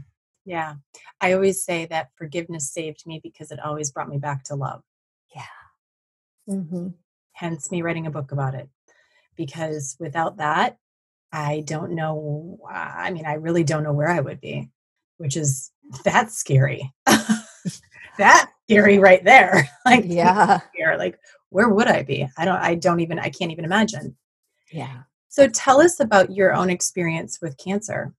Yeah. 0.44 0.74
I 1.20 1.33
always 1.33 1.62
say 1.62 1.87
that 1.87 2.11
forgiveness 2.16 2.72
saved 2.72 3.05
me 3.07 3.20
because 3.22 3.51
it 3.51 3.61
always 3.61 3.90
brought 3.90 4.09
me 4.09 4.18
back 4.18 4.44
to 4.44 4.55
love. 4.55 4.83
Yeah. 5.35 5.42
Mm-hmm. 6.55 6.88
hence 7.33 7.70
me 7.70 7.83
writing 7.83 8.07
a 8.07 8.11
book 8.11 8.33
about 8.33 8.55
it. 8.55 8.68
Because 9.37 9.96
without 10.01 10.38
that 10.38 10.79
i 11.33 11.62
don't 11.66 11.92
know 11.92 12.59
i 12.70 13.11
mean 13.11 13.27
i 13.27 13.35
really 13.35 13.64
don't 13.64 13.83
know 13.83 13.92
where 13.92 14.09
i 14.09 14.20
would 14.20 14.40
be 14.40 14.70
which 15.18 15.37
is 15.37 15.70
that's 16.05 16.37
scary. 16.37 16.92
that's 18.18 18.53
scary 18.68 18.98
right 18.98 19.24
there. 19.24 19.68
like 19.85 20.05
yeah. 20.07 20.61
Like 20.98 21.18
where 21.51 21.68
would 21.68 21.89
I 21.89 22.03
be? 22.03 22.28
I 22.36 22.45
don't 22.45 22.59
I 22.59 22.74
don't 22.74 23.01
even 23.01 23.18
I 23.18 23.30
can't 23.30 23.53
even 23.53 23.64
imagine. 23.64 24.16
Yeah. 24.70 25.03
So 25.28 25.49
tell 25.49 25.80
us 25.80 26.01
about 26.01 26.32
your 26.32 26.55
own 26.55 26.70
experience 26.70 27.39
with 27.41 27.57
cancer. 27.59 28.12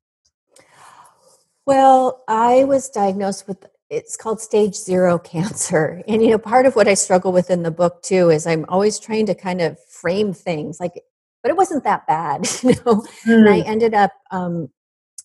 Well, 1.65 2.23
I 2.27 2.63
was 2.63 2.89
diagnosed 2.89 3.47
with 3.47 3.65
it's 3.89 4.15
called 4.15 4.39
stage 4.39 4.75
zero 4.75 5.17
cancer. 5.17 6.03
And 6.07 6.23
you 6.23 6.31
know, 6.31 6.37
part 6.37 6.65
of 6.65 6.75
what 6.75 6.87
I 6.87 6.93
struggle 6.93 7.31
with 7.31 7.49
in 7.49 7.63
the 7.63 7.71
book 7.71 8.01
too 8.01 8.29
is 8.29 8.47
I'm 8.47 8.65
always 8.69 8.99
trying 8.99 9.25
to 9.27 9.35
kind 9.35 9.61
of 9.61 9.77
frame 9.85 10.33
things 10.33 10.79
like 10.79 10.93
but 11.41 11.51
it 11.51 11.57
wasn't 11.57 11.83
that 11.85 12.05
bad, 12.05 12.47
you 12.63 12.71
know. 12.85 13.03
Mm. 13.25 13.27
And 13.27 13.49
I 13.49 13.61
hmm. 13.61 13.69
ended 13.69 13.93
up 13.93 14.11
um, 14.31 14.69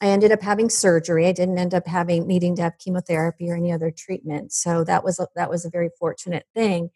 I 0.01 0.07
ended 0.07 0.33
up 0.33 0.43
having 0.43 0.69
surgery. 0.69 1.27
I 1.27 1.33
didn't 1.33 1.59
end 1.59 1.75
up 1.75 1.87
having 1.87 2.27
needing 2.27 2.57
to 2.57 2.63
have 2.63 2.79
chemotherapy 2.79 3.51
or 3.51 3.57
any 3.57 3.73
other 3.73 3.91
treatment. 3.91 4.53
So 4.53 4.85
that 4.85 5.05
was 5.05 5.19
a, 5.19 5.29
that 5.37 5.51
was 5.51 5.65
a 5.65 5.71
very 5.71 5.91
fortunate 5.99 6.47
thing. 6.55 6.91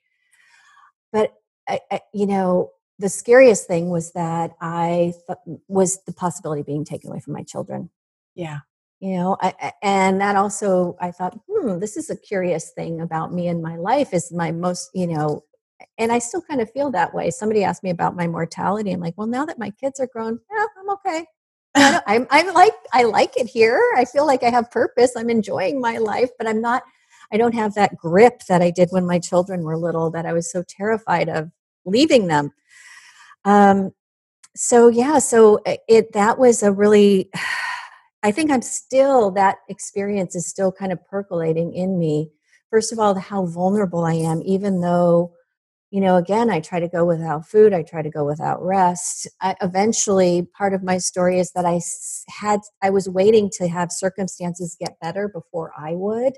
But 1.12 1.34
I, 1.68 1.80
I, 1.90 2.00
you 2.12 2.26
know, 2.26 2.72
the 2.98 3.08
scariest 3.08 3.66
thing 3.66 3.90
was 3.90 4.12
that 4.12 4.52
I 4.60 5.14
th- 5.26 5.58
was 5.68 6.02
the 6.04 6.12
possibility 6.12 6.60
of 6.60 6.66
being 6.66 6.84
taken 6.84 7.10
away 7.10 7.20
from 7.20 7.34
my 7.34 7.42
children. 7.42 7.90
Yeah. 8.34 8.60
You 9.00 9.12
know, 9.16 9.36
I, 9.40 9.72
and 9.80 10.20
that 10.20 10.34
also, 10.34 10.96
I 11.00 11.12
thought, 11.12 11.38
hmm, 11.48 11.78
this 11.78 11.96
is 11.96 12.10
a 12.10 12.16
curious 12.16 12.72
thing 12.72 13.00
about 13.00 13.32
me 13.32 13.46
and 13.46 13.62
my 13.62 13.76
life 13.76 14.12
is 14.12 14.32
my 14.32 14.50
most, 14.50 14.90
you 14.92 15.06
know, 15.06 15.44
and 15.96 16.10
I 16.10 16.18
still 16.18 16.42
kind 16.42 16.60
of 16.60 16.70
feel 16.72 16.90
that 16.90 17.14
way. 17.14 17.30
Somebody 17.30 17.62
asked 17.62 17.84
me 17.84 17.90
about 17.90 18.16
my 18.16 18.26
mortality. 18.26 18.90
I'm 18.90 19.00
like, 19.00 19.14
well, 19.16 19.28
now 19.28 19.44
that 19.44 19.58
my 19.58 19.70
kids 19.70 20.00
are 20.00 20.08
grown, 20.08 20.40
yeah, 20.50 20.66
I'm 20.80 20.90
okay. 20.90 21.26
I'm, 21.74 22.26
I'm 22.30 22.52
like, 22.54 22.72
I 22.92 23.04
like 23.04 23.36
it 23.36 23.46
here. 23.46 23.80
I 23.96 24.04
feel 24.04 24.26
like 24.26 24.42
I 24.42 24.50
have 24.50 24.70
purpose. 24.70 25.12
I'm 25.16 25.30
enjoying 25.30 25.80
my 25.80 25.98
life, 25.98 26.30
but 26.38 26.46
I'm 26.46 26.60
not, 26.60 26.82
I 27.32 27.36
don't 27.36 27.54
have 27.54 27.74
that 27.74 27.96
grip 27.96 28.42
that 28.48 28.62
I 28.62 28.70
did 28.70 28.88
when 28.90 29.06
my 29.06 29.18
children 29.18 29.62
were 29.62 29.76
little 29.76 30.10
that 30.10 30.26
I 30.26 30.32
was 30.32 30.50
so 30.50 30.62
terrified 30.66 31.28
of 31.28 31.50
leaving 31.84 32.26
them. 32.26 32.52
Um, 33.44 33.92
so 34.56 34.88
yeah, 34.88 35.18
so 35.18 35.60
uh, 35.66 35.76
it, 35.88 36.12
that 36.12 36.38
was 36.38 36.62
a 36.62 36.72
really, 36.72 37.30
I 38.22 38.32
think 38.32 38.50
I'm 38.50 38.62
still, 38.62 39.30
that 39.32 39.58
experience 39.68 40.34
is 40.34 40.48
still 40.48 40.72
kind 40.72 40.90
of 40.90 41.04
percolating 41.06 41.72
in 41.72 41.98
me. 41.98 42.32
First 42.68 42.92
of 42.92 42.98
all, 42.98 43.14
how 43.14 43.46
vulnerable 43.46 44.04
I 44.04 44.14
am, 44.14 44.42
even 44.44 44.80
though 44.80 45.34
you 45.90 46.00
know 46.00 46.16
again 46.16 46.50
i 46.50 46.60
try 46.60 46.80
to 46.80 46.88
go 46.88 47.04
without 47.04 47.46
food 47.46 47.72
i 47.72 47.82
try 47.82 48.02
to 48.02 48.10
go 48.10 48.24
without 48.24 48.62
rest. 48.62 49.28
I, 49.40 49.54
eventually 49.62 50.48
part 50.56 50.74
of 50.74 50.82
my 50.82 50.98
story 50.98 51.38
is 51.38 51.52
that 51.52 51.64
i 51.64 51.80
had 52.28 52.60
i 52.82 52.90
was 52.90 53.08
waiting 53.08 53.50
to 53.54 53.68
have 53.68 53.90
circumstances 53.90 54.76
get 54.78 54.98
better 55.00 55.28
before 55.28 55.72
i 55.78 55.94
would 55.94 56.34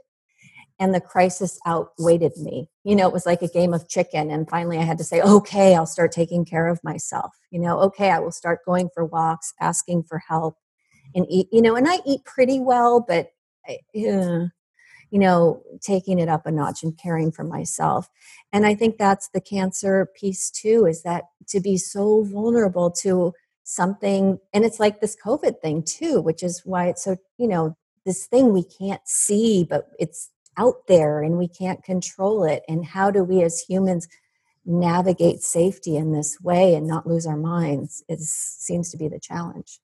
and 0.78 0.94
the 0.94 1.00
crisis 1.00 1.58
outweighed 1.66 2.22
me. 2.38 2.66
You 2.84 2.96
know 2.96 3.06
it 3.06 3.12
was 3.12 3.26
like 3.26 3.42
a 3.42 3.48
game 3.48 3.74
of 3.74 3.88
chicken 3.88 4.30
and 4.30 4.48
finally 4.48 4.78
i 4.78 4.82
had 4.82 4.98
to 4.98 5.04
say 5.04 5.20
okay 5.20 5.74
i'll 5.74 5.86
start 5.86 6.12
taking 6.12 6.44
care 6.44 6.68
of 6.68 6.80
myself. 6.82 7.32
You 7.50 7.60
know 7.60 7.78
okay 7.80 8.10
i 8.10 8.18
will 8.18 8.32
start 8.32 8.60
going 8.64 8.88
for 8.94 9.04
walks 9.04 9.52
asking 9.60 10.04
for 10.04 10.18
help 10.26 10.56
and 11.14 11.26
eat 11.28 11.48
you 11.52 11.60
know 11.62 11.76
and 11.76 11.88
i 11.88 11.98
eat 12.06 12.24
pretty 12.24 12.60
well 12.60 13.04
but 13.06 13.30
uh, 13.68 13.74
you 15.10 15.18
know, 15.18 15.62
taking 15.80 16.18
it 16.18 16.28
up 16.28 16.46
a 16.46 16.50
notch 16.50 16.82
and 16.82 16.96
caring 16.96 17.32
for 17.32 17.44
myself. 17.44 18.08
And 18.52 18.66
I 18.66 18.74
think 18.74 18.96
that's 18.96 19.28
the 19.28 19.40
cancer 19.40 20.08
piece 20.14 20.50
too, 20.50 20.86
is 20.86 21.02
that 21.02 21.24
to 21.48 21.60
be 21.60 21.76
so 21.76 22.22
vulnerable 22.22 22.90
to 23.02 23.32
something, 23.64 24.38
and 24.52 24.64
it's 24.64 24.80
like 24.80 25.00
this 25.00 25.16
COVID 25.24 25.60
thing 25.60 25.82
too, 25.82 26.20
which 26.20 26.42
is 26.42 26.62
why 26.64 26.88
it's 26.88 27.04
so, 27.04 27.16
you 27.38 27.48
know, 27.48 27.76
this 28.06 28.26
thing 28.26 28.52
we 28.52 28.64
can't 28.64 29.02
see, 29.04 29.66
but 29.68 29.90
it's 29.98 30.30
out 30.56 30.86
there 30.88 31.22
and 31.22 31.38
we 31.38 31.48
can't 31.48 31.82
control 31.84 32.44
it. 32.44 32.62
And 32.68 32.84
how 32.84 33.10
do 33.10 33.22
we 33.22 33.42
as 33.42 33.60
humans 33.60 34.08
navigate 34.64 35.40
safety 35.42 35.96
in 35.96 36.12
this 36.12 36.40
way 36.40 36.74
and 36.74 36.86
not 36.86 37.06
lose 37.06 37.26
our 37.26 37.36
minds? 37.36 38.02
It 38.08 38.20
seems 38.20 38.90
to 38.90 38.96
be 38.96 39.08
the 39.08 39.20
challenge. 39.20 39.80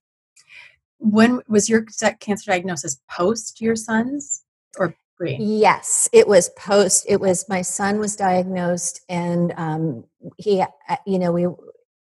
When 0.98 1.42
was 1.46 1.68
your 1.68 1.84
cancer 2.20 2.50
diagnosis 2.50 2.98
post 3.10 3.60
your 3.60 3.76
son's 3.76 4.42
or 4.78 4.96
Yes, 5.38 6.08
it 6.12 6.28
was 6.28 6.50
post. 6.50 7.06
It 7.08 7.20
was 7.20 7.48
my 7.48 7.62
son 7.62 7.98
was 7.98 8.16
diagnosed, 8.16 9.00
and 9.08 9.52
um, 9.56 10.04
he, 10.36 10.60
uh, 10.60 10.96
you 11.06 11.18
know, 11.18 11.32
we 11.32 11.46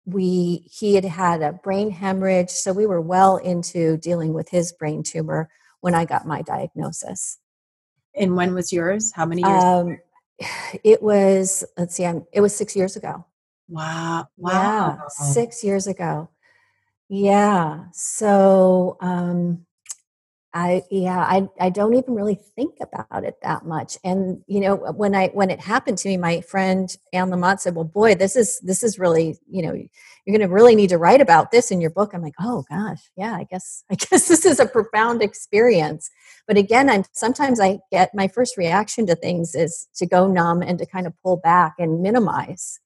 we 0.06 0.68
he 0.72 0.95
had 0.95 1.06
had 1.06 1.41
a 1.41 1.54
brain 1.54 1.91
hemorrhage, 1.91 2.49
so 2.49 2.74
we 2.74 2.86
were 2.86 3.01
well 3.01 3.38
into 3.38 3.97
dealing 3.97 4.34
with 4.34 4.49
his 4.49 4.72
brain 4.72 5.04
tumor 5.04 5.49
when 5.82 5.93
I 5.93 6.06
got 6.06 6.26
my 6.26 6.41
diagnosis. 6.41 7.39
And 8.16 8.36
when 8.36 8.54
was 8.54 8.72
yours? 8.72 9.12
How 9.12 9.26
many 9.26 9.41
years? 9.41 9.64
Um, 9.64 9.97
it 10.84 11.01
was. 11.01 11.66
Let's 11.78 11.95
see. 11.95 12.06
I'm, 12.06 12.26
it 12.32 12.41
was 12.41 12.56
six 12.56 12.76
years 12.76 12.95
ago. 12.95 13.26
Wow! 13.68 14.28
Wow! 14.38 14.97
Yeah, 14.97 15.08
six 15.10 15.64
years 15.64 15.88
ago. 15.88 16.30
Yeah. 17.10 17.86
So. 17.91 18.97
Um, 19.01 19.66
I 20.56 20.84
yeah, 20.91 21.18
I 21.18 21.47
I 21.60 21.70
don't 21.72 21.95
even 21.95 22.14
really 22.14 22.36
think 22.36 22.76
about 22.80 23.24
it 23.24 23.38
that 23.41 23.66
much. 23.66 23.97
And 24.04 24.43
you 24.45 24.60
know, 24.60 24.76
when 24.76 25.16
I 25.16 25.30
when 25.30 25.49
it 25.49 25.60
happened 25.60 25.97
to 25.99 26.08
me, 26.08 26.16
my 26.16 26.41
friend 26.41 26.95
Anne 27.12 27.30
Lamott 27.32 27.60
said, 27.60 27.74
"Well, 27.74 27.86
boy, 27.86 28.14
this 28.14 28.36
is 28.36 28.60
this 28.60 28.84
is 28.84 28.99
really 28.99 29.39
you 29.49 29.64
know 29.64 29.74
you're 29.74 30.38
going 30.38 30.47
to 30.47 30.54
really 30.54 30.76
need 30.76 30.89
to 30.89 30.99
write 30.99 31.22
about 31.22 31.49
this 31.49 31.72
in 31.72 31.82
your 31.82 31.89
book." 31.89 32.14
I'm 32.14 32.22
like, 32.22 32.36
"Oh 32.39 32.64
gosh, 32.70 33.01
yeah, 33.16 33.34
I 33.34 33.45
guess 33.45 33.84
I 33.91 33.95
guess 33.95 34.28
this 34.28 34.45
is 34.45 34.60
a 34.60 34.68
profound 34.68 35.24
experience." 35.24 36.12
But 36.47 36.58
again, 36.58 36.88
I'm 36.88 37.04
sometimes 37.14 37.60
I 37.60 37.80
get 37.91 38.14
my 38.14 38.28
first 38.28 38.56
reaction 38.56 39.08
to 39.08 39.16
things 39.16 39.56
is 39.56 39.88
to 39.95 40.06
go 40.06 40.28
numb 40.28 40.62
and 40.62 40.78
to 40.78 40.86
kind 40.86 41.08
of 41.08 41.14
pull 41.24 41.38
back 41.38 41.76
and 41.80 42.01
minimize 42.04 42.80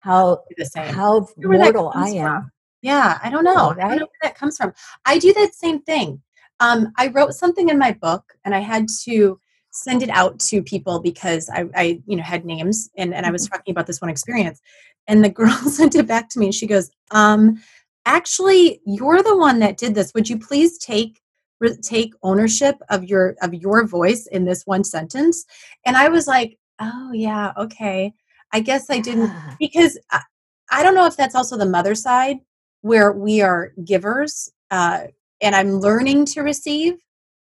how 0.00 0.42
how 0.74 1.28
mortal 1.36 1.92
I 1.94 2.08
am. 2.08 2.24
From. 2.24 2.50
Yeah, 2.82 3.20
I 3.22 3.30
don't 3.30 3.44
know. 3.44 3.74
Right? 3.74 3.84
I 3.84 3.88
don't 3.90 4.00
know 4.00 4.06
where 4.06 4.20
that 4.24 4.34
comes 4.34 4.56
from. 4.56 4.72
I 5.04 5.18
do 5.18 5.32
that 5.34 5.54
same 5.54 5.82
thing 5.82 6.20
um, 6.62 6.92
I 6.96 7.08
wrote 7.08 7.34
something 7.34 7.68
in 7.68 7.78
my 7.78 7.92
book 7.92 8.22
and 8.44 8.54
I 8.54 8.60
had 8.60 8.86
to 9.04 9.38
send 9.72 10.02
it 10.02 10.10
out 10.10 10.38
to 10.38 10.62
people 10.62 11.00
because 11.00 11.50
I, 11.50 11.64
I 11.74 12.00
you 12.06 12.16
know, 12.16 12.22
had 12.22 12.44
names 12.44 12.88
and, 12.96 13.12
and 13.12 13.26
I 13.26 13.32
was 13.32 13.44
mm-hmm. 13.44 13.56
talking 13.56 13.72
about 13.72 13.88
this 13.88 14.00
one 14.00 14.10
experience. 14.10 14.60
And 15.08 15.24
the 15.24 15.28
girl 15.40 15.50
sent 15.50 15.96
it 15.96 16.06
back 16.06 16.28
to 16.30 16.38
me 16.38 16.46
and 16.46 16.54
she 16.54 16.68
goes, 16.68 16.90
um, 17.10 17.60
actually, 18.06 18.80
you're 18.86 19.24
the 19.24 19.36
one 19.36 19.58
that 19.58 19.76
did 19.76 19.96
this. 19.96 20.14
Would 20.14 20.30
you 20.30 20.38
please 20.38 20.78
take 20.78 21.18
take 21.80 22.12
ownership 22.24 22.74
of 22.90 23.04
your 23.04 23.36
of 23.40 23.54
your 23.54 23.86
voice 23.86 24.26
in 24.26 24.44
this 24.44 24.64
one 24.64 24.84
sentence? 24.84 25.44
And 25.84 25.96
I 25.96 26.08
was 26.08 26.26
like, 26.26 26.58
oh 26.80 27.10
yeah, 27.12 27.52
okay. 27.56 28.12
I 28.52 28.60
guess 28.60 28.90
I 28.90 28.98
didn't 28.98 29.32
because 29.58 29.98
I, 30.10 30.20
I 30.70 30.82
don't 30.82 30.94
know 30.94 31.06
if 31.06 31.16
that's 31.16 31.34
also 31.34 31.56
the 31.56 31.66
mother 31.66 31.94
side 31.94 32.38
where 32.82 33.12
we 33.12 33.42
are 33.42 33.72
givers 33.84 34.50
uh, 34.72 35.04
and 35.42 35.54
I'm 35.54 35.80
learning 35.80 36.24
to 36.26 36.40
receive. 36.40 36.94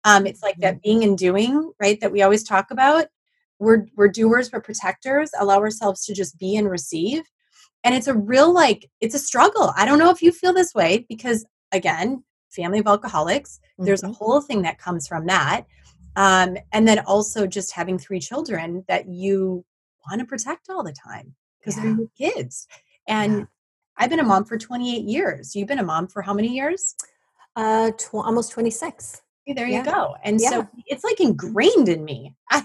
Um, 0.05 0.27
it's 0.27 0.43
like 0.43 0.57
that 0.59 0.75
mm-hmm. 0.75 0.81
being 0.83 1.05
and 1.05 1.19
doing, 1.19 1.73
right? 1.81 2.01
That 2.01 2.13
we 2.13 2.23
always 2.23 2.45
talk 2.45 2.71
about. 2.71 3.07
We're 3.59 3.87
we're 3.97 4.09
doers, 4.09 4.51
we're 4.53 4.61
protectors. 4.61 5.31
Allow 5.39 5.59
ourselves 5.59 6.07
to 6.07 6.15
just 6.15 6.39
be 6.39 6.57
and 6.57 6.71
receive. 6.71 7.25
And 7.85 7.95
it's 7.95 8.07
a 8.07 8.15
real 8.15 8.53
like 8.53 8.89
it's 9.01 9.15
a 9.15 9.19
struggle. 9.19 9.73
I 9.77 9.85
don't 9.85 9.99
know 9.99 10.11
if 10.11 10.23
you 10.23 10.33
feel 10.33 10.53
this 10.53 10.75
way 10.75 11.05
because 11.09 11.45
again, 11.73 12.23
family 12.51 12.79
of 12.79 12.87
alcoholics. 12.87 13.59
Mm-hmm. 13.59 13.85
There's 13.85 14.03
a 14.03 14.07
mm-hmm. 14.07 14.15
whole 14.15 14.41
thing 14.41 14.63
that 14.63 14.79
comes 14.79 15.07
from 15.07 15.27
that. 15.27 15.67
Um, 16.17 16.57
and 16.73 16.87
then 16.87 17.01
also 17.01 17.47
just 17.47 17.73
having 17.73 17.99
three 17.99 18.21
children 18.21 18.85
that 18.89 19.09
you 19.09 19.65
want 20.09 20.21
to 20.21 20.27
protect 20.27 20.69
all 20.71 20.83
the 20.83 20.93
time 20.93 21.35
because 21.59 21.77
yeah. 21.77 21.83
they're 21.85 21.97
your 21.97 22.09
kids. 22.35 22.67
And 23.07 23.39
yeah. 23.39 23.45
I've 23.97 24.11
been 24.11 24.21
a 24.21 24.25
mom 24.25 24.45
for 24.45 24.59
28 24.59 25.05
years. 25.05 25.55
You've 25.55 25.69
been 25.69 25.79
a 25.79 25.85
mom 25.85 26.09
for 26.09 26.23
how 26.23 26.35
many 26.35 26.49
years? 26.49 26.95
Uh, 27.59 27.91
tw- 27.91 28.15
almost 28.15 28.53
26. 28.53 29.21
there 29.49 29.67
yeah. 29.67 29.79
you 29.79 29.85
go. 29.85 30.15
And 30.23 30.41
yeah. 30.41 30.51
so 30.51 30.69
it's 30.87 31.03
like 31.03 31.19
ingrained 31.19 31.89
in 31.89 32.05
me. 32.05 32.37
I, 32.51 32.63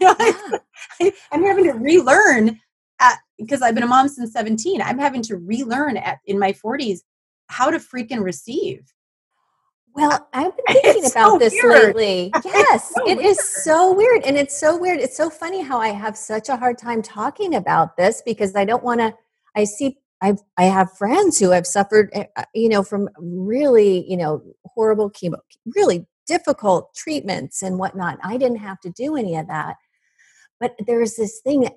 yeah. 1.00 1.10
I'm 1.32 1.44
having 1.44 1.64
to 1.64 1.74
relearn 1.74 2.60
because 3.40 3.64
I've 3.64 3.74
been 3.74 3.84
a 3.84 3.88
mom 3.88 4.08
since 4.08 4.32
17. 4.34 4.84
I'm 4.84 5.00
having 5.00 5.24
to 5.24 5.38
relearn 5.38 5.98
at, 5.98 6.20
in 6.28 6.38
my 6.38 6.54
40s 6.54 7.00
how 7.48 7.72
to 7.72 7.80
freaking 7.80 8.24
receive. 8.24 8.84
Well, 9.96 10.28
I've 10.32 10.56
been 10.56 10.76
thinking 10.82 11.06
about 11.12 11.32
so 11.32 11.38
this 11.40 11.54
weird. 11.54 11.96
lately. 11.96 12.32
Yes, 12.46 12.94
so 12.96 13.10
it 13.10 13.18
weird. 13.18 13.32
is 13.32 13.64
so 13.64 13.96
weird. 13.96 14.24
And 14.26 14.38
it's 14.38 14.56
so 14.56 14.78
weird. 14.78 15.00
It's 15.00 15.18
so 15.18 15.28
funny 15.28 15.64
how 15.64 15.80
I 15.80 15.90
have 15.90 16.16
such 16.16 16.50
a 16.50 16.56
hard 16.56 16.78
time 16.78 17.02
talking 17.02 17.56
about 17.56 17.98
this 17.98 18.22
because 18.24 18.56
I 18.56 18.64
don't 18.64 18.84
want 18.84 19.00
to. 19.00 19.14
I 19.56 19.64
see 19.64 19.98
I've 20.24 20.40
I 20.58 20.64
have 20.64 20.98
friends 20.98 21.38
who 21.38 21.52
have 21.52 21.68
suffered, 21.68 22.10
eh, 22.14 22.26
uh, 22.38 22.46
you 22.56 22.70
know, 22.70 22.82
from 22.82 23.10
really, 23.20 24.10
you 24.10 24.16
know, 24.16 24.42
horrible 24.66 25.12
chemo, 25.12 25.36
really 25.76 26.08
difficult 26.26 26.96
treatments 26.96 27.62
and 27.62 27.78
whatnot. 27.78 28.20
I 28.24 28.38
didn't 28.38 28.60
have 28.60 28.80
to 28.82 28.90
do 28.90 29.18
any 29.18 29.36
of 29.36 29.48
that, 29.48 29.76
but 30.62 30.76
there's 30.88 31.16
this 31.16 31.42
thing 31.42 31.68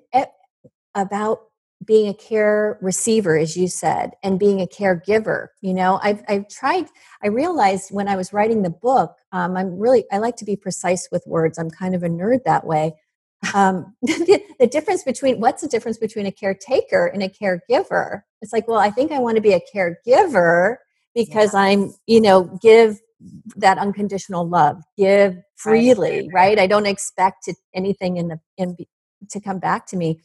about 0.95 1.39
being 1.85 2.07
a 2.07 2.13
care 2.13 2.79
receiver, 2.81 3.37
as 3.37 3.57
you 3.57 3.67
said, 3.67 4.11
and 4.23 4.39
being 4.39 4.61
a 4.61 4.65
caregiver. 4.65 5.47
You 5.61 5.73
know, 5.73 5.99
I've 6.01 6.23
I've 6.29 6.47
tried. 6.47 6.85
I 7.21 7.27
realized 7.27 7.89
when 7.91 8.07
I 8.07 8.15
was 8.15 8.31
writing 8.31 8.63
the 8.63 8.69
book, 8.69 9.13
um, 9.33 9.57
I'm 9.57 9.77
really 9.77 10.05
I 10.09 10.19
like 10.19 10.37
to 10.37 10.45
be 10.45 10.55
precise 10.55 11.09
with 11.11 11.27
words. 11.27 11.57
I'm 11.57 11.69
kind 11.69 11.93
of 11.95 12.03
a 12.03 12.09
nerd 12.09 12.45
that 12.45 12.65
way 12.65 12.95
um, 13.53 13.95
the, 14.01 14.41
the, 14.59 14.67
difference 14.67 15.03
between 15.03 15.39
what's 15.39 15.61
the 15.61 15.67
difference 15.67 15.97
between 15.97 16.25
a 16.25 16.31
caretaker 16.31 17.07
and 17.07 17.21
a 17.21 17.29
caregiver 17.29 18.21
it's 18.41 18.53
like 18.53 18.67
well 18.67 18.79
i 18.79 18.89
think 18.89 19.11
i 19.11 19.19
want 19.19 19.35
to 19.35 19.41
be 19.41 19.53
a 19.53 19.61
caregiver 19.73 20.77
because 21.13 21.53
yeah. 21.53 21.61
i'm 21.61 21.93
you 22.07 22.19
know 22.19 22.57
give 22.61 22.99
that 23.55 23.77
unconditional 23.77 24.47
love 24.47 24.81
give 24.97 25.37
freely 25.55 26.29
right, 26.33 26.57
right? 26.57 26.59
i 26.59 26.67
don't 26.67 26.85
expect 26.85 27.43
to, 27.43 27.53
anything 27.73 28.17
in 28.17 28.27
the 28.27 28.39
in 28.57 28.75
to 29.29 29.39
come 29.39 29.59
back 29.59 29.87
to 29.87 29.97
me 29.97 30.19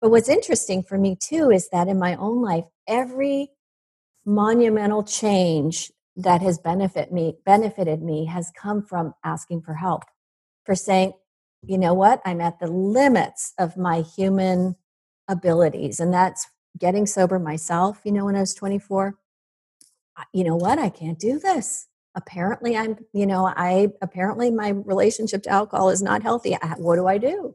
but 0.00 0.10
what's 0.10 0.28
interesting 0.28 0.82
for 0.82 0.98
me 0.98 1.16
too 1.20 1.50
is 1.50 1.68
that 1.70 1.88
in 1.88 1.98
my 1.98 2.14
own 2.16 2.42
life 2.42 2.64
every 2.88 3.48
monumental 4.24 5.04
change 5.04 5.90
that 6.16 6.42
has 6.42 6.58
benefit 6.58 7.12
me 7.12 7.34
benefited 7.44 8.02
me 8.02 8.26
has 8.26 8.50
come 8.60 8.82
from 8.82 9.14
asking 9.24 9.60
for 9.60 9.74
help 9.74 10.02
for 10.64 10.74
saying 10.74 11.12
you 11.62 11.78
know 11.78 11.94
what? 11.94 12.20
I'm 12.24 12.40
at 12.40 12.58
the 12.58 12.66
limits 12.66 13.52
of 13.58 13.76
my 13.76 14.00
human 14.00 14.76
abilities. 15.28 16.00
And 16.00 16.12
that's 16.12 16.46
getting 16.78 17.06
sober 17.06 17.38
myself, 17.38 18.00
you 18.04 18.12
know, 18.12 18.26
when 18.26 18.36
I 18.36 18.40
was 18.40 18.54
24, 18.54 19.18
you 20.32 20.44
know 20.44 20.56
what? 20.56 20.78
I 20.78 20.88
can't 20.88 21.18
do 21.18 21.38
this. 21.38 21.86
Apparently, 22.14 22.76
I'm, 22.76 22.96
you 23.12 23.26
know, 23.26 23.52
I 23.56 23.88
apparently 24.00 24.50
my 24.50 24.70
relationship 24.70 25.42
to 25.44 25.50
alcohol 25.50 25.90
is 25.90 26.02
not 26.02 26.22
healthy. 26.22 26.56
what 26.78 26.96
do 26.96 27.06
I 27.06 27.18
do? 27.18 27.54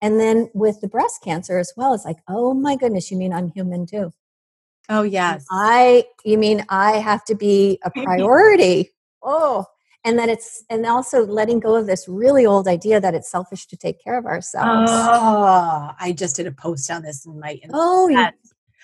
And 0.00 0.20
then 0.20 0.48
with 0.54 0.80
the 0.80 0.88
breast 0.88 1.22
cancer 1.24 1.58
as 1.58 1.72
well, 1.76 1.92
it's 1.94 2.04
like, 2.04 2.18
oh 2.28 2.54
my 2.54 2.76
goodness, 2.76 3.10
you 3.10 3.16
mean 3.16 3.32
I'm 3.32 3.48
human 3.48 3.86
too? 3.86 4.12
Oh, 4.88 5.02
yes. 5.02 5.44
I, 5.50 6.04
you 6.24 6.38
mean 6.38 6.64
I 6.68 6.92
have 6.98 7.24
to 7.26 7.34
be 7.34 7.80
a 7.84 7.90
priority? 8.04 8.90
oh, 9.22 9.66
and 10.04 10.18
that 10.18 10.28
it's 10.28 10.64
and 10.70 10.86
also 10.86 11.26
letting 11.26 11.60
go 11.60 11.76
of 11.76 11.86
this 11.86 12.06
really 12.08 12.46
old 12.46 12.68
idea 12.68 13.00
that 13.00 13.14
it's 13.14 13.30
selfish 13.30 13.66
to 13.66 13.76
take 13.76 14.02
care 14.02 14.18
of 14.18 14.26
ourselves. 14.26 14.90
Oh, 14.92 15.90
I 15.98 16.12
just 16.12 16.36
did 16.36 16.46
a 16.46 16.52
post 16.52 16.90
on 16.90 17.02
this 17.02 17.26
in 17.26 17.38
my 17.38 17.60
oh 17.72 18.08
yeah. 18.08 18.30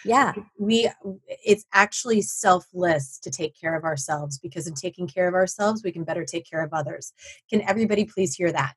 yeah. 0.04 0.32
We 0.58 0.90
it's 1.28 1.64
actually 1.72 2.22
selfless 2.22 3.18
to 3.20 3.30
take 3.30 3.58
care 3.58 3.76
of 3.76 3.84
ourselves 3.84 4.38
because 4.38 4.66
in 4.66 4.74
taking 4.74 5.06
care 5.06 5.28
of 5.28 5.34
ourselves 5.34 5.82
we 5.84 5.92
can 5.92 6.04
better 6.04 6.24
take 6.24 6.48
care 6.48 6.62
of 6.62 6.72
others. 6.72 7.12
Can 7.48 7.62
everybody 7.62 8.04
please 8.04 8.34
hear 8.34 8.52
that? 8.52 8.74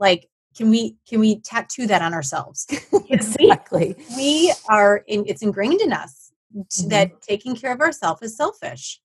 Like 0.00 0.28
can 0.56 0.70
we 0.70 0.96
can 1.08 1.20
we 1.20 1.40
tattoo 1.40 1.86
that 1.86 2.02
on 2.02 2.14
ourselves? 2.14 2.66
Exactly 3.08 3.94
we, 4.10 4.16
we 4.16 4.54
are 4.68 5.04
in, 5.06 5.24
it's 5.26 5.42
ingrained 5.42 5.80
in 5.80 5.92
us 5.92 6.32
mm-hmm. 6.54 6.88
that 6.88 7.22
taking 7.22 7.54
care 7.54 7.72
of 7.72 7.80
ourselves 7.80 8.20
is 8.22 8.36
selfish 8.36 9.00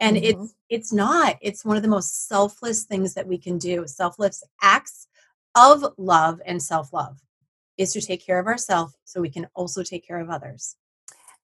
and 0.00 0.16
mm-hmm. 0.16 0.42
it's 0.42 0.54
it's 0.68 0.92
not 0.92 1.36
it's 1.40 1.64
one 1.64 1.76
of 1.76 1.82
the 1.82 1.88
most 1.88 2.28
selfless 2.28 2.84
things 2.84 3.14
that 3.14 3.26
we 3.26 3.38
can 3.38 3.58
do 3.58 3.84
selfless 3.86 4.42
acts 4.62 5.08
of 5.54 5.84
love 5.96 6.40
and 6.46 6.62
self-love 6.62 7.20
is 7.78 7.92
to 7.92 8.00
take 8.00 8.24
care 8.24 8.38
of 8.38 8.46
ourselves 8.46 8.94
so 9.04 9.20
we 9.20 9.30
can 9.30 9.46
also 9.54 9.82
take 9.82 10.06
care 10.06 10.20
of 10.20 10.30
others 10.30 10.76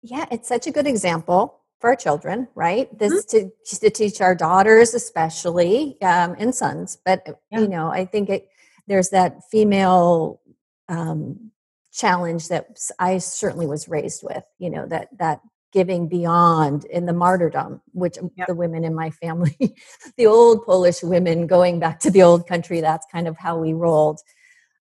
yeah 0.03 0.27
it's 0.31 0.49
such 0.49 0.67
a 0.67 0.71
good 0.71 0.87
example 0.87 1.61
for 1.81 1.91
our 1.91 1.97
children 1.97 2.49
right 2.55 2.97
this 2.99 3.25
mm-hmm. 3.27 3.49
to, 3.65 3.79
to 3.79 3.91
teach 3.91 4.21
our 4.21 4.35
daughters 4.35 4.95
especially 4.95 6.01
um, 6.03 6.35
and 6.39 6.55
sons 6.55 6.99
but 7.05 7.23
uh, 7.29 7.33
yeah. 7.51 7.61
you 7.61 7.69
know 7.69 7.89
i 7.89 8.05
think 8.05 8.29
it 8.29 8.49
there's 8.87 9.11
that 9.11 9.39
female 9.51 10.41
um, 10.89 11.53
challenge 11.93 12.49
that 12.49 12.67
i 12.99 13.19
certainly 13.19 13.67
was 13.67 13.89
raised 13.89 14.23
with 14.23 14.45
you 14.59 14.71
know 14.71 14.87
that 14.87 15.09
that 15.19 15.41
giving 15.73 16.09
beyond 16.09 16.85
in 16.87 17.07
the 17.07 17.13
martyrdom 17.13 17.81
which 17.93 18.19
yep. 18.37 18.47
the 18.49 18.55
women 18.55 18.85
in 18.85 18.95
my 18.95 19.11
family 19.11 19.57
the 20.17 20.27
old 20.27 20.65
polish 20.65 21.03
women 21.03 21.47
going 21.47 21.79
back 21.79 22.01
to 22.01 22.11
the 22.11 22.23
old 22.23 22.47
country 22.47 22.81
that's 22.81 23.07
kind 23.13 23.29
of 23.29 23.37
how 23.37 23.57
we 23.57 23.73
rolled. 23.73 24.21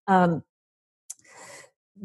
Um, 0.08 0.44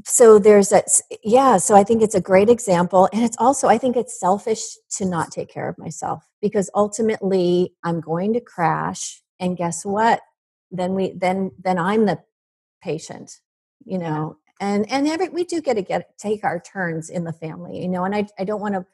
so 0.05 0.41
there's 0.41 0.71
that 0.71 0.87
yeah 1.23 1.57
so 1.57 1.77
i 1.77 1.85
think 1.85 2.03
it's 2.03 2.17
a 2.17 2.21
great 2.21 2.49
example 2.51 3.09
and 3.13 3.23
it's 3.23 3.37
also 3.39 3.69
i 3.69 3.79
think 3.79 3.97
it's 3.97 4.19
selfish 4.19 4.61
to 4.91 5.05
not 5.05 5.31
take 5.31 5.49
care 5.49 5.69
of 5.69 5.79
myself 5.79 6.27
because 6.43 6.69
ultimately 6.75 7.73
i'm 7.85 8.01
going 8.01 8.33
to 8.33 8.41
crash 8.41 9.23
and 9.41 9.57
guess 9.57 9.85
what? 9.85 10.21
Then 10.71 10.95
we 10.95 11.13
then 11.13 11.53
then 11.63 11.79
i'm 11.79 12.07
the 12.07 12.19
patient 12.83 13.41
you 13.85 13.99
know 13.99 14.37
and 14.61 14.91
and 14.91 15.09
every 15.09 15.29
we 15.29 15.45
do 15.45 15.61
get 15.61 15.75
to 15.75 15.83
get 15.83 16.17
take 16.19 16.45
our 16.45 16.61
turns 16.61 17.11
in 17.11 17.25
the 17.25 17.33
family 17.33 17.81
you 17.81 17.89
know 17.89 18.05
and 18.05 18.15
i, 18.15 18.27
I 18.39 18.45
don't 18.45 18.61
want 18.61 18.75
to 18.75 18.87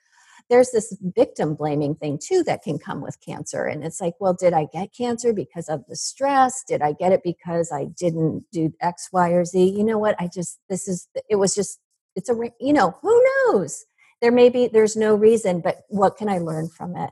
there's 0.49 0.73
this 0.73 0.97
victim 1.01 1.55
blaming 1.55 1.95
thing 1.95 2.19
too 2.21 2.43
that 2.45 2.63
can 2.63 2.79
come 2.79 3.01
with 3.01 3.21
cancer 3.21 3.65
and 3.67 3.85
it's 3.85 4.01
like 4.01 4.15
well 4.21 4.35
did 4.35 4.53
i 4.53 4.67
get 4.73 4.95
cancer 4.95 5.33
because 5.33 5.69
of 5.69 5.85
the 5.89 5.97
stress? 5.97 6.65
Did 6.67 6.83
i 6.83 6.93
get 6.93 7.13
it 7.13 7.23
because 7.23 7.71
i 7.73 7.85
didn't 7.97 8.45
do 8.53 8.73
x 8.81 9.09
y 9.13 9.31
or 9.31 9.45
z? 9.45 9.69
You 9.71 9.85
know 9.85 9.99
what? 9.99 10.17
I 10.19 10.29
just 10.33 10.59
this 10.69 10.89
is 10.89 11.09
it 11.29 11.37
was 11.37 11.55
just 11.55 11.79
it's 12.17 12.29
a 12.29 12.35
you 12.61 12.73
know 12.73 12.97
who 13.01 13.25
knows? 13.47 13.85
There 14.21 14.33
may 14.33 14.49
be 14.49 14.67
there's 14.67 14.97
no 14.97 15.15
reason 15.15 15.61
but 15.61 15.83
what 15.89 16.17
can 16.17 16.29
i 16.29 16.39
learn 16.39 16.69
from 16.69 16.97
it? 16.97 17.11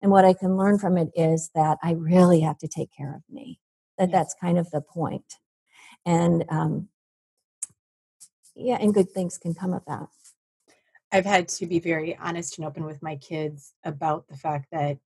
And 0.00 0.10
what 0.10 0.24
i 0.24 0.32
can 0.32 0.56
learn 0.56 0.78
from 0.78 0.96
it 0.96 1.10
is 1.14 1.50
that 1.54 1.78
i 1.82 1.92
really 1.92 2.40
have 2.40 2.58
to 2.58 2.68
take 2.68 2.90
care 2.96 3.14
of 3.14 3.22
me 3.30 3.60
that 3.98 4.10
that's 4.12 4.34
kind 4.40 4.58
of 4.58 4.70
the 4.70 4.80
point. 4.80 5.34
And 6.06 6.44
um, 6.48 6.88
yeah, 8.58 8.78
and 8.80 8.94
good 8.94 9.10
things 9.10 9.38
can 9.38 9.54
come 9.54 9.72
of 9.72 9.84
that. 9.86 10.08
I've 11.12 11.24
had 11.24 11.48
to 11.48 11.66
be 11.66 11.78
very 11.78 12.16
honest 12.16 12.58
and 12.58 12.66
open 12.66 12.84
with 12.84 13.02
my 13.02 13.16
kids 13.16 13.72
about 13.84 14.28
the 14.28 14.36
fact 14.36 14.66
that 14.72 14.98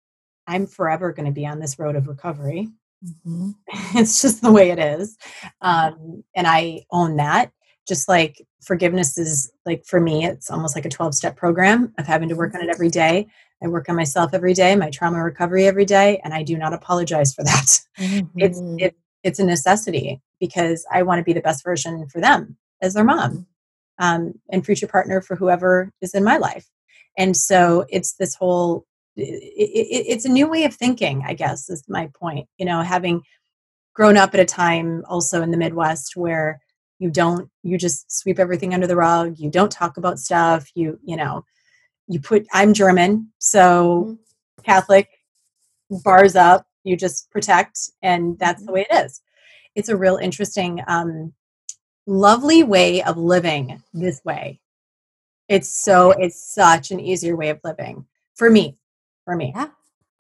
I'm 0.48 0.66
forever 0.66 1.14
going 1.14 1.28
to 1.28 1.32
be 1.32 1.46
on 1.46 1.60
this 1.60 1.78
road 1.78 1.96
of 1.96 2.08
recovery. 2.08 2.70
Mm-hmm. 3.06 3.52
it's 3.98 4.22
just 4.22 4.42
the 4.42 4.52
way 4.52 4.72
it 4.72 4.80
is. 4.80 5.18
Um, 5.62 6.24
and 6.36 6.48
I 6.48 6.86
own 6.92 7.18
that. 7.18 7.52
Just 7.88 8.08
like 8.08 8.42
forgiveness 8.62 9.18
is 9.18 9.52
like 9.66 9.86
for 9.86 10.00
me, 10.00 10.26
it's 10.26 10.52
almost 10.52 10.76
like 10.76 10.86
a 10.86 10.90
12 10.90 11.16
step 11.16 11.36
program 11.36 11.94
of 11.98 12.08
having 12.08 12.30
to 12.30 12.36
work 12.36 12.56
on 12.56 12.62
it 12.62 12.70
every 12.70 12.90
day. 13.02 13.28
I 13.64 13.68
work 13.68 13.90
on 13.90 13.96
myself 13.96 14.34
every 14.34 14.56
day, 14.56 14.76
my 14.76 14.90
trauma 14.90 15.24
recovery 15.24 15.68
every 15.68 15.86
day, 15.86 16.20
and 16.24 16.34
I 16.34 16.42
do 16.42 16.58
not 16.58 16.74
apologize 16.74 17.34
for 17.34 17.44
that. 17.44 17.80
Mm-hmm. 18.00 18.40
It's 18.40 18.60
it, 18.78 18.96
it's 19.24 19.40
a 19.40 19.46
necessity 19.46 20.20
because 20.40 20.84
I 20.92 21.04
want 21.04 21.20
to 21.20 21.24
be 21.24 21.34
the 21.34 21.42
best 21.42 21.64
version 21.64 22.08
for 22.08 22.20
them 22.20 22.58
as 22.82 22.94
their 22.94 23.04
mom 23.04 23.48
um, 24.00 24.34
and 24.52 24.66
future 24.66 24.88
partner 24.88 25.22
for 25.22 25.36
whoever 25.36 25.92
is 26.02 26.14
in 26.14 26.24
my 26.24 26.38
life. 26.38 26.68
And 27.18 27.36
so 27.36 27.86
it's 27.90 28.14
this 28.14 28.36
whole, 28.36 28.86
it, 29.16 29.24
it, 29.24 30.06
it's 30.08 30.26
a 30.26 30.30
new 30.30 30.48
way 30.48 30.64
of 30.64 30.74
thinking, 30.74 31.24
I 31.26 31.34
guess, 31.34 31.70
is 31.70 31.84
my 31.88 32.10
point. 32.20 32.48
You 32.58 32.66
know, 32.66 32.82
having 32.82 33.22
grown 33.94 34.18
up 34.18 34.34
at 34.34 34.40
a 34.40 34.46
time 34.46 35.04
also 35.08 35.42
in 35.42 35.52
the 35.52 35.58
Midwest 35.58 36.16
where 36.16 36.62
you 37.00 37.10
don't, 37.10 37.50
you 37.64 37.78
just 37.78 38.12
sweep 38.12 38.40
everything 38.40 38.74
under 38.74 38.88
the 38.88 38.96
rug, 38.96 39.36
you 39.38 39.50
don't 39.50 39.72
talk 39.72 39.98
about 39.98 40.20
stuff, 40.20 40.70
you, 40.76 41.00
you 41.04 41.18
know, 41.18 41.44
you 42.08 42.20
put, 42.20 42.46
I'm 42.54 42.74
German, 42.74 43.32
so 43.40 44.06
mm-hmm. 44.06 44.64
Catholic, 44.64 45.10
bars 46.04 46.36
up, 46.36 46.66
you 46.84 46.96
just 46.96 47.30
protect, 47.32 47.80
and 48.02 48.38
that's 48.40 48.62
the 48.62 48.68
mm-hmm. 48.68 48.76
way 48.76 48.88
it 48.90 49.06
is. 49.06 49.22
It's 49.76 49.90
a 49.90 49.98
real 49.98 50.18
interesting 50.18 50.82
um, 50.88 51.34
lovely 52.08 52.64
way 52.64 53.04
of 53.04 53.18
living 53.18 53.82
this 53.94 54.22
way. 54.24 54.60
It's 55.48 55.70
so, 55.70 56.12
it's 56.12 56.42
such 56.42 56.92
an 56.92 57.00
easier 57.00 57.36
way 57.36 57.50
of 57.50 57.60
living 57.64 58.06
for 58.36 58.50
me. 58.50 58.78
For 59.26 59.36
me. 59.36 59.54
Yeah. 59.56 59.68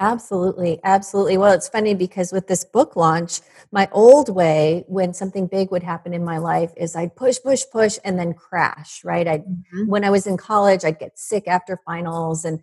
Absolutely, 0.02 0.80
absolutely. 0.84 1.38
Well, 1.38 1.54
it's 1.54 1.68
funny 1.70 1.94
because 1.94 2.32
with 2.32 2.48
this 2.48 2.66
book 2.66 2.96
launch, 2.96 3.40
my 3.72 3.88
old 3.92 4.30
way 4.30 4.84
when 4.88 5.14
something 5.14 5.46
big 5.46 5.70
would 5.70 5.84
happen 5.84 6.12
in 6.12 6.26
my 6.26 6.40
life 6.40 6.72
is 6.76 6.96
I'd 6.96 7.16
push, 7.16 7.38
push, 7.40 7.62
push, 7.72 8.00
and 8.04 8.18
then 8.18 8.34
crash. 8.34 9.04
Right? 9.06 9.28
I 9.28 9.38
mm-hmm. 9.38 9.86
when 9.86 10.04
I 10.04 10.10
was 10.10 10.26
in 10.26 10.38
college, 10.38 10.84
I'd 10.84 10.98
get 10.98 11.20
sick 11.20 11.48
after 11.48 11.78
finals, 11.86 12.46
and 12.46 12.62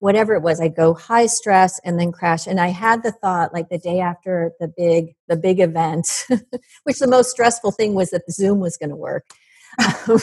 whatever 0.00 0.34
it 0.34 0.42
was 0.42 0.60
i'd 0.60 0.76
go 0.76 0.94
high 0.94 1.26
stress 1.26 1.80
and 1.84 1.98
then 1.98 2.12
crash. 2.12 2.46
And 2.46 2.60
i 2.60 2.68
had 2.68 3.02
the 3.02 3.12
thought 3.12 3.52
like 3.52 3.68
the 3.68 3.78
day 3.78 4.00
after 4.00 4.52
the 4.60 4.68
big 4.68 5.14
the 5.28 5.36
big 5.36 5.60
event 5.60 6.26
which 6.84 6.98
the 6.98 7.08
most 7.08 7.30
stressful 7.30 7.72
thing 7.72 7.94
was 7.94 8.10
that 8.10 8.26
the 8.26 8.32
zoom 8.32 8.60
was 8.60 8.76
going 8.76 8.90
to 8.90 8.96
work. 8.96 9.26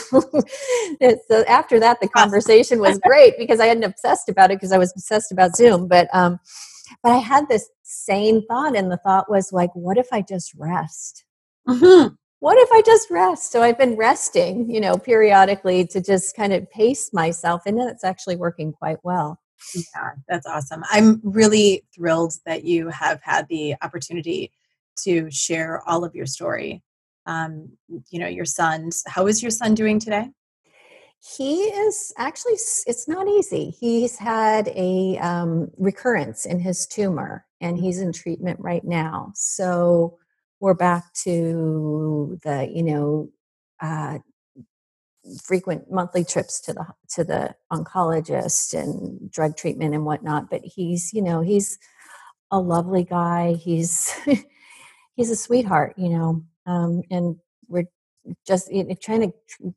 So 1.28 1.44
after 1.46 1.80
that 1.80 2.00
the 2.00 2.08
conversation 2.08 2.78
was 2.80 2.98
great 3.06 3.34
because 3.38 3.60
i 3.60 3.66
hadn't 3.66 3.84
obsessed 3.84 4.28
about 4.28 4.50
it 4.50 4.56
because 4.56 4.72
i 4.72 4.78
was 4.78 4.92
obsessed 4.92 5.32
about 5.32 5.56
zoom. 5.56 5.88
But 5.88 6.08
um 6.12 6.38
but 7.02 7.12
i 7.12 7.18
had 7.18 7.48
this 7.48 7.68
sane 7.82 8.44
thought 8.46 8.76
and 8.76 8.90
the 8.90 8.98
thought 8.98 9.30
was 9.30 9.52
like 9.52 9.70
what 9.74 9.98
if 9.98 10.08
i 10.12 10.22
just 10.22 10.52
rest? 10.56 11.24
Mm-hmm. 11.68 12.14
what 12.40 12.58
if 12.58 12.70
i 12.72 12.82
just 12.82 13.10
rest? 13.10 13.50
So 13.52 13.62
i've 13.62 13.78
been 13.78 13.96
resting 13.96 14.70
you 14.70 14.80
know 14.80 14.96
periodically 14.96 15.86
to 15.88 16.00
just 16.00 16.36
kind 16.36 16.52
of 16.52 16.70
pace 16.70 17.12
myself 17.12 17.62
and 17.66 17.78
it's 17.80 18.04
actually 18.04 18.36
working 18.36 18.72
quite 18.72 18.98
well 19.02 19.38
yeah, 19.74 20.10
that's 20.28 20.46
awesome. 20.46 20.82
I'm 20.90 21.20
really 21.22 21.84
thrilled 21.94 22.34
that 22.44 22.64
you 22.64 22.88
have 22.88 23.20
had 23.22 23.46
the 23.48 23.74
opportunity 23.82 24.52
to 25.04 25.30
share 25.30 25.82
all 25.86 26.04
of 26.04 26.14
your 26.14 26.26
story. 26.26 26.82
Um, 27.26 27.70
you 28.10 28.18
know, 28.20 28.28
your 28.28 28.44
son's, 28.44 29.02
how 29.06 29.26
is 29.26 29.42
your 29.42 29.50
son 29.50 29.74
doing 29.74 29.98
today? 29.98 30.30
He 31.36 31.62
is 31.64 32.12
actually, 32.18 32.52
it's 32.52 33.08
not 33.08 33.26
easy. 33.26 33.70
He's 33.70 34.16
had 34.16 34.68
a 34.68 35.18
um, 35.18 35.70
recurrence 35.76 36.46
in 36.46 36.60
his 36.60 36.86
tumor 36.86 37.44
and 37.60 37.78
he's 37.78 38.00
in 38.00 38.12
treatment 38.12 38.60
right 38.60 38.84
now. 38.84 39.32
So 39.34 40.18
we're 40.60 40.74
back 40.74 41.12
to 41.24 42.38
the, 42.44 42.70
you 42.72 42.82
know, 42.82 43.30
uh, 43.80 44.18
frequent 45.42 45.90
monthly 45.90 46.24
trips 46.24 46.60
to 46.60 46.72
the 46.72 46.86
to 47.08 47.24
the 47.24 47.54
oncologist 47.72 48.74
and 48.74 49.30
drug 49.30 49.56
treatment 49.56 49.94
and 49.94 50.04
whatnot 50.04 50.48
but 50.50 50.60
he's 50.64 51.12
you 51.12 51.22
know 51.22 51.40
he's 51.40 51.78
a 52.50 52.60
lovely 52.60 53.04
guy. 53.04 53.54
He's 53.54 54.14
he's 55.16 55.30
a 55.30 55.36
sweetheart 55.36 55.94
you 55.96 56.10
know 56.10 56.42
um, 56.66 57.02
and 57.10 57.36
we're 57.68 57.84
just 58.46 58.72
you 58.72 58.84
know, 58.84 58.94
trying 59.00 59.32
to 59.32 59.74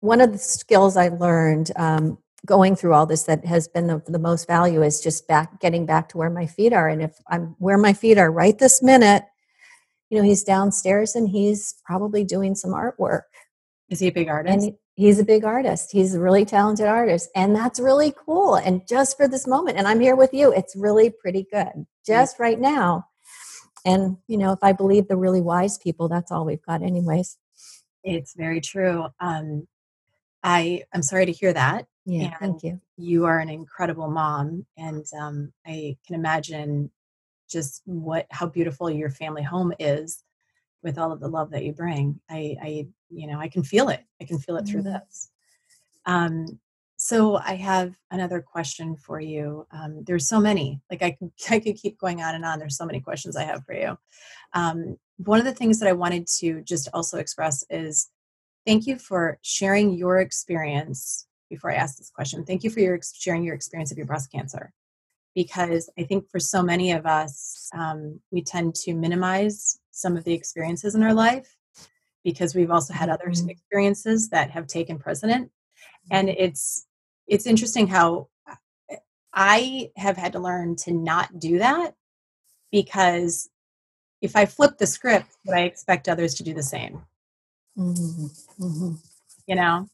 one 0.00 0.20
of 0.20 0.32
the 0.32 0.38
skills 0.38 0.96
i 0.96 1.08
learned 1.08 1.70
um, 1.76 2.18
going 2.44 2.74
through 2.74 2.92
all 2.92 3.06
this 3.06 3.24
that 3.24 3.44
has 3.44 3.68
been 3.68 3.86
the, 3.86 4.02
the 4.08 4.18
most 4.18 4.46
value 4.48 4.82
is 4.82 5.00
just 5.00 5.28
back 5.28 5.60
getting 5.60 5.86
back 5.86 6.08
to 6.08 6.18
where 6.18 6.30
my 6.30 6.46
feet 6.46 6.72
are. 6.72 6.88
And 6.88 7.02
if 7.02 7.16
i'm 7.28 7.56
where 7.58 7.78
my 7.78 7.92
feet 7.92 8.18
are 8.18 8.30
right 8.30 8.58
this 8.58 8.82
minute 8.82 9.24
you 10.10 10.18
know 10.18 10.24
he's 10.24 10.44
downstairs 10.44 11.14
and 11.14 11.28
he's 11.28 11.74
probably 11.84 12.24
doing 12.24 12.54
some 12.54 12.72
artwork 12.72 13.22
Is 13.92 14.00
he 14.00 14.08
a 14.08 14.12
big 14.12 14.28
artist? 14.28 14.66
And 14.66 14.76
he's 14.94 15.18
a 15.18 15.24
big 15.24 15.44
artist. 15.44 15.92
He's 15.92 16.14
a 16.14 16.20
really 16.20 16.46
talented 16.46 16.86
artist. 16.86 17.28
And 17.36 17.54
that's 17.54 17.78
really 17.78 18.14
cool. 18.16 18.54
And 18.54 18.88
just 18.88 19.18
for 19.18 19.28
this 19.28 19.46
moment, 19.46 19.76
and 19.76 19.86
I'm 19.86 20.00
here 20.00 20.16
with 20.16 20.32
you, 20.32 20.50
it's 20.50 20.74
really 20.74 21.10
pretty 21.10 21.46
good. 21.52 21.86
Just 22.06 22.38
right 22.38 22.58
now. 22.58 23.06
And, 23.84 24.16
you 24.28 24.38
know, 24.38 24.52
if 24.52 24.60
I 24.62 24.72
believe 24.72 25.08
the 25.08 25.16
really 25.18 25.42
wise 25.42 25.76
people, 25.76 26.08
that's 26.08 26.32
all 26.32 26.46
we've 26.46 26.62
got, 26.62 26.82
anyways. 26.82 27.36
It's 28.02 28.34
very 28.34 28.62
true. 28.62 29.08
Um, 29.20 29.68
I 30.42 30.84
I'm 30.94 31.02
sorry 31.02 31.26
to 31.26 31.32
hear 31.32 31.52
that. 31.52 31.86
Yeah, 32.04 32.36
thank 32.38 32.62
you. 32.64 32.80
You 32.96 33.26
are 33.26 33.38
an 33.38 33.48
incredible 33.48 34.10
mom, 34.10 34.66
and 34.76 35.04
um, 35.20 35.52
I 35.64 35.96
can 36.04 36.16
imagine 36.16 36.90
just 37.48 37.82
what 37.84 38.26
how 38.30 38.46
beautiful 38.46 38.90
your 38.90 39.10
family 39.10 39.42
home 39.42 39.72
is 39.78 40.24
with 40.82 40.98
all 40.98 41.12
of 41.12 41.20
the 41.20 41.28
love 41.28 41.50
that 41.50 41.64
you 41.64 41.72
bring. 41.72 42.20
I, 42.28 42.56
I 42.60 42.86
you 43.12 43.26
know, 43.26 43.38
I 43.38 43.48
can 43.48 43.62
feel 43.62 43.88
it. 43.88 44.04
I 44.20 44.24
can 44.24 44.38
feel 44.38 44.56
it 44.56 44.66
through 44.66 44.82
mm-hmm. 44.82 44.94
this. 44.94 45.30
Um, 46.06 46.58
so 46.96 47.36
I 47.36 47.56
have 47.56 47.96
another 48.12 48.40
question 48.40 48.94
for 48.94 49.20
you. 49.20 49.66
Um, 49.72 50.04
there's 50.04 50.28
so 50.28 50.38
many. 50.38 50.80
Like 50.88 51.02
I 51.02 51.12
could 51.12 51.32
I 51.50 51.58
could 51.58 51.76
keep 51.76 51.98
going 51.98 52.22
on 52.22 52.34
and 52.34 52.44
on. 52.44 52.58
There's 52.58 52.76
so 52.76 52.86
many 52.86 53.00
questions 53.00 53.36
I 53.36 53.44
have 53.44 53.64
for 53.64 53.74
you. 53.74 53.98
Um, 54.54 54.96
one 55.16 55.38
of 55.38 55.44
the 55.44 55.54
things 55.54 55.78
that 55.80 55.88
I 55.88 55.92
wanted 55.92 56.26
to 56.38 56.62
just 56.62 56.88
also 56.94 57.18
express 57.18 57.64
is 57.70 58.08
thank 58.66 58.86
you 58.86 58.98
for 58.98 59.38
sharing 59.42 59.92
your 59.92 60.20
experience 60.20 61.26
before 61.50 61.70
I 61.70 61.74
ask 61.74 61.98
this 61.98 62.10
question. 62.10 62.44
Thank 62.44 62.62
you 62.64 62.70
for 62.70 62.80
your 62.80 63.00
sharing 63.14 63.42
your 63.42 63.54
experience 63.54 63.90
of 63.90 63.98
your 63.98 64.06
breast 64.06 64.30
cancer, 64.30 64.72
because 65.34 65.90
I 65.98 66.04
think 66.04 66.30
for 66.30 66.38
so 66.38 66.62
many 66.62 66.92
of 66.92 67.04
us, 67.04 67.68
um, 67.74 68.20
we 68.30 68.42
tend 68.42 68.74
to 68.76 68.94
minimize 68.94 69.80
some 69.90 70.16
of 70.16 70.24
the 70.24 70.32
experiences 70.32 70.94
in 70.94 71.02
our 71.02 71.14
life 71.14 71.56
because 72.24 72.54
we've 72.54 72.70
also 72.70 72.92
had 72.92 73.08
other 73.08 73.26
mm-hmm. 73.26 73.50
experiences 73.50 74.28
that 74.30 74.50
have 74.50 74.66
taken 74.66 74.98
precedent, 74.98 75.50
and 76.10 76.28
it's 76.28 76.86
it's 77.26 77.46
interesting 77.46 77.86
how 77.86 78.28
uh, 78.50 78.96
I 79.32 79.90
have 79.96 80.16
had 80.16 80.32
to 80.32 80.38
learn 80.38 80.76
to 80.76 80.92
not 80.92 81.38
do 81.38 81.58
that 81.58 81.94
because 82.70 83.48
if 84.20 84.36
I 84.36 84.46
flip 84.46 84.78
the 84.78 84.86
script, 84.86 85.36
would 85.46 85.56
I 85.56 85.62
expect 85.62 86.08
others 86.08 86.34
to 86.34 86.42
do 86.42 86.54
the 86.54 86.62
same? 86.62 87.02
Mm-hmm. 87.76 88.26
Mm-hmm. 88.64 88.94
You 89.46 89.54
know? 89.54 89.88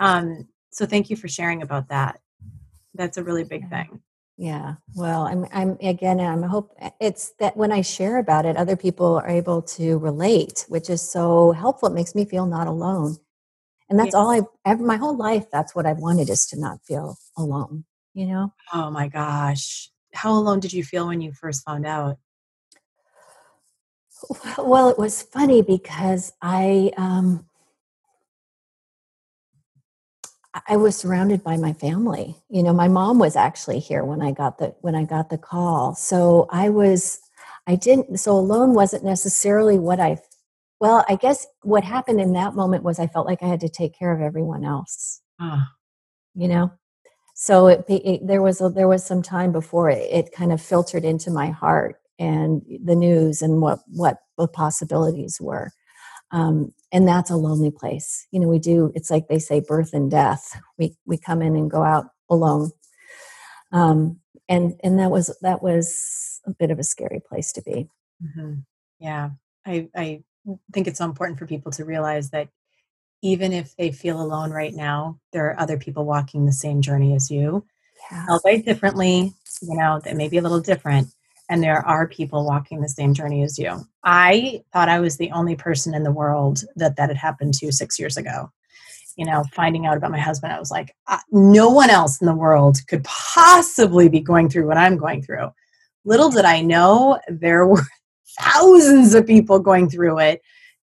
Um, 0.00 0.48
so 0.70 0.86
thank 0.86 1.10
you 1.10 1.16
for 1.16 1.28
sharing 1.28 1.62
about 1.62 1.88
that. 1.88 2.20
That's 2.94 3.18
a 3.18 3.24
really 3.24 3.44
big 3.44 3.68
thing. 3.68 4.00
Yeah. 4.36 4.74
Well, 4.96 5.22
I'm, 5.22 5.46
I'm 5.52 5.78
again, 5.80 6.18
I'm 6.18 6.42
hope 6.42 6.76
it's 7.00 7.30
that 7.38 7.56
when 7.56 7.70
I 7.70 7.82
share 7.82 8.18
about 8.18 8.46
it, 8.46 8.56
other 8.56 8.76
people 8.76 9.16
are 9.16 9.28
able 9.28 9.62
to 9.62 9.98
relate, 9.98 10.64
which 10.68 10.90
is 10.90 11.02
so 11.02 11.52
helpful. 11.52 11.88
It 11.88 11.94
makes 11.94 12.14
me 12.14 12.24
feel 12.24 12.46
not 12.46 12.66
alone. 12.66 13.16
And 13.88 13.98
that's 13.98 14.14
all 14.14 14.30
I've 14.30 14.46
ever, 14.64 14.82
my 14.82 14.96
whole 14.96 15.16
life. 15.16 15.50
That's 15.52 15.74
what 15.74 15.86
I've 15.86 15.98
wanted 15.98 16.30
is 16.30 16.46
to 16.46 16.58
not 16.58 16.80
feel 16.84 17.16
alone, 17.36 17.84
you 18.14 18.26
know? 18.26 18.52
Oh 18.72 18.90
my 18.90 19.08
gosh. 19.08 19.90
How 20.14 20.32
alone 20.32 20.60
did 20.60 20.72
you 20.72 20.82
feel 20.82 21.06
when 21.08 21.20
you 21.20 21.32
first 21.32 21.64
found 21.64 21.86
out? 21.86 22.18
Well, 24.58 24.88
it 24.88 24.98
was 24.98 25.22
funny 25.22 25.62
because 25.62 26.32
I 26.40 26.92
um, 26.96 27.46
I 30.68 30.76
was 30.76 30.96
surrounded 30.96 31.42
by 31.42 31.56
my 31.56 31.72
family. 31.72 32.36
You 32.48 32.62
know, 32.62 32.72
my 32.72 32.88
mom 32.88 33.18
was 33.18 33.36
actually 33.36 33.80
here 33.80 34.04
when 34.04 34.22
I 34.22 34.32
got 34.32 34.58
the 34.58 34.74
when 34.80 34.94
I 34.94 35.04
got 35.04 35.28
the 35.28 35.38
call. 35.38 35.94
So 35.94 36.46
I 36.50 36.68
was 36.70 37.18
I 37.66 37.76
didn't 37.76 38.18
so 38.18 38.32
alone 38.32 38.74
wasn't 38.74 39.04
necessarily 39.04 39.78
what 39.78 40.00
I 40.00 40.18
well, 40.80 41.04
I 41.08 41.16
guess 41.16 41.46
what 41.62 41.84
happened 41.84 42.20
in 42.20 42.32
that 42.34 42.54
moment 42.54 42.84
was 42.84 42.98
I 42.98 43.06
felt 43.06 43.26
like 43.26 43.42
I 43.42 43.48
had 43.48 43.60
to 43.60 43.68
take 43.68 43.98
care 43.98 44.12
of 44.12 44.20
everyone 44.20 44.64
else. 44.64 45.22
Ah. 45.40 45.72
You 46.34 46.48
know? 46.48 46.72
So 47.34 47.68
it, 47.68 47.84
it, 47.88 48.26
there 48.26 48.42
was 48.42 48.60
a, 48.60 48.68
there 48.68 48.88
was 48.88 49.04
some 49.04 49.22
time 49.22 49.50
before 49.50 49.90
it, 49.90 50.08
it 50.10 50.32
kind 50.32 50.52
of 50.52 50.62
filtered 50.62 51.04
into 51.04 51.30
my 51.30 51.50
heart 51.50 51.96
and 52.18 52.62
the 52.84 52.94
news 52.94 53.42
and 53.42 53.60
what 53.60 53.80
what 53.88 54.18
the 54.38 54.46
possibilities 54.46 55.40
were 55.40 55.72
um, 56.34 56.74
and 56.90 57.06
that's 57.06 57.30
a 57.30 57.36
lonely 57.36 57.70
place. 57.70 58.26
You 58.32 58.40
know 58.40 58.48
we 58.48 58.58
do 58.58 58.92
it's 58.94 59.10
like 59.10 59.28
they 59.28 59.38
say 59.38 59.60
birth 59.60 59.94
and 59.94 60.10
death. 60.10 60.60
We 60.76 60.96
we 61.06 61.16
come 61.16 61.40
in 61.40 61.56
and 61.56 61.70
go 61.70 61.82
out 61.82 62.06
alone. 62.28 62.72
Um, 63.72 64.20
and 64.48 64.74
and 64.82 64.98
that 64.98 65.10
was 65.10 65.34
that 65.42 65.62
was 65.62 66.40
a 66.44 66.50
bit 66.50 66.70
of 66.70 66.78
a 66.78 66.84
scary 66.84 67.22
place 67.26 67.52
to 67.52 67.62
be. 67.62 67.88
Mm-hmm. 68.22 68.54
yeah. 68.98 69.30
I 69.66 69.88
i 69.96 70.22
think 70.72 70.86
it's 70.86 70.98
so 70.98 71.06
important 71.06 71.38
for 71.38 71.46
people 71.46 71.72
to 71.72 71.84
realize 71.84 72.30
that 72.30 72.48
even 73.22 73.52
if 73.52 73.74
they 73.76 73.90
feel 73.90 74.20
alone 74.20 74.50
right 74.50 74.74
now 74.74 75.18
there 75.32 75.46
are 75.46 75.58
other 75.58 75.78
people 75.78 76.04
walking 76.04 76.44
the 76.44 76.52
same 76.52 76.82
journey 76.82 77.14
as 77.14 77.30
you. 77.30 77.64
Yeah. 78.10 78.26
albeit 78.28 78.66
differently 78.66 79.32
you 79.62 79.76
know 79.76 80.00
that 80.04 80.16
may 80.16 80.28
be 80.28 80.36
a 80.36 80.42
little 80.42 80.60
different 80.60 81.08
and 81.48 81.62
there 81.62 81.86
are 81.86 82.08
people 82.08 82.46
walking 82.46 82.80
the 82.80 82.88
same 82.88 83.12
journey 83.12 83.42
as 83.42 83.58
you. 83.58 83.86
I 84.02 84.62
thought 84.72 84.88
I 84.88 85.00
was 85.00 85.16
the 85.16 85.30
only 85.32 85.56
person 85.56 85.94
in 85.94 86.02
the 86.02 86.12
world 86.12 86.64
that 86.76 86.96
that 86.96 87.10
had 87.10 87.16
happened 87.16 87.54
to 87.54 87.72
six 87.72 87.98
years 87.98 88.16
ago. 88.16 88.50
You 89.16 89.26
know, 89.26 89.44
finding 89.52 89.86
out 89.86 89.96
about 89.96 90.10
my 90.10 90.18
husband, 90.18 90.52
I 90.52 90.58
was 90.58 90.70
like, 90.70 90.94
uh, 91.06 91.18
no 91.30 91.68
one 91.68 91.90
else 91.90 92.20
in 92.20 92.26
the 92.26 92.34
world 92.34 92.78
could 92.88 93.04
possibly 93.04 94.08
be 94.08 94.20
going 94.20 94.48
through 94.48 94.66
what 94.66 94.76
I'm 94.76 94.96
going 94.96 95.22
through. 95.22 95.50
Little 96.04 96.30
did 96.30 96.44
I 96.44 96.62
know 96.62 97.20
there 97.28 97.66
were 97.66 97.82
thousands 98.40 99.14
of 99.14 99.26
people 99.26 99.58
going 99.60 99.88
through 99.88 100.18
it 100.18 100.42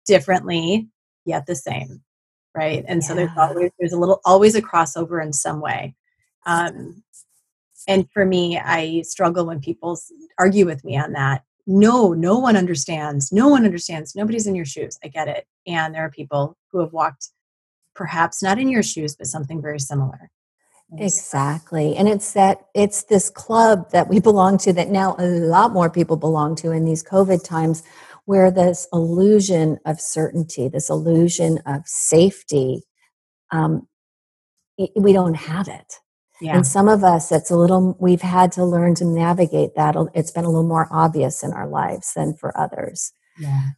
differently, 0.06 0.88
yet 1.26 1.46
the 1.46 1.54
same, 1.54 2.02
right? 2.54 2.84
And 2.88 3.02
yeah. 3.02 3.08
so 3.08 3.14
there's 3.14 3.30
always 3.36 3.70
there's 3.78 3.92
a 3.92 3.98
little 3.98 4.20
always 4.24 4.54
a 4.54 4.62
crossover 4.62 5.22
in 5.22 5.32
some 5.32 5.60
way. 5.60 5.94
Um, 6.46 7.02
and 7.86 8.10
for 8.12 8.24
me, 8.24 8.58
I 8.58 9.02
struggle 9.02 9.46
when 9.46 9.60
people 9.60 9.98
argue 10.38 10.66
with 10.66 10.84
me 10.84 10.96
on 10.96 11.12
that. 11.12 11.42
No, 11.66 12.12
no 12.12 12.38
one 12.38 12.56
understands. 12.56 13.32
No 13.32 13.48
one 13.48 13.64
understands. 13.64 14.14
Nobody's 14.14 14.46
in 14.46 14.54
your 14.54 14.66
shoes. 14.66 14.98
I 15.02 15.08
get 15.08 15.28
it. 15.28 15.46
And 15.66 15.94
there 15.94 16.04
are 16.04 16.10
people 16.10 16.56
who 16.70 16.80
have 16.80 16.92
walked 16.92 17.28
perhaps 17.94 18.42
not 18.42 18.58
in 18.58 18.68
your 18.68 18.82
shoes, 18.82 19.16
but 19.16 19.26
something 19.26 19.62
very 19.62 19.78
similar. 19.78 20.30
Exactly. 20.98 21.96
And 21.96 22.08
it's 22.08 22.32
that 22.34 22.66
it's 22.74 23.04
this 23.04 23.30
club 23.30 23.90
that 23.90 24.08
we 24.08 24.20
belong 24.30 24.58
to 24.58 24.72
that 24.74 24.90
now 24.90 25.16
a 25.18 25.26
lot 25.26 25.72
more 25.72 25.90
people 25.90 26.16
belong 26.16 26.54
to 26.56 26.70
in 26.70 26.84
these 26.84 27.02
COVID 27.02 27.42
times 27.42 27.82
where 28.26 28.50
this 28.50 28.88
illusion 28.92 29.78
of 29.84 30.00
certainty, 30.00 30.68
this 30.68 30.88
illusion 30.88 31.58
of 31.66 31.82
safety, 31.86 32.82
um, 33.50 33.86
we 34.96 35.12
don't 35.12 35.34
have 35.34 35.68
it. 35.68 36.00
Yeah. 36.44 36.56
And 36.56 36.66
some 36.66 36.88
of 36.88 37.02
us, 37.02 37.32
it's 37.32 37.50
a 37.50 37.56
little, 37.56 37.96
we've 37.98 38.20
had 38.20 38.52
to 38.52 38.64
learn 38.64 38.94
to 38.96 39.04
navigate 39.06 39.74
that. 39.76 39.96
It's 40.14 40.30
been 40.30 40.44
a 40.44 40.50
little 40.50 40.68
more 40.68 40.88
obvious 40.90 41.42
in 41.42 41.52
our 41.54 41.66
lives 41.66 42.12
than 42.12 42.34
for 42.34 42.56
others. 42.58 43.12
Yeah. 43.38 43.68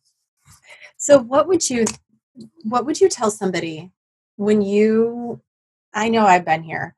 So, 0.96 1.20
what 1.20 1.46
would 1.46 1.70
you, 1.70 1.84
what 2.64 2.84
would 2.84 3.00
you 3.00 3.08
tell 3.08 3.30
somebody 3.30 3.92
when 4.34 4.62
you, 4.62 5.40
I 5.94 6.08
know 6.08 6.26
I've 6.26 6.44
been 6.44 6.64
here, 6.64 6.96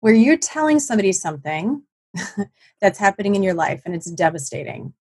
where 0.00 0.14
you're 0.14 0.36
telling 0.36 0.80
somebody 0.80 1.12
something 1.12 1.84
that's 2.80 2.98
happening 2.98 3.36
in 3.36 3.44
your 3.44 3.54
life 3.54 3.82
and 3.84 3.94
it's 3.94 4.10
devastating. 4.10 4.94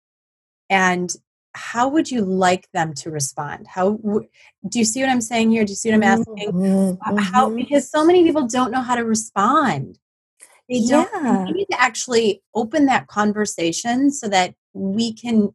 And 0.68 1.10
how 1.54 1.88
would 1.88 2.10
you 2.10 2.22
like 2.22 2.68
them 2.72 2.94
to 2.94 3.10
respond 3.10 3.66
how 3.66 3.98
do 4.70 4.78
you 4.78 4.86
see 4.86 5.00
what 5.02 5.10
i'm 5.10 5.20
saying 5.20 5.50
here 5.50 5.66
do 5.66 5.72
you 5.72 5.76
see 5.76 5.90
what 5.90 5.96
i'm 5.96 6.02
asking 6.02 6.50
mm-hmm. 6.50 7.16
how 7.18 7.48
mm-hmm. 7.48 7.56
because 7.56 7.90
so 7.90 8.06
many 8.06 8.24
people 8.24 8.46
don't 8.46 8.70
know 8.70 8.80
how 8.80 8.94
to 8.94 9.04
respond 9.04 9.98
they 10.68 10.80
don't 10.86 11.08
yeah. 11.12 11.44
we 11.44 11.52
need 11.52 11.68
to 11.70 11.80
actually 11.80 12.42
open 12.54 12.86
that 12.86 13.06
conversation 13.06 14.10
so 14.10 14.28
that 14.28 14.54
we 14.72 15.12
can 15.12 15.54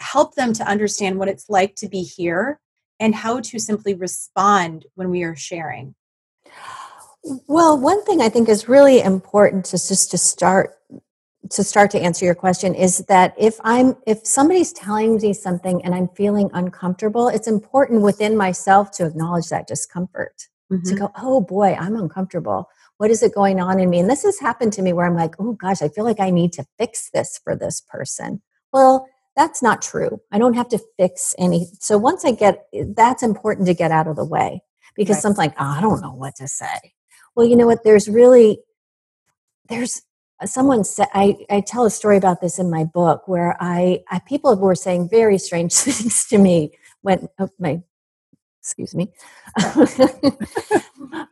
help 0.00 0.34
them 0.34 0.52
to 0.52 0.64
understand 0.64 1.18
what 1.18 1.28
it's 1.28 1.48
like 1.48 1.74
to 1.76 1.88
be 1.88 2.02
here 2.02 2.60
and 3.00 3.14
how 3.14 3.40
to 3.40 3.58
simply 3.58 3.94
respond 3.94 4.86
when 4.94 5.10
we 5.10 5.22
are 5.22 5.36
sharing 5.36 5.94
well 7.48 7.78
one 7.78 8.04
thing 8.04 8.20
i 8.20 8.28
think 8.28 8.48
is 8.48 8.68
really 8.68 9.00
important 9.00 9.64
to 9.64 9.72
just 9.72 10.10
to 10.10 10.18
start 10.18 10.76
to 11.50 11.62
start 11.62 11.90
to 11.90 12.00
answer 12.00 12.24
your 12.24 12.34
question 12.34 12.74
is 12.74 12.98
that 13.08 13.34
if 13.38 13.56
i'm 13.64 13.96
if 14.06 14.26
somebody's 14.26 14.72
telling 14.72 15.16
me 15.16 15.32
something 15.32 15.82
and 15.84 15.94
i'm 15.94 16.08
feeling 16.08 16.50
uncomfortable 16.54 17.28
it's 17.28 17.48
important 17.48 18.02
within 18.02 18.36
myself 18.36 18.90
to 18.90 19.06
acknowledge 19.06 19.48
that 19.48 19.66
discomfort 19.66 20.48
mm-hmm. 20.70 20.88
to 20.88 20.94
go 20.94 21.10
oh 21.18 21.40
boy 21.40 21.74
i'm 21.78 21.96
uncomfortable 21.96 22.68
what 22.98 23.10
is 23.10 23.22
it 23.22 23.34
going 23.34 23.60
on 23.60 23.80
in 23.80 23.90
me? 23.90 23.98
And 23.98 24.08
this 24.08 24.22
has 24.22 24.38
happened 24.38 24.72
to 24.74 24.82
me 24.82 24.92
where 24.92 25.06
i'm 25.06 25.16
like 25.16 25.34
oh 25.38 25.52
gosh 25.52 25.82
i 25.82 25.88
feel 25.88 26.04
like 26.04 26.20
i 26.20 26.30
need 26.30 26.52
to 26.54 26.64
fix 26.78 27.10
this 27.12 27.40
for 27.42 27.56
this 27.56 27.80
person. 27.80 28.42
Well 28.72 29.06
that's 29.36 29.62
not 29.62 29.82
true. 29.82 30.20
I 30.30 30.38
don't 30.38 30.54
have 30.54 30.68
to 30.68 30.80
fix 30.96 31.34
any 31.38 31.66
so 31.80 31.98
once 31.98 32.24
i 32.24 32.32
get 32.32 32.66
that's 32.94 33.22
important 33.22 33.66
to 33.66 33.74
get 33.74 33.90
out 33.90 34.06
of 34.06 34.16
the 34.16 34.24
way 34.24 34.62
because 34.96 35.16
right. 35.16 35.22
something 35.22 35.44
like 35.44 35.54
oh, 35.58 35.74
i 35.78 35.80
don't 35.80 36.00
know 36.00 36.14
what 36.14 36.36
to 36.36 36.48
say. 36.48 36.92
Well 37.34 37.46
you 37.46 37.56
know 37.56 37.66
what? 37.66 37.84
There's 37.84 38.08
really 38.08 38.60
there's 39.68 40.02
uh, 40.40 40.46
someone 40.46 40.84
said 40.84 41.08
I, 41.14 41.36
I 41.50 41.60
tell 41.60 41.84
a 41.84 41.90
story 41.90 42.16
about 42.16 42.40
this 42.40 42.58
in 42.58 42.70
my 42.70 42.84
book 42.84 43.28
where 43.28 43.56
I, 43.60 44.02
I 44.10 44.20
people 44.20 44.54
were 44.56 44.74
saying 44.74 45.08
very 45.08 45.38
strange 45.38 45.72
things 45.74 46.26
to 46.26 46.38
me 46.38 46.72
when 47.02 47.28
oh, 47.38 47.48
my 47.58 47.82
excuse 48.64 48.94
me. 48.94 49.12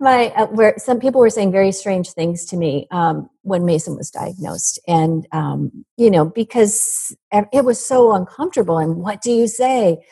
my 0.01 0.29
uh, 0.37 0.47
where 0.49 0.75
some 0.77 1.01
people 1.01 1.19
were 1.19 1.31
saying 1.31 1.51
very 1.51 1.73
strange 1.73 2.11
things 2.11 2.45
to 2.45 2.59
me 2.59 2.87
um, 2.91 3.31
when 3.41 3.65
Mason 3.65 3.97
was 3.97 4.11
diagnosed, 4.11 4.79
and 4.87 5.27
um, 5.33 5.87
you 5.97 6.11
know 6.11 6.27
because 6.27 7.17
it 7.33 7.65
was 7.65 7.85
so 7.85 8.13
uncomfortable. 8.13 8.77
And 8.77 8.97
what 8.97 9.23
do 9.23 9.33
you 9.33 9.49
say? 9.49 10.05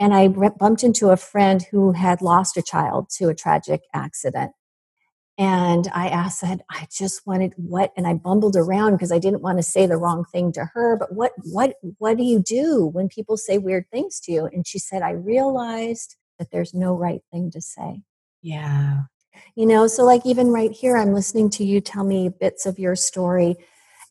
And 0.00 0.14
I 0.14 0.28
bumped 0.28 0.82
into 0.82 1.10
a 1.10 1.16
friend 1.18 1.62
who 1.70 1.92
had 1.92 2.22
lost 2.22 2.56
a 2.56 2.62
child 2.62 3.10
to 3.18 3.28
a 3.28 3.34
tragic 3.34 3.82
accident, 3.92 4.52
and 5.36 5.88
I 5.94 6.08
asked, 6.08 6.40
said, 6.40 6.62
I 6.70 6.86
just 6.90 7.26
wanted 7.26 7.52
what, 7.56 7.92
and 7.98 8.06
I 8.06 8.14
bumbled 8.14 8.56
around 8.56 8.92
because 8.92 9.12
I 9.12 9.18
didn't 9.18 9.42
want 9.42 9.58
to 9.58 9.62
say 9.62 9.86
the 9.86 9.98
wrong 9.98 10.24
thing 10.32 10.52
to 10.52 10.70
her. 10.72 10.96
But 10.96 11.14
what, 11.14 11.32
what, 11.44 11.74
what 11.98 12.16
do 12.16 12.24
you 12.24 12.40
do 12.40 12.86
when 12.86 13.08
people 13.08 13.36
say 13.36 13.58
weird 13.58 13.84
things 13.90 14.20
to 14.20 14.32
you? 14.32 14.46
And 14.46 14.66
she 14.66 14.78
said, 14.78 15.02
I 15.02 15.10
realized 15.10 16.16
that 16.42 16.50
there's 16.50 16.74
no 16.74 16.94
right 16.96 17.22
thing 17.30 17.52
to 17.52 17.60
say. 17.60 18.02
Yeah. 18.42 19.02
You 19.54 19.66
know, 19.66 19.86
so 19.86 20.04
like 20.04 20.26
even 20.26 20.48
right 20.48 20.72
here, 20.72 20.96
I'm 20.96 21.14
listening 21.14 21.50
to 21.50 21.64
you 21.64 21.80
tell 21.80 22.02
me 22.02 22.28
bits 22.28 22.66
of 22.66 22.80
your 22.80 22.96
story, 22.96 23.56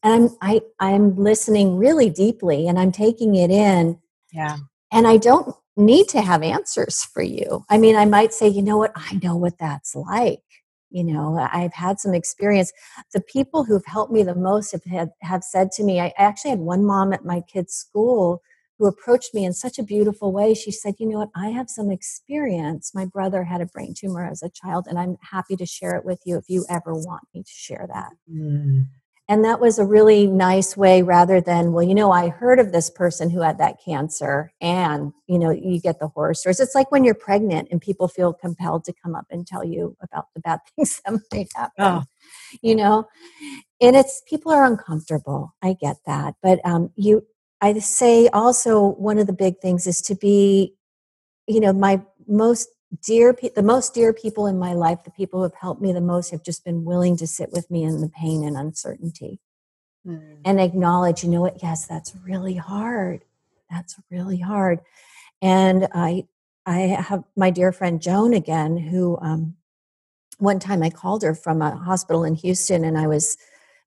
and 0.01 0.13
I'm 0.13 0.37
I 0.41 0.61
I'm 0.79 1.15
listening 1.17 1.77
really 1.77 2.09
deeply, 2.09 2.67
and 2.67 2.79
I'm 2.79 2.93
taking 2.93 3.35
it 3.35 3.51
in. 3.51 3.99
Yeah. 4.31 4.57
And 4.93 5.07
I 5.07 5.17
don't 5.17 5.53
need 5.75 6.07
to 6.09 6.21
have 6.21 6.41
answers 6.41 7.03
for 7.03 7.21
you. 7.21 7.65
I 7.69 7.77
mean, 7.77 7.95
I 7.95 8.05
might 8.05 8.33
say, 8.33 8.47
you 8.47 8.61
know 8.61 8.77
what, 8.77 8.93
I 8.95 9.19
know 9.21 9.35
what 9.35 9.57
that's 9.59 9.93
like. 9.93 10.43
You 10.89 11.03
know, 11.05 11.37
I've 11.51 11.73
had 11.73 11.99
some 11.99 12.13
experience. 12.13 12.71
The 13.13 13.21
people 13.21 13.63
who've 13.63 13.85
helped 13.85 14.11
me 14.11 14.23
the 14.23 14.35
most 14.35 14.73
have 14.73 14.83
had, 14.83 15.11
have 15.21 15.43
said 15.43 15.71
to 15.73 15.83
me, 15.83 16.01
I 16.01 16.13
actually 16.17 16.51
had 16.51 16.59
one 16.59 16.85
mom 16.85 17.13
at 17.13 17.23
my 17.25 17.41
kid's 17.41 17.73
school 17.73 18.41
who 18.81 18.87
approached 18.87 19.35
me 19.35 19.45
in 19.45 19.53
such 19.53 19.77
a 19.77 19.83
beautiful 19.83 20.31
way. 20.31 20.55
She 20.55 20.71
said, 20.71 20.95
You 20.97 21.07
know 21.07 21.19
what? 21.19 21.29
I 21.35 21.49
have 21.49 21.69
some 21.69 21.91
experience. 21.91 22.95
My 22.95 23.05
brother 23.05 23.43
had 23.43 23.61
a 23.61 23.67
brain 23.67 23.93
tumor 23.95 24.27
as 24.27 24.41
a 24.41 24.49
child, 24.49 24.87
and 24.89 24.97
I'm 24.97 25.17
happy 25.21 25.55
to 25.57 25.67
share 25.67 25.95
it 25.95 26.03
with 26.03 26.19
you 26.25 26.35
if 26.35 26.45
you 26.49 26.65
ever 26.67 26.95
want 26.95 27.21
me 27.31 27.43
to 27.43 27.51
share 27.51 27.87
that. 27.93 28.13
Mm. 28.29 28.87
And 29.29 29.45
that 29.45 29.61
was 29.61 29.77
a 29.77 29.85
really 29.85 30.25
nice 30.25 30.75
way 30.75 31.03
rather 31.03 31.39
than, 31.39 31.73
well, 31.73 31.83
you 31.83 31.93
know, 31.93 32.11
I 32.11 32.29
heard 32.29 32.57
of 32.57 32.71
this 32.71 32.89
person 32.89 33.29
who 33.29 33.41
had 33.41 33.59
that 33.59 33.77
cancer, 33.85 34.51
and, 34.59 35.13
you 35.27 35.37
know, 35.37 35.51
you 35.51 35.79
get 35.79 35.99
the 35.99 36.07
horror 36.07 36.33
stories. 36.33 36.59
It's 36.59 36.73
like 36.73 36.91
when 36.91 37.03
you're 37.03 37.13
pregnant 37.13 37.67
and 37.69 37.79
people 37.79 38.07
feel 38.07 38.33
compelled 38.33 38.83
to 38.85 38.93
come 38.93 39.13
up 39.13 39.27
and 39.29 39.45
tell 39.45 39.63
you 39.63 39.95
about 40.01 40.25
the 40.33 40.41
bad 40.41 40.59
things 40.75 40.99
that 41.05 41.21
might 41.31 41.49
happen. 41.55 41.71
Oh. 41.77 42.03
You 42.63 42.75
know, 42.75 43.07
and 43.79 43.95
it's 43.95 44.23
people 44.27 44.51
are 44.51 44.65
uncomfortable. 44.65 45.53
I 45.61 45.75
get 45.79 45.97
that. 46.07 46.35
But 46.41 46.59
um, 46.65 46.89
you, 46.95 47.25
I 47.61 47.77
say 47.79 48.27
also 48.29 48.87
one 48.87 49.19
of 49.19 49.27
the 49.27 49.33
big 49.33 49.59
things 49.59 49.85
is 49.85 50.01
to 50.03 50.15
be, 50.15 50.73
you 51.47 51.59
know, 51.59 51.71
my 51.71 52.01
most 52.27 52.69
dear, 53.03 53.37
the 53.55 53.63
most 53.63 53.93
dear 53.93 54.13
people 54.13 54.47
in 54.47 54.57
my 54.57 54.73
life, 54.73 55.03
the 55.03 55.11
people 55.11 55.39
who 55.39 55.43
have 55.43 55.55
helped 55.55 55.81
me 55.81 55.93
the 55.93 56.01
most, 56.01 56.31
have 56.31 56.43
just 56.43 56.65
been 56.65 56.83
willing 56.83 57.15
to 57.17 57.27
sit 57.27 57.51
with 57.51 57.69
me 57.69 57.83
in 57.83 58.01
the 58.01 58.09
pain 58.09 58.43
and 58.43 58.57
uncertainty, 58.57 59.39
mm. 60.05 60.37
and 60.43 60.59
acknowledge, 60.59 61.23
you 61.23 61.29
know 61.29 61.41
what? 61.41 61.61
Yes, 61.61 61.85
that's 61.85 62.15
really 62.23 62.55
hard. 62.55 63.23
That's 63.69 63.95
really 64.09 64.39
hard. 64.39 64.79
And 65.41 65.87
I, 65.93 66.25
I 66.65 66.79
have 66.79 67.23
my 67.35 67.49
dear 67.49 67.71
friend 67.71 68.01
Joan 68.01 68.33
again, 68.33 68.77
who 68.77 69.17
um, 69.21 69.55
one 70.39 70.59
time 70.59 70.83
I 70.83 70.89
called 70.89 71.23
her 71.23 71.35
from 71.35 71.61
a 71.61 71.75
hospital 71.75 72.23
in 72.23 72.35
Houston, 72.35 72.83
and 72.83 72.97
I 72.97 73.07
was 73.07 73.37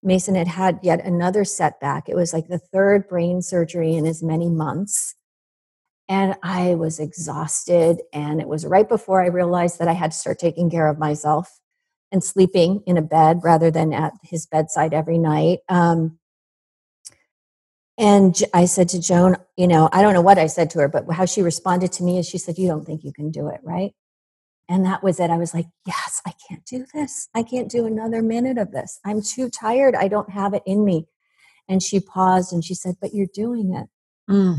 Mason 0.04 0.34
had 0.34 0.48
had 0.48 0.78
yet 0.82 1.04
another 1.04 1.44
setback. 1.44 2.08
It 2.08 2.14
was 2.14 2.32
like 2.32 2.48
the 2.48 2.58
third 2.58 3.08
brain 3.08 3.42
surgery 3.42 3.94
in 3.94 4.06
as 4.06 4.22
many 4.22 4.50
months. 4.50 5.14
And 6.08 6.36
I 6.42 6.74
was 6.74 7.00
exhausted. 7.00 8.02
And 8.12 8.40
it 8.40 8.46
was 8.46 8.66
right 8.66 8.88
before 8.88 9.22
I 9.22 9.28
realized 9.28 9.78
that 9.78 9.88
I 9.88 9.92
had 9.94 10.12
to 10.12 10.16
start 10.16 10.38
taking 10.38 10.70
care 10.70 10.88
of 10.88 10.98
myself 10.98 11.58
and 12.12 12.22
sleeping 12.22 12.82
in 12.86 12.98
a 12.98 13.02
bed 13.02 13.40
rather 13.42 13.70
than 13.70 13.92
at 13.92 14.12
his 14.22 14.46
bedside 14.46 14.92
every 14.92 15.18
night. 15.18 15.60
Um, 15.68 16.18
and 17.96 18.36
I 18.52 18.66
said 18.66 18.88
to 18.90 19.00
Joan, 19.00 19.36
you 19.56 19.66
know, 19.68 19.88
I 19.92 20.02
don't 20.02 20.14
know 20.14 20.20
what 20.20 20.38
I 20.38 20.46
said 20.46 20.70
to 20.70 20.80
her, 20.80 20.88
but 20.88 21.10
how 21.12 21.26
she 21.26 21.42
responded 21.42 21.92
to 21.92 22.02
me 22.02 22.18
is 22.18 22.28
she 22.28 22.38
said, 22.38 22.58
You 22.58 22.66
don't 22.66 22.84
think 22.84 23.04
you 23.04 23.12
can 23.12 23.30
do 23.30 23.48
it, 23.48 23.60
right? 23.62 23.92
And 24.68 24.84
that 24.86 25.02
was 25.02 25.20
it. 25.20 25.30
I 25.30 25.36
was 25.36 25.52
like, 25.52 25.66
yes, 25.86 26.22
I 26.26 26.32
can't 26.48 26.64
do 26.64 26.86
this. 26.94 27.28
I 27.34 27.42
can't 27.42 27.70
do 27.70 27.86
another 27.86 28.22
minute 28.22 28.56
of 28.56 28.72
this. 28.72 28.98
I'm 29.04 29.20
too 29.20 29.50
tired. 29.50 29.94
I 29.94 30.08
don't 30.08 30.30
have 30.30 30.54
it 30.54 30.62
in 30.64 30.84
me. 30.84 31.06
And 31.68 31.82
she 31.82 32.00
paused 32.00 32.52
and 32.52 32.64
she 32.64 32.74
said, 32.74 32.96
but 33.00 33.14
you're 33.14 33.26
doing 33.34 33.74
it. 33.74 33.88
Mm. 34.30 34.56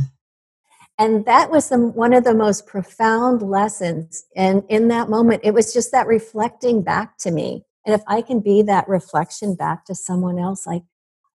And 0.97 1.25
that 1.25 1.51
was 1.51 1.69
the, 1.69 1.77
one 1.77 2.13
of 2.13 2.23
the 2.23 2.35
most 2.35 2.67
profound 2.67 3.41
lessons. 3.41 4.25
And 4.35 4.63
in 4.69 4.87
that 4.89 5.09
moment, 5.09 5.41
it 5.43 5.53
was 5.53 5.73
just 5.73 5.91
that 5.91 6.07
reflecting 6.07 6.83
back 6.83 7.17
to 7.19 7.31
me. 7.31 7.65
And 7.85 7.93
if 7.93 8.01
I 8.07 8.21
can 8.21 8.39
be 8.39 8.61
that 8.63 8.87
reflection 8.87 9.55
back 9.55 9.85
to 9.85 9.95
someone 9.95 10.39
else, 10.39 10.65
like, 10.65 10.83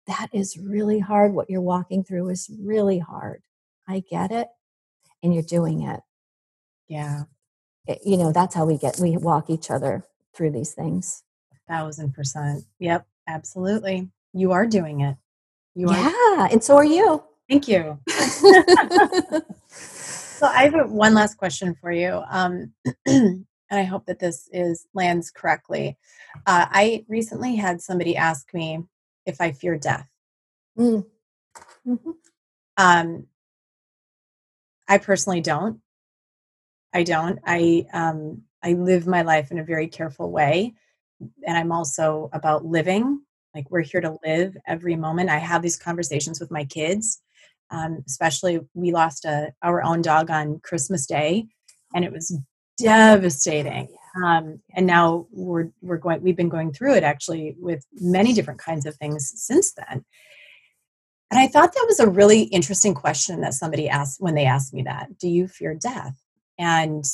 that 0.06 0.28
is 0.32 0.58
really 0.58 1.00
hard. 1.00 1.34
What 1.34 1.50
you're 1.50 1.60
walking 1.60 2.04
through 2.04 2.28
is 2.28 2.50
really 2.60 2.98
hard. 2.98 3.42
I 3.88 4.04
get 4.08 4.30
it. 4.30 4.48
And 5.22 5.34
you're 5.34 5.42
doing 5.42 5.82
it. 5.82 6.00
Yeah. 6.86 7.22
You 8.04 8.16
know 8.16 8.32
that's 8.32 8.54
how 8.54 8.66
we 8.66 8.78
get 8.78 8.98
we 8.98 9.16
walk 9.16 9.50
each 9.50 9.70
other 9.70 10.04
through 10.34 10.50
these 10.50 10.72
things. 10.72 11.22
Thousand 11.68 12.14
percent. 12.14 12.64
Yep 12.78 13.06
absolutely. 13.28 14.08
You 14.32 14.52
are 14.52 14.66
doing 14.66 15.00
it. 15.00 15.16
You 15.74 15.88
are 15.88 15.96
yeah 15.96 16.48
and 16.50 16.62
so 16.62 16.76
are 16.76 16.84
you. 16.84 17.22
Thank 17.48 17.68
you. 17.68 17.98
So 20.36 20.46
i 20.46 20.64
have 20.68 20.90
one 20.90 21.14
last 21.14 21.38
question 21.38 21.74
for 21.80 21.90
you 21.90 22.22
um, 22.30 22.70
and 23.06 23.46
i 23.70 23.84
hope 23.84 24.04
that 24.04 24.18
this 24.18 24.50
is 24.52 24.86
lands 24.92 25.30
correctly. 25.30 25.96
Uh, 26.46 26.66
i 26.70 27.06
recently 27.08 27.56
had 27.56 27.80
somebody 27.80 28.18
ask 28.18 28.52
me 28.52 28.84
if 29.24 29.40
i 29.40 29.50
fear 29.52 29.78
death. 29.78 30.06
Mm. 30.78 31.06
mm-hmm. 31.88 32.10
um, 32.76 33.26
i 34.88 34.98
personally 34.98 35.40
don't 35.40 35.80
I 36.96 37.02
don't. 37.02 37.38
I 37.44 37.84
um, 37.92 38.40
I 38.62 38.72
live 38.72 39.06
my 39.06 39.20
life 39.20 39.50
in 39.50 39.58
a 39.58 39.64
very 39.64 39.86
careful 39.86 40.30
way, 40.30 40.72
and 41.46 41.58
I'm 41.58 41.70
also 41.70 42.30
about 42.32 42.64
living. 42.64 43.20
Like 43.54 43.70
we're 43.70 43.82
here 43.82 44.00
to 44.00 44.16
live 44.24 44.56
every 44.66 44.96
moment. 44.96 45.28
I 45.28 45.36
have 45.36 45.60
these 45.60 45.76
conversations 45.76 46.40
with 46.40 46.50
my 46.50 46.64
kids, 46.64 47.20
um, 47.70 48.02
especially 48.06 48.60
we 48.72 48.92
lost 48.92 49.26
a 49.26 49.52
our 49.62 49.82
own 49.82 50.00
dog 50.00 50.30
on 50.30 50.60
Christmas 50.60 51.04
Day, 51.04 51.48
and 51.94 52.02
it 52.02 52.12
was 52.12 52.34
devastating. 52.78 53.88
Um, 54.24 54.62
and 54.74 54.86
now 54.86 55.26
we're 55.30 55.68
we're 55.82 55.98
going. 55.98 56.22
We've 56.22 56.34
been 56.34 56.48
going 56.48 56.72
through 56.72 56.94
it 56.94 57.02
actually 57.02 57.56
with 57.58 57.84
many 57.92 58.32
different 58.32 58.60
kinds 58.60 58.86
of 58.86 58.96
things 58.96 59.34
since 59.36 59.74
then. 59.74 60.02
And 61.30 61.40
I 61.40 61.46
thought 61.48 61.74
that 61.74 61.86
was 61.86 62.00
a 62.00 62.08
really 62.08 62.44
interesting 62.44 62.94
question 62.94 63.42
that 63.42 63.52
somebody 63.52 63.86
asked 63.86 64.18
when 64.18 64.34
they 64.34 64.46
asked 64.46 64.72
me 64.72 64.84
that. 64.84 65.18
Do 65.18 65.28
you 65.28 65.46
fear 65.46 65.74
death? 65.74 66.16
And 66.58 67.04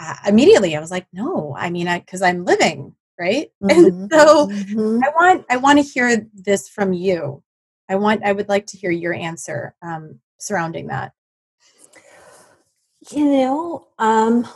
uh, 0.00 0.14
immediately 0.26 0.76
i 0.76 0.80
was 0.80 0.90
like 0.90 1.06
no 1.12 1.54
i 1.58 1.70
mean 1.70 1.88
i 1.88 1.98
because 1.98 2.22
i'm 2.22 2.44
living 2.44 2.94
right 3.18 3.50
mm-hmm. 3.62 3.70
and 3.70 4.12
so 4.12 4.46
mm-hmm. 4.46 5.00
i 5.04 5.08
want 5.10 5.44
i 5.50 5.56
want 5.56 5.78
to 5.78 5.82
hear 5.82 6.26
this 6.34 6.68
from 6.68 6.92
you 6.92 7.42
i 7.88 7.94
want 7.94 8.24
i 8.24 8.32
would 8.32 8.48
like 8.48 8.66
to 8.66 8.76
hear 8.76 8.90
your 8.90 9.14
answer 9.14 9.74
um, 9.82 10.18
surrounding 10.38 10.86
that 10.86 11.12
you 13.10 13.24
know 13.24 13.86
um 13.98 14.46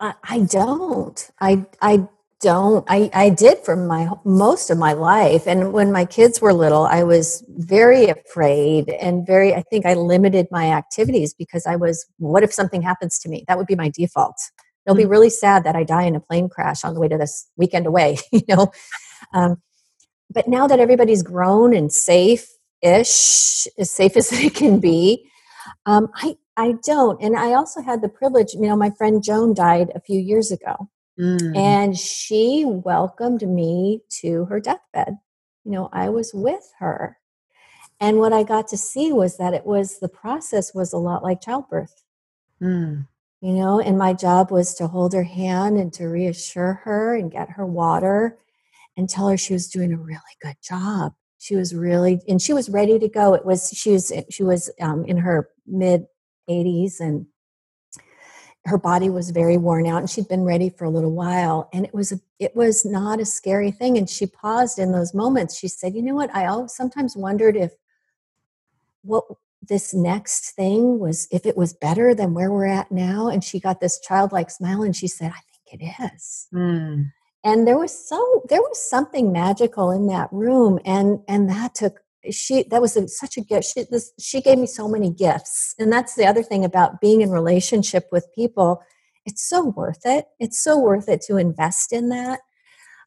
I, 0.00 0.14
I 0.22 0.40
don't 0.40 1.30
i 1.40 1.64
i 1.80 2.06
don't 2.42 2.84
i 2.88 3.08
i 3.14 3.30
did 3.30 3.58
for 3.58 3.76
my 3.76 4.08
most 4.24 4.68
of 4.68 4.76
my 4.76 4.92
life. 4.92 5.46
And 5.46 5.72
when 5.72 5.92
my 5.92 6.04
kids 6.04 6.40
were 6.40 6.52
little 6.52 6.84
i 6.84 7.02
was 7.02 7.44
very 7.48 8.08
afraid 8.08 8.90
and 8.90 9.26
very 9.26 9.54
i 9.54 9.62
think 9.62 9.86
i 9.86 9.94
limited 9.94 10.48
my 10.50 10.70
activities 10.70 11.32
because 11.32 11.66
i 11.66 11.76
was 11.76 12.04
what 12.18 12.42
if 12.42 12.52
something 12.52 12.82
happens 12.82 13.18
to 13.20 13.28
me? 13.28 13.44
That 13.48 13.58
would 13.58 13.68
be 13.68 13.76
my 13.76 13.88
default. 13.88 14.36
They'll 14.84 14.94
mm-hmm. 14.94 15.02
be 15.02 15.06
really 15.06 15.30
sad 15.30 15.64
that 15.64 15.76
i 15.76 15.84
die 15.84 16.02
in 16.02 16.16
a 16.16 16.20
plane 16.20 16.48
crash 16.48 16.84
on 16.84 16.94
the 16.94 17.00
way 17.00 17.08
to 17.08 17.16
this 17.16 17.48
weekend 17.56 17.86
away 17.86 18.18
you 18.32 18.42
know? 18.48 18.72
Um, 19.32 19.62
but 20.28 20.48
now 20.48 20.66
that 20.66 20.80
everybody's 20.80 21.22
grown 21.22 21.74
and 21.74 21.92
safe 21.92 22.48
ish 22.82 23.68
as 23.78 23.90
safe 23.90 24.16
as 24.16 24.30
they 24.36 24.50
can 24.50 24.80
be 24.80 25.28
um, 25.86 26.08
i 26.16 26.36
i 26.56 26.74
don't. 26.84 27.22
And 27.22 27.36
i 27.36 27.52
also 27.52 27.80
had 27.80 28.02
the 28.02 28.08
privilege 28.08 28.52
you 28.54 28.62
know 28.62 28.76
my 28.76 28.90
friend 28.90 29.22
joan 29.22 29.54
died 29.54 29.92
a 29.94 30.00
few 30.00 30.18
years 30.18 30.50
ago 30.50 30.88
Mm. 31.18 31.56
And 31.56 31.98
she 31.98 32.64
welcomed 32.66 33.46
me 33.46 34.00
to 34.20 34.44
her 34.46 34.60
deathbed. 34.60 35.18
You 35.64 35.72
know, 35.72 35.88
I 35.92 36.08
was 36.08 36.32
with 36.34 36.72
her. 36.78 37.18
And 38.00 38.18
what 38.18 38.32
I 38.32 38.42
got 38.42 38.66
to 38.68 38.76
see 38.76 39.12
was 39.12 39.36
that 39.36 39.54
it 39.54 39.64
was 39.64 39.98
the 39.98 40.08
process 40.08 40.74
was 40.74 40.92
a 40.92 40.98
lot 40.98 41.22
like 41.22 41.40
childbirth. 41.40 42.02
Mm. 42.60 43.06
You 43.40 43.52
know, 43.52 43.80
and 43.80 43.98
my 43.98 44.12
job 44.12 44.50
was 44.50 44.74
to 44.74 44.86
hold 44.86 45.12
her 45.12 45.24
hand 45.24 45.76
and 45.76 45.92
to 45.94 46.06
reassure 46.06 46.80
her 46.84 47.14
and 47.14 47.30
get 47.30 47.50
her 47.50 47.66
water 47.66 48.38
and 48.96 49.08
tell 49.08 49.28
her 49.28 49.36
she 49.36 49.52
was 49.52 49.68
doing 49.68 49.92
a 49.92 49.98
really 49.98 50.18
good 50.40 50.56
job. 50.62 51.14
She 51.38 51.56
was 51.56 51.74
really, 51.74 52.20
and 52.28 52.40
she 52.40 52.52
was 52.52 52.68
ready 52.68 52.98
to 53.00 53.08
go. 53.08 53.34
It 53.34 53.44
was, 53.44 53.70
she 53.70 53.90
was, 53.90 54.12
she 54.30 54.44
was 54.44 54.70
um, 54.80 55.04
in 55.04 55.16
her 55.18 55.48
mid 55.66 56.06
80s 56.48 57.00
and 57.00 57.26
her 58.66 58.78
body 58.78 59.10
was 59.10 59.30
very 59.30 59.56
worn 59.56 59.86
out 59.86 59.98
and 59.98 60.08
she'd 60.08 60.28
been 60.28 60.44
ready 60.44 60.70
for 60.70 60.84
a 60.84 60.90
little 60.90 61.12
while. 61.12 61.68
And 61.72 61.84
it 61.84 61.92
was 61.92 62.12
a, 62.12 62.20
it 62.38 62.54
was 62.54 62.84
not 62.84 63.20
a 63.20 63.24
scary 63.24 63.72
thing. 63.72 63.98
And 63.98 64.08
she 64.08 64.26
paused 64.26 64.78
in 64.78 64.92
those 64.92 65.14
moments. 65.14 65.58
She 65.58 65.68
said 65.68 65.94
you 65.94 66.02
know 66.02 66.14
what? 66.14 66.34
I 66.34 66.46
always 66.46 66.74
sometimes 66.74 67.16
wondered 67.16 67.56
if 67.56 67.72
what 69.02 69.24
this 69.60 69.92
next 69.92 70.50
thing 70.54 70.98
was 70.98 71.28
if 71.30 71.46
it 71.46 71.56
was 71.56 71.72
better 71.72 72.14
than 72.14 72.34
where 72.34 72.52
we're 72.52 72.66
at 72.66 72.92
now. 72.92 73.28
And 73.28 73.42
she 73.42 73.58
got 73.58 73.80
this 73.80 74.00
childlike 74.00 74.50
smile 74.50 74.82
and 74.82 74.94
she 74.94 75.08
said 75.08 75.32
i 75.32 75.40
think 75.70 75.82
it 75.82 76.04
is. 76.14 76.46
Mm. 76.54 77.10
and 77.42 77.66
there 77.66 77.78
was 77.78 78.08
so 78.08 78.42
there 78.48 78.60
was 78.60 78.80
something 78.80 79.32
magical 79.32 79.90
in 79.90 80.06
that 80.06 80.28
room. 80.32 80.78
And 80.84 81.20
and 81.26 81.50
that 81.50 81.74
took 81.74 82.01
she 82.30 82.64
that 82.64 82.80
was 82.80 82.96
a, 82.96 83.08
such 83.08 83.36
a 83.36 83.40
gift. 83.40 83.66
She 83.66 83.84
this 83.90 84.12
she 84.20 84.40
gave 84.40 84.58
me 84.58 84.66
so 84.66 84.88
many 84.88 85.10
gifts. 85.10 85.74
And 85.78 85.92
that's 85.92 86.14
the 86.14 86.26
other 86.26 86.42
thing 86.42 86.64
about 86.64 87.00
being 87.00 87.20
in 87.20 87.30
relationship 87.30 88.08
with 88.12 88.26
people. 88.34 88.82
It's 89.24 89.48
so 89.48 89.66
worth 89.66 90.02
it. 90.04 90.26
It's 90.38 90.62
so 90.62 90.78
worth 90.78 91.08
it 91.08 91.20
to 91.22 91.36
invest 91.36 91.92
in 91.92 92.08
that. 92.10 92.40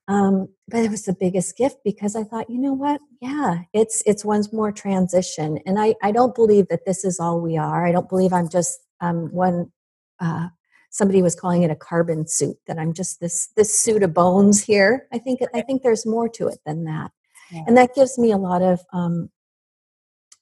Um, 0.07 0.49
but 0.67 0.83
it 0.83 0.91
was 0.91 1.03
the 1.03 1.15
biggest 1.19 1.57
gift 1.57 1.77
because 1.83 2.15
i 2.15 2.23
thought 2.23 2.49
you 2.49 2.59
know 2.59 2.73
what? 2.73 3.01
Yeah 3.21 3.59
it's 3.73 4.03
it's 4.05 4.25
one's 4.25 4.53
more 4.53 4.71
transition. 4.71 5.59
And 5.65 5.79
i 5.79 5.95
i 6.03 6.11
don't 6.11 6.35
believe 6.35 6.67
that 6.69 6.85
this 6.85 7.05
is 7.05 7.19
all 7.19 7.39
we 7.39 7.57
are. 7.57 7.85
I 7.87 7.91
don't 7.91 8.09
believe 8.09 8.33
i'm 8.33 8.49
just 8.49 8.79
um 9.01 9.31
one 9.31 9.71
uh 10.19 10.49
somebody 10.89 11.21
was 11.21 11.35
calling 11.35 11.63
it 11.63 11.71
a 11.71 11.75
carbon 11.75 12.27
suit 12.27 12.55
that 12.67 12.77
i'm 12.79 12.93
just 12.93 13.19
this 13.19 13.49
this 13.55 13.77
suit 13.77 14.03
of 14.03 14.13
bones 14.13 14.63
here. 14.63 15.07
I 15.13 15.19
think 15.19 15.39
i 15.53 15.61
think 15.61 15.83
there's 15.83 16.05
more 16.05 16.29
to 16.29 16.47
it 16.47 16.59
than 16.65 16.83
that 16.85 17.11
yeah. 17.51 17.63
and 17.67 17.77
that 17.77 17.95
gives 17.95 18.17
me 18.17 18.31
a 18.31 18.37
lot 18.37 18.61
of 18.61 18.81
um, 18.93 19.29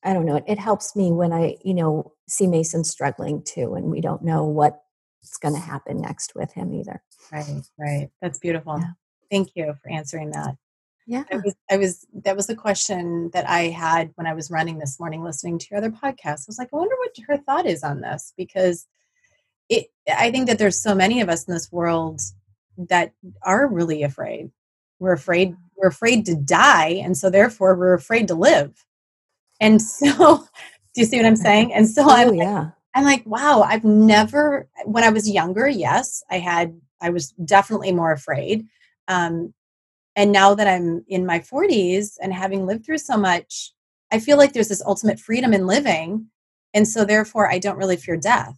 i 0.03 0.13
don't 0.13 0.25
know 0.25 0.35
it, 0.35 0.43
it, 0.47 0.59
helps 0.59 0.95
me 0.95 1.11
when 1.11 1.31
i 1.31 1.55
you 1.63 1.73
know 1.73 2.11
see 2.27 2.47
mason 2.47 2.83
struggling 2.83 3.43
too 3.43 3.75
and 3.75 3.85
we 3.85 4.01
don't 4.01 4.23
know 4.23 4.43
what's 4.45 5.37
going 5.41 5.53
to 5.53 5.59
happen 5.59 6.01
next 6.01 6.35
with 6.35 6.51
him 6.53 6.73
either. 6.73 7.01
Right 7.31 7.61
right. 7.79 8.09
That's 8.21 8.39
beautiful. 8.39 8.77
Yeah. 8.79 8.91
thank 9.31 9.49
you 9.55 9.73
for 9.81 9.89
answering 9.89 10.31
that. 10.31 10.55
Yeah. 11.05 11.23
I 11.31 11.35
was, 11.37 11.55
I 11.69 11.77
was 11.77 12.05
that 12.23 12.35
was 12.35 12.47
the 12.47 12.55
question 12.55 13.29
that 13.33 13.49
i 13.49 13.63
had 13.63 14.11
when 14.15 14.25
i 14.25 14.33
was 14.33 14.49
running 14.49 14.79
this 14.79 14.99
morning 14.99 15.21
listening 15.21 15.57
to 15.59 15.67
your 15.69 15.79
other 15.79 15.91
podcast 15.91 16.25
i 16.25 16.47
was 16.47 16.57
like 16.57 16.69
i 16.73 16.77
wonder 16.77 16.95
what 16.97 17.25
her 17.27 17.37
thought 17.37 17.65
is 17.65 17.83
on 17.83 17.99
this 17.99 18.33
because 18.37 18.87
it 19.67 19.87
i 20.17 20.31
think 20.31 20.47
that 20.47 20.59
there's 20.59 20.81
so 20.81 20.95
many 20.95 21.19
of 21.19 21.27
us 21.27 21.45
in 21.45 21.53
this 21.53 21.71
world 21.71 22.21
that 22.77 23.11
are 23.41 23.67
really 23.67 24.03
afraid 24.03 24.49
we're 25.03 25.11
afraid 25.13 25.55
we're 25.75 25.89
afraid 25.89 26.25
to 26.25 26.35
die 26.35 27.01
and 27.03 27.17
so 27.17 27.29
therefore 27.29 27.75
we're 27.75 27.93
afraid 27.93 28.27
to 28.29 28.35
live. 28.35 28.85
And 29.59 29.81
so 29.99 30.37
do 30.95 31.01
you 31.01 31.05
see 31.05 31.17
what 31.17 31.25
i'm 31.25 31.35
saying? 31.35 31.73
And 31.73 31.87
so 31.87 32.03
oh, 32.05 32.09
i'm 32.09 32.33
yeah. 32.35 32.71
I'm 32.95 33.03
like 33.03 33.23
wow 33.25 33.63
i've 33.63 33.83
never 33.83 34.67
when 34.85 35.03
i 35.03 35.09
was 35.09 35.29
younger 35.29 35.67
yes 35.67 36.23
i 36.31 36.37
had 36.37 36.79
i 37.01 37.09
was 37.09 37.31
definitely 37.43 37.91
more 37.91 38.11
afraid 38.11 38.65
um, 39.07 39.53
and 40.15 40.31
now 40.31 40.53
that 40.55 40.67
i'm 40.67 41.03
in 41.07 41.25
my 41.25 41.39
40s 41.39 42.17
and 42.21 42.31
having 42.33 42.65
lived 42.65 42.85
through 42.85 42.99
so 42.99 43.17
much 43.17 43.73
i 44.11 44.19
feel 44.19 44.37
like 44.37 44.53
there's 44.53 44.69
this 44.69 44.85
ultimate 44.85 45.19
freedom 45.19 45.53
in 45.53 45.65
living 45.65 46.27
and 46.75 46.87
so 46.87 47.03
therefore 47.03 47.49
i 47.49 47.57
don't 47.57 47.77
really 47.77 47.97
fear 47.97 48.15
death 48.15 48.55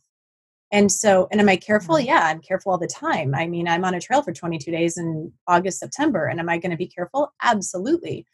and 0.72 0.92
so, 0.92 1.28
and 1.32 1.40
am 1.40 1.50
I 1.50 1.56
careful? 1.56 1.96
Mm-hmm. 1.96 2.08
Yeah, 2.08 2.22
I'm 2.26 2.42
careful 2.42 2.72
all 2.72 2.78
the 2.78 2.88
time. 2.88 3.36
I 3.36 3.48
mean, 3.48 3.68
I'm 3.68 3.86
on 3.86 3.94
a 3.94 4.02
trail 4.02 4.22
for 4.22 4.34
22 4.34 4.72
days 4.72 4.98
in 4.98 5.32
August, 5.48 5.80
September, 5.80 6.26
and 6.26 6.40
am 6.40 6.50
I 6.50 6.58
going 6.58 6.72
to 6.72 6.78
be 6.78 6.88
careful? 6.88 7.34
Absolutely. 7.42 8.26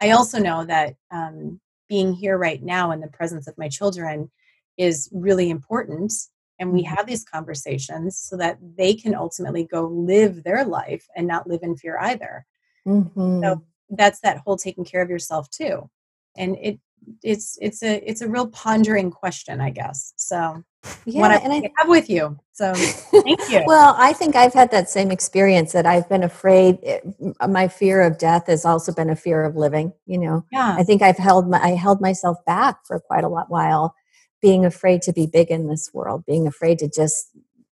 I 0.00 0.10
also 0.10 0.38
know 0.38 0.64
that 0.64 0.96
um, 1.10 1.60
being 1.88 2.12
here 2.12 2.36
right 2.36 2.62
now 2.62 2.90
in 2.90 3.00
the 3.00 3.08
presence 3.08 3.46
of 3.46 3.56
my 3.56 3.68
children 3.68 4.30
is 4.76 5.08
really 5.12 5.50
important. 5.50 6.12
And 6.58 6.72
we 6.72 6.82
mm-hmm. 6.82 6.94
have 6.94 7.06
these 7.06 7.24
conversations 7.24 8.18
so 8.18 8.36
that 8.36 8.58
they 8.76 8.94
can 8.94 9.14
ultimately 9.14 9.64
go 9.64 9.86
live 9.86 10.42
their 10.42 10.64
life 10.64 11.06
and 11.16 11.26
not 11.26 11.46
live 11.46 11.60
in 11.62 11.76
fear 11.76 11.98
either. 11.98 12.46
Mm-hmm. 12.86 13.42
So 13.42 13.64
that's 13.90 14.20
that 14.20 14.38
whole 14.38 14.56
taking 14.56 14.84
care 14.84 15.02
of 15.02 15.10
yourself 15.10 15.50
too. 15.50 15.88
And 16.36 16.56
it 16.60 16.80
it's 17.22 17.58
it's 17.60 17.82
a 17.82 18.08
it's 18.08 18.22
a 18.22 18.28
real 18.28 18.48
pondering 18.48 19.10
question, 19.10 19.60
I 19.60 19.70
guess. 19.70 20.12
So 20.16 20.62
yeah, 21.04 21.40
and 21.42 21.52
I 21.52 21.70
have 21.78 21.88
with 21.88 22.10
you. 22.10 22.38
So 22.52 22.74
thank 22.74 23.48
you. 23.50 23.62
well, 23.66 23.94
I 23.98 24.12
think 24.12 24.34
I've 24.34 24.52
had 24.52 24.70
that 24.72 24.88
same 24.88 25.10
experience 25.10 25.72
that 25.72 25.86
I've 25.86 26.08
been 26.08 26.22
afraid. 26.22 26.78
Eh, 26.82 27.00
my 27.48 27.68
fear 27.68 28.02
of 28.02 28.18
death 28.18 28.46
has 28.48 28.64
also 28.64 28.92
been 28.92 29.10
a 29.10 29.16
fear 29.16 29.44
of 29.44 29.56
living. 29.56 29.92
You 30.06 30.18
know, 30.18 30.44
yeah. 30.50 30.74
I 30.78 30.82
think 30.82 31.02
I've 31.02 31.18
held 31.18 31.48
my 31.48 31.60
I 31.60 31.74
held 31.74 32.00
myself 32.00 32.38
back 32.46 32.84
for 32.86 32.98
quite 32.98 33.24
a 33.24 33.28
lot 33.28 33.48
while, 33.48 33.94
being 34.40 34.64
afraid 34.64 35.02
to 35.02 35.12
be 35.12 35.26
big 35.26 35.50
in 35.50 35.68
this 35.68 35.90
world, 35.92 36.24
being 36.26 36.46
afraid 36.46 36.78
to 36.80 36.88
just 36.88 37.30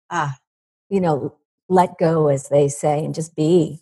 ah, 0.09 0.35
you 0.89 0.99
know, 0.99 1.35
let 1.69 1.97
go, 1.97 2.27
as 2.27 2.49
they 2.49 2.67
say, 2.67 3.03
and 3.03 3.15
just 3.15 3.35
be. 3.35 3.79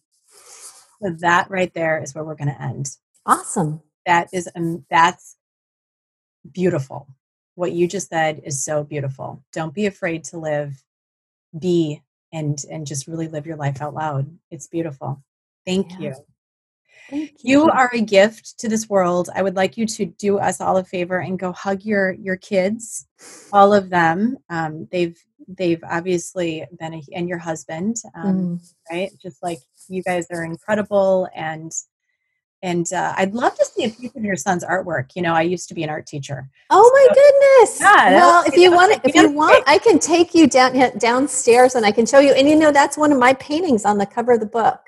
So 1.02 1.16
that 1.20 1.50
right 1.50 1.74
there 1.74 2.02
is 2.02 2.14
where 2.16 2.24
we're 2.24 2.36
going 2.36 2.54
to 2.54 2.62
end. 2.62 2.90
Awesome. 3.26 3.82
That 4.06 4.30
is 4.34 4.50
um, 4.56 4.86
that's 4.90 5.36
beautiful 6.52 7.08
what 7.56 7.72
you 7.72 7.88
just 7.88 8.10
said 8.10 8.42
is 8.44 8.64
so 8.64 8.84
beautiful. 8.84 9.44
Don't 9.52 9.74
be 9.74 9.86
afraid 9.86 10.24
to 10.26 10.38
live, 10.38 10.84
be 11.58 12.02
and 12.32 12.64
and 12.70 12.86
just 12.86 13.08
really 13.08 13.28
live 13.28 13.46
your 13.46 13.56
life 13.56 13.82
out 13.82 13.94
loud. 13.94 14.30
It's 14.52 14.68
beautiful. 14.68 15.24
Thank 15.66 15.92
yeah. 15.92 16.00
you. 16.00 16.16
Thank 17.10 17.32
you. 17.44 17.62
You 17.62 17.70
are 17.70 17.90
a 17.94 18.02
gift 18.02 18.60
to 18.60 18.70
this 18.70 18.90
world. 18.90 19.30
I 19.36 19.44
would 19.44 19.56
like 19.56 19.78
you 19.78 19.86
to 19.86 20.06
do 20.06 20.38
us 20.38 20.60
all 20.60 20.78
a 20.78 20.84
favor 20.84 21.20
and 21.20 21.40
go 21.40 21.52
hug 21.52 21.84
your 21.84 22.14
your 22.14 22.36
kids, 22.36 23.08
all 23.54 23.74
of 23.74 23.90
them. 23.90 24.38
Um, 24.50 24.88
they've 24.92 25.18
they've 25.48 25.84
obviously 25.84 26.66
been 26.80 26.96
a, 26.96 27.02
and 27.14 27.30
your 27.30 27.38
husband, 27.38 27.98
um, 28.16 28.36
mm. 28.36 28.74
right? 28.92 29.12
Just 29.22 29.44
like 29.44 29.60
you 29.88 30.02
guys 30.04 30.28
are 30.32 30.44
incredible 30.44 31.30
and 31.36 31.72
and 32.62 32.92
uh, 32.94 33.14
I'd 33.18 33.34
love 33.34 33.56
to 33.56 33.66
see 33.66 33.86
a 33.86 33.90
piece 33.90 34.16
of 34.16 34.24
your 34.24 34.36
son's 34.36 34.64
artwork. 34.64 35.12
You 35.16 35.22
know, 35.22 35.34
I 35.34 35.42
used 35.42 35.68
to 35.70 35.76
be 35.76 35.84
an 35.84 35.90
art 35.90 36.08
teacher. 36.08 36.50
Oh 36.70 36.90
my 36.94 37.08
so, 37.08 37.22
goodness! 37.22 37.80
Yeah, 37.80 38.12
well, 38.16 38.44
if 38.46 38.58
you 38.58 38.72
want, 38.72 39.00
if 39.04 39.14
you 39.14 39.32
want, 39.32 39.64
I 39.68 39.78
can 39.78 40.00
take 40.00 40.34
you 40.34 40.48
down 40.48 40.98
downstairs 40.98 41.76
and 41.76 41.86
I 41.86 41.92
can 41.92 42.06
show 42.06 42.20
you. 42.20 42.34
And 42.34 42.50
you 42.50 42.56
know, 42.56 42.72
that's 42.72 42.98
one 42.98 43.12
of 43.12 43.20
my 43.20 43.34
paintings 43.34 43.86
on 43.86 43.98
the 43.98 44.06
cover 44.06 44.34
of 44.34 44.40
the 44.40 44.46
book. 44.46 44.80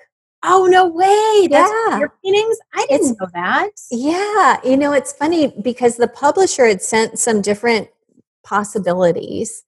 Oh 0.44 0.66
no 0.66 0.88
way! 0.88 1.48
That's 1.50 1.72
yeah, 1.90 2.00
your 2.00 2.14
paintings. 2.24 2.58
I 2.74 2.86
didn't 2.90 3.12
it's, 3.12 3.20
know 3.20 3.28
that. 3.34 3.70
Yeah, 3.92 4.60
you 4.64 4.78
know, 4.78 4.94
it's 4.94 5.14
funny 5.14 5.54
because 5.62 5.98
the 5.98 6.08
publisher 6.08 6.66
had 6.66 6.82
sent 6.82 7.20
some 7.20 7.42
different 7.42 7.90
possibilities, 8.44 9.64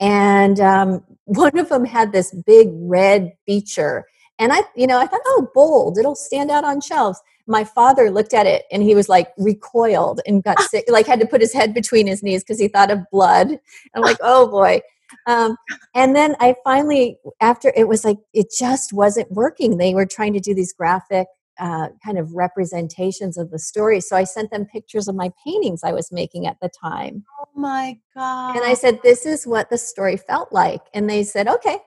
and 0.00 0.60
um, 0.60 1.04
one 1.24 1.56
of 1.58 1.68
them 1.68 1.84
had 1.84 2.12
this 2.12 2.34
big 2.46 2.68
red 2.72 3.32
feature. 3.46 4.06
And 4.38 4.52
I, 4.52 4.60
you 4.74 4.86
know, 4.86 4.98
I 4.98 5.06
thought, 5.06 5.22
oh, 5.24 5.48
bold, 5.54 5.96
it'll 5.96 6.14
stand 6.14 6.50
out 6.50 6.62
on 6.62 6.82
shelves 6.82 7.22
my 7.46 7.64
father 7.64 8.10
looked 8.10 8.34
at 8.34 8.46
it 8.46 8.64
and 8.70 8.82
he 8.82 8.94
was 8.94 9.08
like 9.08 9.32
recoiled 9.38 10.20
and 10.26 10.42
got 10.42 10.60
sick, 10.70 10.84
like 10.88 11.06
had 11.06 11.20
to 11.20 11.26
put 11.26 11.40
his 11.40 11.52
head 11.52 11.74
between 11.74 12.06
his 12.06 12.22
knees 12.22 12.42
because 12.42 12.60
he 12.60 12.68
thought 12.68 12.90
of 12.90 13.00
blood. 13.10 13.58
I'm 13.94 14.02
like, 14.02 14.18
oh 14.20 14.48
boy. 14.48 14.80
Um, 15.26 15.56
and 15.94 16.16
then 16.16 16.34
I 16.40 16.56
finally, 16.64 17.18
after 17.40 17.72
it 17.76 17.88
was 17.88 18.04
like, 18.04 18.18
it 18.32 18.52
just 18.56 18.92
wasn't 18.92 19.30
working. 19.30 19.76
They 19.76 19.94
were 19.94 20.06
trying 20.06 20.32
to 20.32 20.40
do 20.40 20.54
these 20.54 20.72
graphic 20.72 21.28
uh, 21.58 21.88
kind 22.04 22.18
of 22.18 22.34
representations 22.34 23.38
of 23.38 23.50
the 23.50 23.58
story. 23.58 24.00
So 24.00 24.16
I 24.16 24.24
sent 24.24 24.50
them 24.50 24.66
pictures 24.66 25.08
of 25.08 25.14
my 25.14 25.32
paintings 25.44 25.82
I 25.82 25.92
was 25.92 26.12
making 26.12 26.46
at 26.46 26.58
the 26.60 26.68
time. 26.68 27.24
Oh 27.40 27.48
my 27.54 27.98
God. 28.14 28.56
And 28.56 28.64
I 28.64 28.74
said, 28.74 29.00
This 29.02 29.24
is 29.24 29.46
what 29.46 29.70
the 29.70 29.78
story 29.78 30.16
felt 30.16 30.52
like. 30.52 30.82
And 30.92 31.08
they 31.08 31.22
said, 31.24 31.48
Okay. 31.48 31.78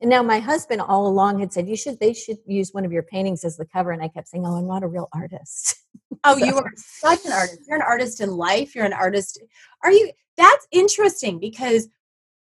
And 0.00 0.10
now 0.10 0.22
my 0.22 0.38
husband 0.38 0.80
all 0.80 1.08
along 1.08 1.40
had 1.40 1.52
said, 1.52 1.68
you 1.68 1.76
should, 1.76 1.98
they 1.98 2.12
should 2.12 2.38
use 2.46 2.72
one 2.72 2.84
of 2.84 2.92
your 2.92 3.02
paintings 3.02 3.44
as 3.44 3.56
the 3.56 3.64
cover. 3.64 3.90
And 3.90 4.02
I 4.02 4.08
kept 4.08 4.28
saying, 4.28 4.46
oh, 4.46 4.56
I'm 4.56 4.68
not 4.68 4.84
a 4.84 4.88
real 4.88 5.08
artist. 5.12 5.76
Oh, 6.24 6.36
so. 6.36 6.44
you 6.44 6.56
are 6.56 6.72
such 6.74 7.24
an 7.26 7.32
artist. 7.32 7.60
You're 7.68 7.76
an 7.76 7.86
artist 7.86 8.20
in 8.20 8.30
life. 8.30 8.74
You're 8.74 8.84
an 8.84 8.92
artist. 8.92 9.40
Are 9.84 9.92
you, 9.92 10.10
that's 10.36 10.66
interesting 10.72 11.38
because 11.38 11.88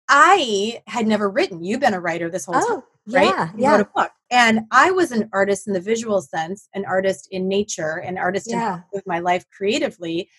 I 0.09 0.81
had 0.87 1.07
never 1.07 1.29
written. 1.29 1.63
You've 1.63 1.81
been 1.81 1.93
a 1.93 2.01
writer 2.01 2.31
this 2.31 2.47
whole 2.47 2.57
oh, 2.57 2.69
time, 2.69 2.83
right? 3.15 3.27
Yeah, 3.27 3.53
you 3.55 3.63
yeah. 3.63 3.71
wrote 3.73 3.81
a 3.83 3.91
book. 3.95 4.11
And 4.31 4.61
I 4.71 4.91
was 4.93 5.13
an 5.13 5.29
artist 5.35 5.67
in 5.67 5.75
the 5.75 5.81
visual 5.81 6.23
sense, 6.23 6.69
an 6.75 6.87
artist 6.87 7.29
in 7.31 7.49
nature, 7.49 7.97
an 7.97 8.17
artist 8.17 8.47
yeah. 8.49 8.81
in 8.95 9.03
my 9.05 9.19
life 9.19 9.45
creatively. 9.55 10.31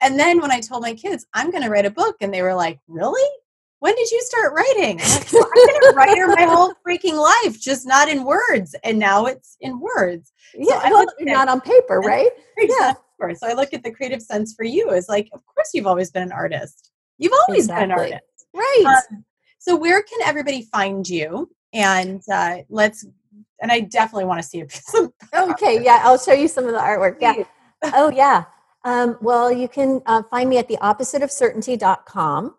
And 0.00 0.18
then 0.18 0.40
when 0.40 0.50
I 0.50 0.60
told 0.60 0.82
my 0.82 0.94
kids, 0.94 1.26
I'm 1.32 1.50
going 1.50 1.62
to 1.62 1.70
write 1.70 1.86
a 1.86 1.90
book, 1.90 2.16
and 2.20 2.34
they 2.34 2.42
were 2.42 2.54
like, 2.54 2.80
Really? 2.88 3.22
When 3.84 3.94
did 3.96 4.10
you 4.10 4.22
start 4.22 4.54
writing? 4.54 4.98
I'm 4.98 5.10
like, 5.10 5.30
well, 5.30 5.44
I've 5.44 5.66
been 5.66 5.90
a 5.90 5.94
writer 5.94 6.26
my 6.28 6.44
whole 6.44 6.72
freaking 6.88 7.20
life, 7.20 7.60
just 7.60 7.86
not 7.86 8.08
in 8.08 8.24
words. 8.24 8.74
And 8.82 8.98
now 8.98 9.26
it's 9.26 9.58
in 9.60 9.78
words. 9.78 10.32
Yeah, 10.54 10.82
so 10.84 10.90
well, 10.90 11.06
not 11.20 11.48
on 11.48 11.60
paper, 11.60 12.00
right? 12.04 12.30
Yeah. 12.58 12.94
So 13.34 13.46
I 13.46 13.52
look 13.52 13.74
at 13.74 13.84
the 13.84 13.90
creative 13.90 14.22
sense 14.22 14.54
for 14.54 14.64
you 14.64 14.88
as 14.92 15.10
like, 15.10 15.28
of 15.34 15.44
course 15.44 15.68
you've 15.74 15.86
always 15.86 16.10
been 16.10 16.22
an 16.22 16.32
artist. 16.32 16.92
You've 17.18 17.34
always 17.46 17.64
exactly. 17.64 17.82
been 17.82 17.90
an 17.90 17.98
artist. 17.98 18.46
Right. 18.54 19.02
Um, 19.12 19.24
so 19.58 19.76
where 19.76 20.02
can 20.02 20.20
everybody 20.24 20.62
find 20.62 21.06
you? 21.06 21.50
And 21.74 22.22
uh, 22.32 22.60
let's, 22.70 23.06
and 23.60 23.70
I 23.70 23.80
definitely 23.80 24.24
want 24.24 24.40
to 24.40 24.48
see 24.48 24.60
a 24.62 24.64
piece 24.64 24.94
of 24.94 25.12
Okay, 25.34 25.84
yeah, 25.84 26.00
I'll 26.04 26.18
show 26.18 26.32
you 26.32 26.48
some 26.48 26.64
of 26.64 26.72
the 26.72 26.80
artwork. 26.80 27.18
Yeah. 27.20 27.44
oh, 27.82 28.10
yeah. 28.10 28.44
Um, 28.86 29.18
well, 29.20 29.52
you 29.52 29.68
can 29.68 30.00
uh, 30.06 30.22
find 30.30 30.48
me 30.48 30.56
at 30.56 30.68
the 30.68 30.78
opposite 30.78 31.22
of 31.22 31.30
certainty.com. 31.30 32.54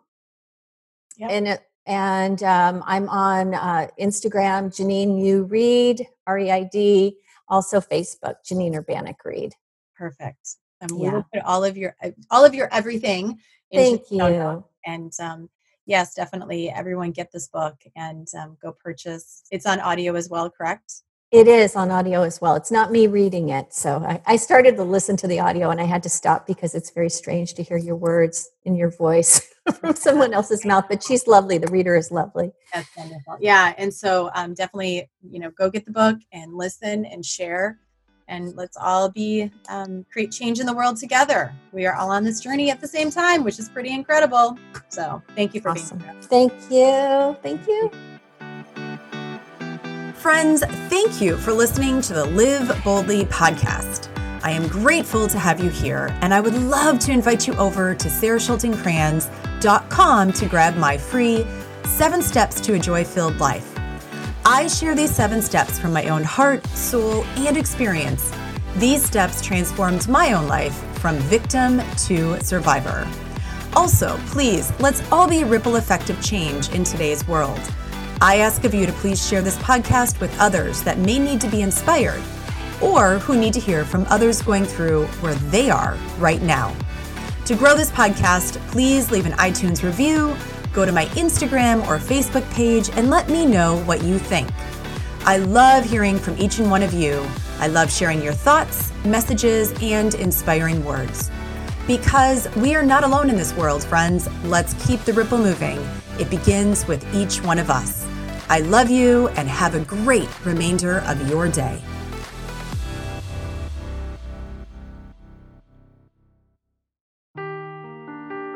Yep. 1.16 1.30
And 1.30 1.60
and 1.86 2.42
um, 2.42 2.82
I'm 2.86 3.08
on 3.08 3.54
uh, 3.54 3.88
Instagram, 4.00 4.74
Janine 4.74 5.24
U 5.24 5.44
Reid, 5.44 6.06
R 6.26 6.38
E 6.38 6.50
I 6.50 6.64
D. 6.64 7.16
Also 7.48 7.80
Facebook, 7.80 8.34
Janine 8.44 8.74
Urbaniak 8.74 9.24
Reid. 9.24 9.54
Perfect. 9.96 10.56
And 10.80 10.90
um, 10.90 10.98
we 10.98 11.08
will 11.08 11.24
put 11.32 11.42
all 11.44 11.62
of 11.62 11.76
your 11.76 11.94
uh, 12.02 12.10
all 12.30 12.44
of 12.44 12.54
your 12.54 12.68
everything. 12.72 13.38
Thank 13.72 14.10
you. 14.10 14.64
And 14.84 15.12
um, 15.20 15.48
yes, 15.86 16.14
definitely, 16.14 16.70
everyone 16.70 17.12
get 17.12 17.30
this 17.32 17.48
book 17.48 17.76
and 17.94 18.26
um, 18.36 18.56
go 18.60 18.72
purchase. 18.72 19.42
It's 19.50 19.66
on 19.66 19.80
audio 19.80 20.14
as 20.16 20.28
well, 20.28 20.50
correct? 20.50 21.02
It 21.32 21.48
is 21.48 21.74
on 21.74 21.90
audio 21.90 22.22
as 22.22 22.40
well. 22.40 22.54
It's 22.54 22.70
not 22.70 22.92
me 22.92 23.08
reading 23.08 23.48
it. 23.48 23.74
So 23.74 23.96
I, 24.06 24.22
I, 24.26 24.36
started 24.36 24.76
to 24.76 24.84
listen 24.84 25.16
to 25.16 25.26
the 25.26 25.40
audio 25.40 25.70
and 25.70 25.80
I 25.80 25.84
had 25.84 26.04
to 26.04 26.08
stop 26.08 26.46
because 26.46 26.72
it's 26.72 26.90
very 26.90 27.10
strange 27.10 27.54
to 27.54 27.64
hear 27.64 27.76
your 27.76 27.96
words 27.96 28.48
in 28.64 28.76
your 28.76 28.90
voice 28.90 29.40
from 29.80 29.96
someone 29.96 30.32
else's 30.32 30.64
mouth. 30.64 30.84
But 30.88 31.02
she's 31.02 31.26
lovely. 31.26 31.58
The 31.58 31.66
reader 31.66 31.96
is 31.96 32.12
lovely. 32.12 32.52
That's 32.72 32.96
wonderful. 32.96 33.38
Yeah. 33.40 33.74
And 33.76 33.92
so 33.92 34.30
um, 34.36 34.54
definitely, 34.54 35.10
you 35.28 35.40
know, 35.40 35.50
go 35.50 35.68
get 35.68 35.84
the 35.84 35.90
book 35.90 36.16
and 36.32 36.54
listen 36.54 37.04
and 37.04 37.24
share. 37.24 37.80
And 38.28 38.54
let's 38.56 38.76
all 38.76 39.08
be 39.10 39.50
um, 39.68 40.06
create 40.12 40.30
change 40.30 40.60
in 40.60 40.66
the 40.66 40.74
world 40.74 40.96
together. 40.96 41.52
We 41.72 41.86
are 41.86 41.94
all 41.94 42.10
on 42.10 42.24
this 42.24 42.40
journey 42.40 42.70
at 42.70 42.80
the 42.80 42.88
same 42.88 43.10
time, 43.10 43.42
which 43.42 43.58
is 43.58 43.68
pretty 43.68 43.92
incredible. 43.92 44.58
So 44.88 45.22
thank 45.34 45.54
you 45.54 45.60
for 45.60 45.70
awesome. 45.70 45.98
being 45.98 46.10
here. 46.10 46.22
Thank 46.22 46.52
you. 46.70 47.36
Thank 47.42 47.66
you. 47.66 48.15
Friends, 50.26 50.64
thank 50.88 51.20
you 51.20 51.36
for 51.36 51.52
listening 51.52 52.00
to 52.00 52.12
the 52.12 52.24
Live 52.24 52.82
Boldly 52.82 53.26
podcast. 53.26 54.08
I 54.42 54.50
am 54.50 54.66
grateful 54.66 55.28
to 55.28 55.38
have 55.38 55.62
you 55.62 55.70
here, 55.70 56.08
and 56.20 56.34
I 56.34 56.40
would 56.40 56.54
love 56.54 56.98
to 56.98 57.12
invite 57.12 57.46
you 57.46 57.54
over 57.54 57.94
to 57.94 58.08
sarahschultencrans.com 58.08 60.32
to 60.32 60.46
grab 60.46 60.76
my 60.78 60.98
free 60.98 61.46
Seven 61.84 62.22
Steps 62.22 62.60
to 62.62 62.74
a 62.74 62.78
Joy 62.80 63.04
Filled 63.04 63.38
Life. 63.38 63.72
I 64.44 64.66
share 64.66 64.96
these 64.96 65.14
seven 65.14 65.40
steps 65.40 65.78
from 65.78 65.92
my 65.92 66.08
own 66.08 66.24
heart, 66.24 66.66
soul, 66.70 67.22
and 67.36 67.56
experience. 67.56 68.32
These 68.78 69.04
steps 69.04 69.40
transformed 69.40 70.08
my 70.08 70.32
own 70.32 70.48
life 70.48 70.74
from 70.98 71.18
victim 71.18 71.80
to 72.08 72.40
survivor. 72.40 73.06
Also, 73.74 74.18
please, 74.26 74.72
let's 74.80 75.08
all 75.12 75.28
be 75.28 75.42
a 75.42 75.46
ripple 75.46 75.76
effect 75.76 76.10
of 76.10 76.20
change 76.20 76.70
in 76.70 76.82
today's 76.82 77.28
world. 77.28 77.60
I 78.20 78.38
ask 78.38 78.64
of 78.64 78.72
you 78.72 78.86
to 78.86 78.92
please 78.92 79.26
share 79.26 79.42
this 79.42 79.58
podcast 79.58 80.20
with 80.20 80.34
others 80.40 80.82
that 80.84 80.96
may 80.98 81.18
need 81.18 81.38
to 81.42 81.50
be 81.50 81.60
inspired 81.60 82.22
or 82.80 83.18
who 83.18 83.38
need 83.38 83.52
to 83.52 83.60
hear 83.60 83.84
from 83.84 84.06
others 84.08 84.40
going 84.40 84.64
through 84.64 85.04
where 85.20 85.34
they 85.34 85.68
are 85.68 85.98
right 86.18 86.40
now. 86.40 86.74
To 87.44 87.54
grow 87.54 87.76
this 87.76 87.90
podcast, 87.90 88.56
please 88.68 89.10
leave 89.10 89.26
an 89.26 89.32
iTunes 89.32 89.82
review, 89.82 90.34
go 90.72 90.86
to 90.86 90.92
my 90.92 91.04
Instagram 91.06 91.86
or 91.86 91.98
Facebook 91.98 92.50
page, 92.52 92.88
and 92.94 93.10
let 93.10 93.28
me 93.28 93.44
know 93.44 93.82
what 93.84 94.02
you 94.02 94.18
think. 94.18 94.48
I 95.26 95.36
love 95.36 95.84
hearing 95.84 96.18
from 96.18 96.38
each 96.38 96.58
and 96.58 96.70
one 96.70 96.82
of 96.82 96.94
you. 96.94 97.26
I 97.58 97.66
love 97.66 97.92
sharing 97.92 98.22
your 98.22 98.32
thoughts, 98.32 98.92
messages, 99.04 99.74
and 99.82 100.14
inspiring 100.14 100.82
words. 100.84 101.30
Because 101.86 102.48
we 102.56 102.74
are 102.74 102.82
not 102.82 103.04
alone 103.04 103.28
in 103.28 103.36
this 103.36 103.54
world, 103.54 103.84
friends. 103.84 104.26
Let's 104.44 104.72
keep 104.86 105.00
the 105.00 105.12
ripple 105.12 105.38
moving. 105.38 105.78
It 106.18 106.30
begins 106.30 106.86
with 106.86 107.04
each 107.14 107.42
one 107.42 107.58
of 107.58 107.70
us. 107.70 108.06
I 108.48 108.60
love 108.60 108.90
you 108.90 109.28
and 109.28 109.48
have 109.48 109.74
a 109.74 109.80
great 109.80 110.28
remainder 110.46 111.00
of 111.00 111.28
your 111.28 111.48
day. 111.48 111.80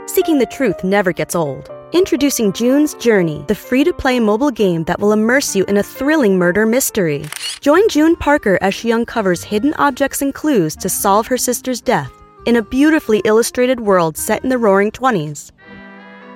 Seeking 0.07 0.39
the 0.39 0.47
truth 0.47 0.85
never 0.85 1.13
gets 1.13 1.35
old. 1.35 1.71
Introducing 1.93 2.53
June's 2.53 2.95
Journey, 2.95 3.45
the 3.49 3.55
free 3.55 3.85
to 3.85 3.93
play 3.93 4.21
mobile 4.21 4.51
game 4.51 4.85
that 4.85 5.01
will 5.01 5.13
immerse 5.13 5.57
you 5.57 5.65
in 5.65 5.77
a 5.77 5.83
thrilling 5.83 6.39
murder 6.39 6.67
mystery. 6.67 7.25
Join 7.61 7.89
June 7.89 8.15
Parker 8.17 8.59
as 8.61 8.75
she 8.75 8.93
uncovers 8.93 9.43
hidden 9.43 9.75
objects 9.75 10.23
and 10.23 10.33
clues 10.33 10.77
to 10.77 10.89
solve 10.89 11.27
her 11.27 11.37
sister's 11.37 11.81
death 11.81 12.13
in 12.47 12.57
a 12.57 12.63
beautifully 12.63 13.21
illustrated 13.25 13.81
world 13.81 14.17
set 14.17 14.43
in 14.43 14.51
the 14.51 14.59
roaring 14.59 14.91
20s. 14.91 15.53